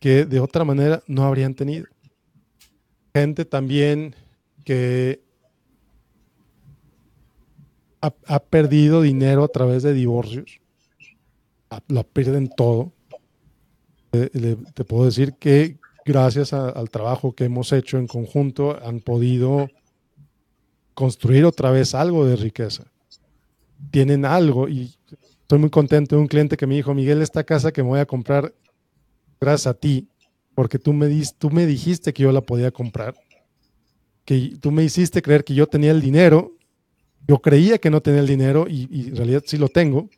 Que 0.00 0.24
de 0.24 0.40
otra 0.40 0.64
manera 0.64 1.02
no 1.06 1.24
habrían 1.24 1.54
tenido. 1.54 1.86
Gente 3.14 3.44
también 3.44 4.14
que 4.64 5.20
ha, 8.00 8.38
perdido 8.40 9.02
dinero 9.02 9.44
a 9.44 9.48
través 9.48 9.82
de 9.82 9.92
divorcios. 9.92 10.60
Lo 11.88 12.04
pierden 12.04 12.48
todo. 12.48 12.92
te 14.10 14.84
puedo 14.84 15.04
decir 15.04 15.34
que 15.34 15.78
gracias 16.04 16.52
al 16.52 16.90
trabajo 16.90 17.32
que 17.32 17.44
hemos 17.44 17.72
hecho 17.72 17.98
en 17.98 18.06
conjunto 18.06 18.78
han 18.82 19.00
podido 19.00 19.68
construir 20.94 21.44
otra 21.44 21.70
vez 21.70 21.94
algo 21.94 22.24
de 22.24 22.36
riqueza. 22.36 22.84
Tienen 23.90 24.24
algo 24.24 24.68
y 24.68 24.94
estoy 25.42 25.58
muy 25.58 25.70
contento 25.70 26.16
de 26.16 26.22
un 26.22 26.28
cliente 26.28 26.56
que 26.56 26.66
me 26.66 26.74
dijo, 26.74 26.94
Miguel, 26.94 27.22
esta 27.22 27.44
casa 27.44 27.72
que 27.72 27.82
me 27.82 27.90
voy 27.90 28.00
a 28.00 28.06
comprar 28.06 28.52
gracias 29.40 29.66
a 29.66 29.74
ti, 29.74 30.08
porque 30.54 30.78
tú 30.78 30.92
me, 30.92 31.08
tú 31.38 31.50
me 31.50 31.66
dijiste 31.66 32.12
que 32.12 32.22
yo 32.22 32.32
la 32.32 32.40
podía 32.40 32.70
comprar, 32.70 33.14
que 34.24 34.56
tú 34.60 34.70
me 34.70 34.84
hiciste 34.84 35.22
creer 35.22 35.44
que 35.44 35.54
yo 35.54 35.66
tenía 35.66 35.90
el 35.90 36.00
dinero 36.00 36.58
yo 37.28 37.42
creía 37.42 37.76
que 37.78 37.90
no 37.90 38.00
tenía 38.00 38.20
el 38.20 38.26
dinero 38.26 38.66
y, 38.68 39.08
en 39.08 39.16
realidad 39.16 39.42
sí 39.46 39.58
lo 39.58 39.68
tengo. 39.68 40.08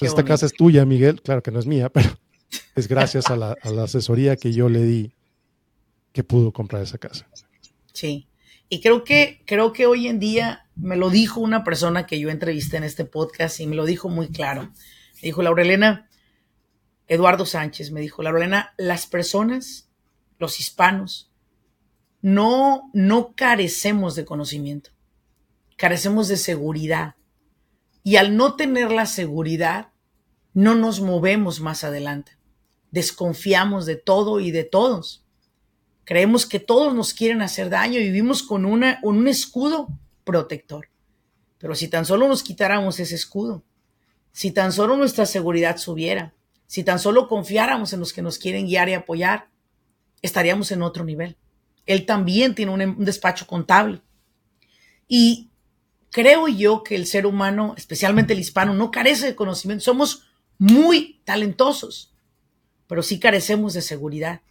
Esta 0.00 0.24
casa 0.24 0.46
es 0.46 0.54
tuya, 0.54 0.86
Miguel. 0.86 1.20
Claro 1.20 1.42
que 1.42 1.50
no 1.50 1.58
es 1.58 1.66
mía, 1.66 1.88
pero 1.92 2.08
es 2.74 2.88
gracias 2.88 3.30
a 3.30 3.36
la, 3.36 3.54
asesoría 3.82 4.36
que 4.36 4.52
yo 4.52 4.70
le 4.70 4.82
di 4.82 5.12
que 6.12 6.24
pudo 6.24 6.52
comprar 6.52 6.82
esa 6.82 6.96
casa. 6.96 7.28
Sí. 7.92 8.28
Y 8.70 8.80
creo 8.80 9.04
que, 9.04 9.42
creo 9.46 9.72
que 9.74 9.86
hoy 9.86 10.08
en 10.08 10.18
día 10.18 10.66
me 10.74 10.96
lo 10.96 11.10
dijo 11.10 11.40
una 11.40 11.64
persona 11.64 12.06
que 12.06 12.18
yo 12.18 12.30
entrevisté 12.30 12.78
en 12.78 12.84
este 12.84 13.04
podcast 13.04 13.60
y 13.60 13.66
me 13.66 13.76
lo 13.76 13.84
dijo 13.84 14.08
muy 14.08 14.28
claro. 14.28 14.72
Me 15.16 15.20
dijo 15.20 15.42
Laurelena, 15.42 16.07
Eduardo 17.08 17.46
Sánchez 17.46 17.90
me 17.90 18.00
dijo, 18.00 18.22
Laurelena, 18.22 18.74
las 18.76 19.06
personas, 19.06 19.88
los 20.38 20.60
hispanos, 20.60 21.32
no, 22.22 22.90
no 22.92 23.34
carecemos 23.34 24.14
de 24.14 24.24
conocimiento 24.24 24.90
carecemos 25.78 26.28
de 26.28 26.36
seguridad. 26.36 27.14
Y 28.02 28.16
al 28.16 28.36
no 28.36 28.56
tener 28.56 28.90
la 28.90 29.06
seguridad, 29.06 29.88
no 30.52 30.74
nos 30.74 31.00
movemos 31.00 31.60
más 31.60 31.84
adelante. 31.84 32.32
Desconfiamos 32.90 33.86
de 33.86 33.96
todo 33.96 34.40
y 34.40 34.50
de 34.50 34.64
todos. 34.64 35.24
Creemos 36.04 36.46
que 36.46 36.58
todos 36.58 36.94
nos 36.94 37.14
quieren 37.14 37.42
hacer 37.42 37.70
daño 37.70 38.00
y 38.00 38.04
vivimos 38.04 38.42
con, 38.42 38.64
una, 38.64 38.98
un 39.02 39.28
escudo 39.28 39.88
protector. 40.24 40.88
Pero 41.58 41.74
si 41.74 41.88
tan 41.88 42.04
solo 42.04 42.26
nos 42.28 42.42
quitáramos 42.42 42.98
ese 42.98 43.14
escudo, 43.14 43.62
si 44.32 44.50
tan 44.50 44.72
solo 44.72 44.96
nuestra 44.96 45.26
seguridad 45.26 45.76
subiera, 45.76 46.34
si 46.68 46.84
tan 46.84 47.00
solo 47.00 47.26
confiáramos 47.28 47.92
en 47.94 48.00
los 48.00 48.12
que 48.12 48.22
nos 48.22 48.38
quieren 48.38 48.66
guiar 48.66 48.90
y 48.90 48.94
apoyar, 48.94 49.48
estaríamos 50.20 50.70
en 50.70 50.82
otro 50.82 51.02
nivel. 51.02 51.36
Él 51.86 52.04
también 52.04 52.54
tiene 52.54 52.72
un, 52.72 52.82
un 52.82 53.04
despacho 53.06 53.46
contable. 53.46 54.02
Y 55.08 55.50
creo 56.10 56.46
yo 56.46 56.82
que 56.82 56.94
el 56.94 57.06
ser 57.06 57.24
humano, 57.24 57.74
especialmente 57.78 58.34
el 58.34 58.40
hispano, 58.40 58.74
no 58.74 58.90
carece 58.90 59.26
de 59.26 59.34
conocimiento. 59.34 59.82
Somos 59.82 60.28
muy 60.58 61.22
talentosos, 61.24 62.12
pero 62.86 63.02
sí 63.02 63.18
carecemos 63.18 63.72
de 63.72 63.80
seguridad, 63.80 64.42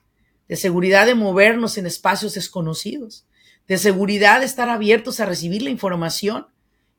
de 0.47 0.55
seguridad 0.55 1.05
de 1.05 1.13
movernos 1.13 1.78
en 1.78 1.86
espacios 1.86 2.34
desconocidos, 2.34 3.28
de 3.68 3.78
seguridad 3.78 4.39
de 4.39 4.47
estar 4.47 4.70
abiertos 4.70 5.20
a 5.20 5.26
recibir 5.26 5.61
la 5.61 5.70
información 5.70 6.47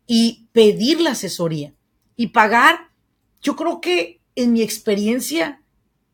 y 0.07 0.47
pedir 0.53 1.01
la 1.01 1.11
asesoría 1.11 1.75
y 2.14 2.29
pagar. 2.29 2.91
Yo 3.43 3.57
creo 3.57 3.81
que 3.81 4.18
en 4.43 4.53
mi 4.53 4.62
experiencia 4.62 5.62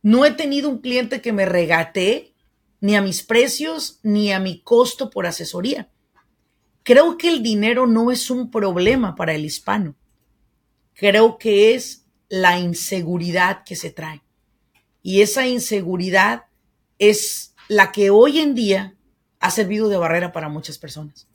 no 0.02 0.24
he 0.24 0.30
tenido 0.30 0.70
un 0.70 0.78
cliente 0.78 1.20
que 1.20 1.32
me 1.32 1.44
regatee 1.44 2.34
ni 2.80 2.96
a 2.96 3.02
mis 3.02 3.22
precios 3.22 4.00
ni 4.02 4.32
a 4.32 4.40
mi 4.40 4.60
costo 4.60 5.10
por 5.10 5.26
asesoría. 5.26 5.90
Creo 6.82 7.16
que 7.18 7.28
el 7.28 7.42
dinero 7.42 7.86
no 7.86 8.10
es 8.10 8.30
un 8.30 8.50
problema 8.50 9.14
para 9.14 9.34
el 9.34 9.44
hispano. 9.44 9.94
Creo 10.94 11.38
que 11.38 11.74
es 11.74 12.06
la 12.28 12.58
inseguridad 12.58 13.62
que 13.64 13.76
se 13.76 13.90
trae. 13.90 14.22
Y 15.02 15.20
esa 15.20 15.46
inseguridad 15.46 16.44
es 16.98 17.54
la 17.68 17.92
que 17.92 18.10
hoy 18.10 18.40
en 18.40 18.54
día 18.54 18.94
ha 19.38 19.50
servido 19.50 19.88
de 19.88 19.98
barrera 19.98 20.32
para 20.32 20.48
muchas 20.48 20.78
personas. 20.78 21.26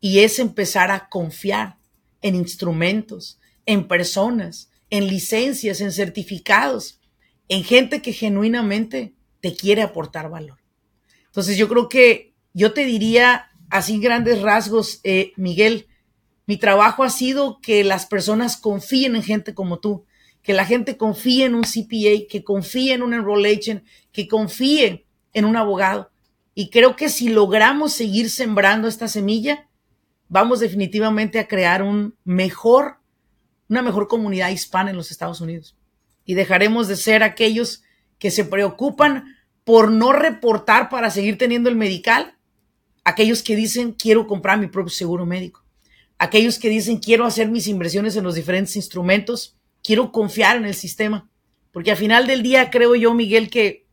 Y 0.00 0.20
es 0.20 0.38
empezar 0.38 0.90
a 0.90 1.08
confiar 1.08 1.78
en 2.20 2.34
instrumentos, 2.34 3.38
en 3.64 3.88
personas, 3.88 4.69
en 4.90 5.06
licencias, 5.06 5.80
en 5.80 5.92
certificados, 5.92 7.00
en 7.48 7.64
gente 7.64 8.02
que 8.02 8.12
genuinamente 8.12 9.14
te 9.40 9.54
quiere 9.54 9.82
aportar 9.82 10.28
valor. 10.30 10.58
Entonces 11.26 11.56
yo 11.56 11.68
creo 11.68 11.88
que 11.88 12.34
yo 12.52 12.72
te 12.72 12.84
diría 12.84 13.50
así 13.70 13.98
grandes 14.00 14.42
rasgos, 14.42 15.00
eh, 15.04 15.32
Miguel, 15.36 15.86
mi 16.46 16.56
trabajo 16.56 17.04
ha 17.04 17.10
sido 17.10 17.60
que 17.60 17.84
las 17.84 18.06
personas 18.06 18.56
confíen 18.56 19.14
en 19.14 19.22
gente 19.22 19.54
como 19.54 19.78
tú, 19.78 20.04
que 20.42 20.52
la 20.52 20.64
gente 20.64 20.96
confíe 20.96 21.44
en 21.44 21.54
un 21.54 21.62
CPA, 21.62 22.26
que 22.28 22.42
confíe 22.44 22.94
en 22.94 23.02
un 23.02 23.14
enroll 23.14 23.44
agent, 23.46 23.84
que 24.10 24.26
confíe 24.26 25.06
en 25.32 25.44
un 25.44 25.56
abogado. 25.56 26.10
Y 26.54 26.70
creo 26.70 26.96
que 26.96 27.08
si 27.08 27.28
logramos 27.28 27.92
seguir 27.92 28.30
sembrando 28.30 28.88
esta 28.88 29.06
semilla, 29.06 29.68
vamos 30.28 30.60
definitivamente 30.60 31.38
a 31.38 31.46
crear 31.46 31.82
un 31.82 32.16
mejor, 32.24 32.99
una 33.70 33.82
mejor 33.82 34.08
comunidad 34.08 34.50
hispana 34.50 34.90
en 34.90 34.96
los 34.96 35.10
Estados 35.10 35.40
Unidos. 35.40 35.76
Y 36.24 36.34
dejaremos 36.34 36.88
de 36.88 36.96
ser 36.96 37.22
aquellos 37.22 37.82
que 38.18 38.30
se 38.30 38.44
preocupan 38.44 39.36
por 39.64 39.90
no 39.90 40.12
reportar 40.12 40.90
para 40.90 41.10
seguir 41.10 41.38
teniendo 41.38 41.70
el 41.70 41.76
medical 41.76 42.36
aquellos 43.04 43.42
que 43.42 43.56
dicen 43.56 43.92
quiero 43.92 44.26
comprar 44.26 44.58
mi 44.58 44.66
propio 44.66 44.90
seguro 44.90 45.24
médico, 45.24 45.64
aquellos 46.18 46.58
que 46.58 46.68
dicen 46.68 46.98
quiero 46.98 47.24
hacer 47.24 47.50
mis 47.50 47.66
inversiones 47.66 48.16
en 48.16 48.24
los 48.24 48.34
diferentes 48.34 48.76
instrumentos, 48.76 49.56
quiero 49.82 50.12
confiar 50.12 50.56
en 50.56 50.66
el 50.66 50.74
sistema, 50.74 51.28
porque 51.72 51.92
al 51.92 51.96
final 51.96 52.26
del 52.26 52.42
día 52.42 52.70
creo 52.70 52.94
yo, 52.94 53.14
Miguel, 53.14 53.48
que 53.48 53.86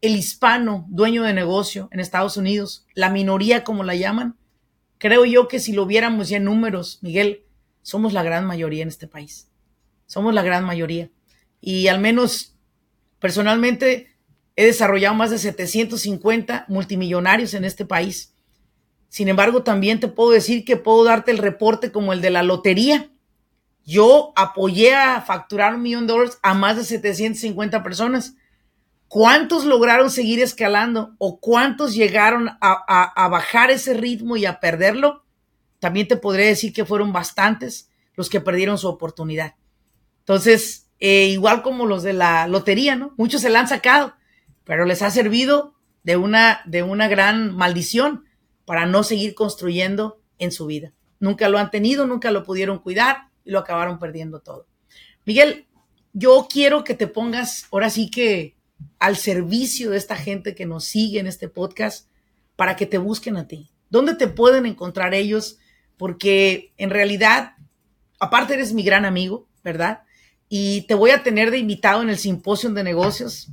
el 0.00 0.16
hispano 0.16 0.86
dueño 0.88 1.22
de 1.22 1.34
negocio 1.34 1.88
en 1.92 2.00
Estados 2.00 2.36
Unidos, 2.36 2.86
la 2.94 3.10
minoría 3.10 3.62
como 3.62 3.84
la 3.84 3.94
llaman, 3.94 4.36
creo 4.98 5.24
yo 5.24 5.46
que 5.46 5.60
si 5.60 5.72
lo 5.72 5.86
viéramos 5.86 6.28
ya 6.28 6.38
en 6.38 6.44
números, 6.44 6.98
Miguel, 7.02 7.44
somos 7.82 8.12
la 8.12 8.22
gran 8.22 8.46
mayoría 8.46 8.82
en 8.82 8.88
este 8.88 9.06
país. 9.06 9.48
Somos 10.06 10.34
la 10.34 10.42
gran 10.42 10.64
mayoría. 10.64 11.10
Y 11.60 11.88
al 11.88 12.00
menos 12.00 12.56
personalmente 13.18 14.16
he 14.56 14.66
desarrollado 14.66 15.14
más 15.14 15.30
de 15.30 15.38
750 15.38 16.66
multimillonarios 16.68 17.54
en 17.54 17.64
este 17.64 17.84
país 17.84 18.32
sin 19.12 19.28
embargo, 19.28 19.62
también 19.62 20.00
te 20.00 20.08
puedo 20.08 20.30
decir 20.30 20.64
que 20.64 20.78
puedo 20.78 21.04
darte 21.04 21.32
el 21.32 21.36
reporte 21.36 21.92
como 21.92 22.14
el 22.14 22.22
de 22.22 22.30
la 22.30 22.42
lotería. 22.42 23.10
Yo 23.84 24.32
apoyé 24.36 24.94
a 24.94 25.20
facturar 25.20 25.74
un 25.74 25.82
millón 25.82 26.06
de 26.06 26.14
dólares 26.14 26.38
a 26.42 26.54
más 26.54 26.78
de 26.78 26.84
750 26.84 27.82
personas. 27.82 28.36
¿Cuántos 29.08 29.66
lograron 29.66 30.10
seguir 30.10 30.40
escalando 30.40 31.14
o 31.18 31.40
cuántos 31.40 31.94
llegaron 31.94 32.52
a, 32.62 33.28
bajar 33.28 33.70
ese 33.70 33.92
ritmo 33.92 34.38
y 34.38 34.46
a 34.46 34.60
perderlo? 34.60 35.26
También 35.82 36.06
te 36.06 36.16
podría 36.16 36.46
decir 36.46 36.72
que 36.72 36.84
fueron 36.84 37.12
bastantes 37.12 37.90
los 38.14 38.30
que 38.30 38.40
perdieron 38.40 38.78
su 38.78 38.86
oportunidad. 38.86 39.56
Entonces, 40.20 40.88
eh, 41.00 41.26
igual 41.26 41.62
como 41.62 41.86
los 41.86 42.04
de 42.04 42.12
la 42.12 42.46
lotería, 42.46 42.94
¿no? 42.94 43.14
Muchos 43.16 43.40
se 43.40 43.50
la 43.50 43.58
han 43.58 43.66
sacado, 43.66 44.14
pero 44.62 44.84
les 44.84 45.02
ha 45.02 45.10
servido 45.10 45.74
de 46.04 46.16
una, 46.16 46.62
de 46.66 46.84
una 46.84 47.08
gran 47.08 47.56
maldición 47.56 48.26
para 48.64 48.86
no 48.86 49.02
seguir 49.02 49.34
construyendo 49.34 50.20
en 50.38 50.52
su 50.52 50.66
vida. 50.66 50.92
Nunca 51.18 51.48
lo 51.48 51.58
han 51.58 51.72
tenido, 51.72 52.06
nunca 52.06 52.30
lo 52.30 52.44
pudieron 52.44 52.78
cuidar 52.78 53.30
y 53.44 53.50
lo 53.50 53.58
acabaron 53.58 53.98
perdiendo 53.98 54.38
todo. 54.38 54.68
Miguel, 55.24 55.66
yo 56.12 56.46
quiero 56.48 56.84
que 56.84 56.94
te 56.94 57.08
pongas 57.08 57.66
ahora 57.72 57.90
sí 57.90 58.08
que 58.08 58.54
al 59.00 59.16
servicio 59.16 59.90
de 59.90 59.96
esta 59.96 60.14
gente 60.14 60.54
que 60.54 60.64
nos 60.64 60.84
sigue 60.84 61.18
en 61.18 61.26
este 61.26 61.48
podcast 61.48 62.08
para 62.54 62.76
que 62.76 62.86
te 62.86 62.98
busquen 62.98 63.36
a 63.36 63.48
ti? 63.48 63.72
¿Dónde 63.90 64.14
te 64.14 64.28
pueden 64.28 64.64
encontrar 64.64 65.12
ellos? 65.12 65.58
Porque 65.96 66.72
en 66.76 66.90
realidad, 66.90 67.54
aparte 68.18 68.54
eres 68.54 68.72
mi 68.72 68.82
gran 68.82 69.04
amigo, 69.04 69.48
¿verdad? 69.62 70.02
Y 70.48 70.82
te 70.82 70.94
voy 70.94 71.10
a 71.10 71.22
tener 71.22 71.50
de 71.50 71.58
invitado 71.58 72.02
en 72.02 72.10
el 72.10 72.18
simposio 72.18 72.70
de 72.70 72.84
negocios 72.84 73.50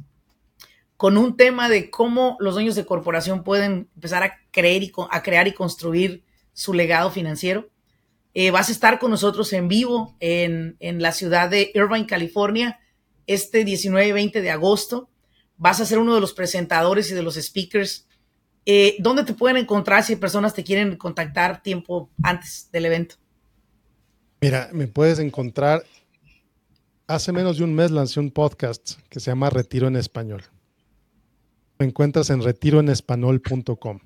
con 0.99 1.17
un 1.17 1.37
tema 1.37 1.69
de 1.69 1.89
cómo 1.89 2.35
los 2.41 2.55
dueños 2.55 2.75
de 2.75 2.85
corporación 2.85 3.45
pueden 3.45 3.87
empezar 3.95 4.21
a, 4.21 4.33
creer 4.51 4.83
y, 4.83 4.91
a 5.09 5.23
crear 5.23 5.47
y 5.47 5.53
construir 5.53 6.25
su 6.51 6.73
legado 6.73 7.09
financiero. 7.09 7.69
Eh, 8.33 8.51
vas 8.51 8.67
a 8.67 8.73
estar 8.73 8.99
con 8.99 9.11
nosotros 9.11 9.53
en 9.53 9.69
vivo 9.69 10.17
en, 10.19 10.75
en, 10.81 11.01
la 11.01 11.13
ciudad 11.13 11.49
de 11.49 11.71
Irvine, 11.73 12.05
California, 12.05 12.81
este 13.27 13.63
19 13.63 14.09
y 14.09 14.11
20 14.11 14.41
de 14.41 14.51
agosto. 14.51 15.09
Vas 15.55 15.79
a 15.79 15.85
ser 15.85 15.99
uno 15.99 16.15
de 16.15 16.19
los 16.19 16.33
presentadores 16.33 17.09
y 17.09 17.13
de 17.13 17.23
los 17.23 17.35
speakers. 17.35 18.08
Eh, 18.71 18.97
¿Dónde 18.99 19.23
te 19.23 19.33
pueden 19.33 19.57
encontrar 19.57 20.03
si 20.03 20.15
personas 20.15 20.53
te 20.53 20.63
quieren 20.63 20.95
contactar 20.95 21.63
tiempo 21.63 22.07
antes 22.21 22.69
del 22.71 22.85
evento? 22.85 23.15
Mira, 24.41 24.69
me 24.73 24.87
puedes 24.87 25.17
encontrar. 25.17 25.83
Hace 27.07 27.31
menos 27.31 27.57
de 27.57 27.63
un 27.63 27.73
mes 27.73 27.89
lancé 27.89 28.19
un 28.19 28.29
podcast 28.29 28.99
que 29.09 29.19
se 29.19 29.31
llama 29.31 29.49
Retiro 29.49 29.87
en 29.87 29.95
Español. 29.95 30.43
Lo 31.79 31.87
encuentras 31.87 32.29
en 32.29 32.43
retiroenespanol.com. 32.43 34.01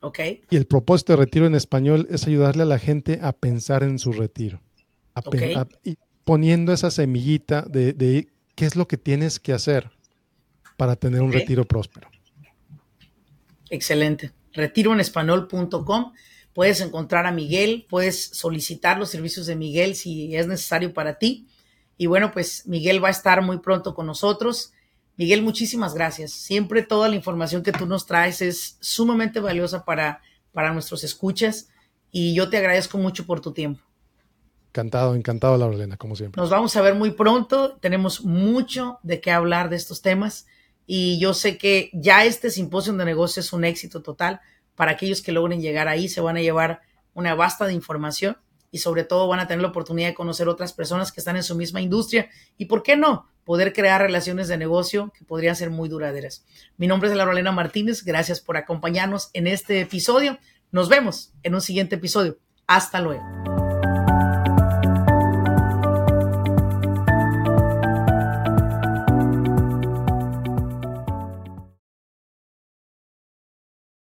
Ok. 0.00 0.18
Y 0.50 0.56
el 0.56 0.66
propósito 0.66 1.14
de 1.14 1.24
Retiro 1.24 1.46
en 1.46 1.54
Español 1.54 2.08
es 2.10 2.26
ayudarle 2.26 2.64
a 2.64 2.66
la 2.66 2.78
gente 2.78 3.20
a 3.22 3.32
pensar 3.32 3.82
en 3.84 3.98
su 3.98 4.12
retiro. 4.12 4.60
y 5.82 5.96
poniendo 6.24 6.74
esa 6.74 6.90
semillita 6.90 7.62
de, 7.62 8.28
qué 8.54 8.66
es 8.66 8.76
lo 8.76 8.86
que 8.86 8.98
tienes 8.98 9.40
que 9.40 9.54
hacer 9.54 9.90
para 10.76 10.94
tener 10.94 11.22
un 11.22 11.32
retiro 11.32 11.64
próspero. 11.64 12.10
Excelente. 13.70 14.32
Retiroenespanol.com. 14.52 16.12
Puedes 16.52 16.80
encontrar 16.80 17.26
a 17.26 17.30
Miguel, 17.30 17.86
puedes 17.88 18.30
solicitar 18.32 18.98
los 18.98 19.10
servicios 19.10 19.46
de 19.46 19.54
Miguel 19.54 19.94
si 19.94 20.34
es 20.34 20.46
necesario 20.46 20.92
para 20.92 21.18
ti. 21.18 21.46
Y 21.96 22.06
bueno, 22.06 22.32
pues 22.32 22.66
Miguel 22.66 23.02
va 23.02 23.08
a 23.08 23.12
estar 23.12 23.42
muy 23.42 23.58
pronto 23.58 23.94
con 23.94 24.06
nosotros. 24.06 24.72
Miguel, 25.16 25.42
muchísimas 25.42 25.94
gracias. 25.94 26.32
Siempre 26.32 26.82
toda 26.82 27.08
la 27.08 27.16
información 27.16 27.62
que 27.62 27.72
tú 27.72 27.86
nos 27.86 28.06
traes 28.06 28.40
es 28.42 28.76
sumamente 28.80 29.40
valiosa 29.40 29.84
para, 29.84 30.22
para 30.52 30.72
nuestros 30.72 31.04
escuchas 31.04 31.68
y 32.10 32.34
yo 32.34 32.48
te 32.48 32.56
agradezco 32.56 32.98
mucho 32.98 33.26
por 33.26 33.40
tu 33.40 33.52
tiempo. 33.52 33.82
Encantado, 34.68 35.14
encantado, 35.14 35.56
Laurelena, 35.56 35.96
como 35.96 36.14
siempre. 36.14 36.40
Nos 36.40 36.50
vamos 36.50 36.76
a 36.76 36.82
ver 36.82 36.94
muy 36.94 37.10
pronto. 37.10 37.76
Tenemos 37.80 38.24
mucho 38.24 38.98
de 39.02 39.20
qué 39.20 39.30
hablar 39.32 39.70
de 39.70 39.76
estos 39.76 40.02
temas 40.02 40.46
y 40.90 41.20
yo 41.20 41.34
sé 41.34 41.58
que 41.58 41.90
ya 41.92 42.24
este 42.24 42.48
simposio 42.48 42.94
de 42.94 43.04
negocios 43.04 43.44
es 43.44 43.52
un 43.52 43.64
éxito 43.64 44.00
total. 44.00 44.40
Para 44.74 44.92
aquellos 44.92 45.20
que 45.20 45.32
logren 45.32 45.60
llegar 45.60 45.86
ahí, 45.86 46.08
se 46.08 46.22
van 46.22 46.38
a 46.38 46.40
llevar 46.40 46.80
una 47.12 47.34
vasta 47.34 47.66
de 47.66 47.74
información 47.74 48.38
y 48.70 48.78
sobre 48.78 49.04
todo 49.04 49.28
van 49.28 49.38
a 49.38 49.46
tener 49.46 49.60
la 49.60 49.68
oportunidad 49.68 50.08
de 50.08 50.14
conocer 50.14 50.48
otras 50.48 50.72
personas 50.72 51.12
que 51.12 51.20
están 51.20 51.36
en 51.36 51.42
su 51.42 51.54
misma 51.54 51.82
industria 51.82 52.30
y, 52.56 52.64
¿por 52.64 52.82
qué 52.82 52.96
no?, 52.96 53.28
poder 53.44 53.74
crear 53.74 54.00
relaciones 54.00 54.48
de 54.48 54.56
negocio 54.56 55.12
que 55.16 55.26
podrían 55.26 55.56
ser 55.56 55.68
muy 55.68 55.90
duraderas. 55.90 56.46
Mi 56.78 56.86
nombre 56.86 57.10
es 57.10 57.16
Laurelena 57.16 57.52
Martínez. 57.52 58.02
Gracias 58.02 58.40
por 58.40 58.56
acompañarnos 58.56 59.28
en 59.34 59.46
este 59.46 59.82
episodio. 59.82 60.38
Nos 60.70 60.88
vemos 60.88 61.34
en 61.42 61.54
un 61.54 61.60
siguiente 61.60 61.96
episodio. 61.96 62.38
Hasta 62.66 63.00
luego. 63.00 63.67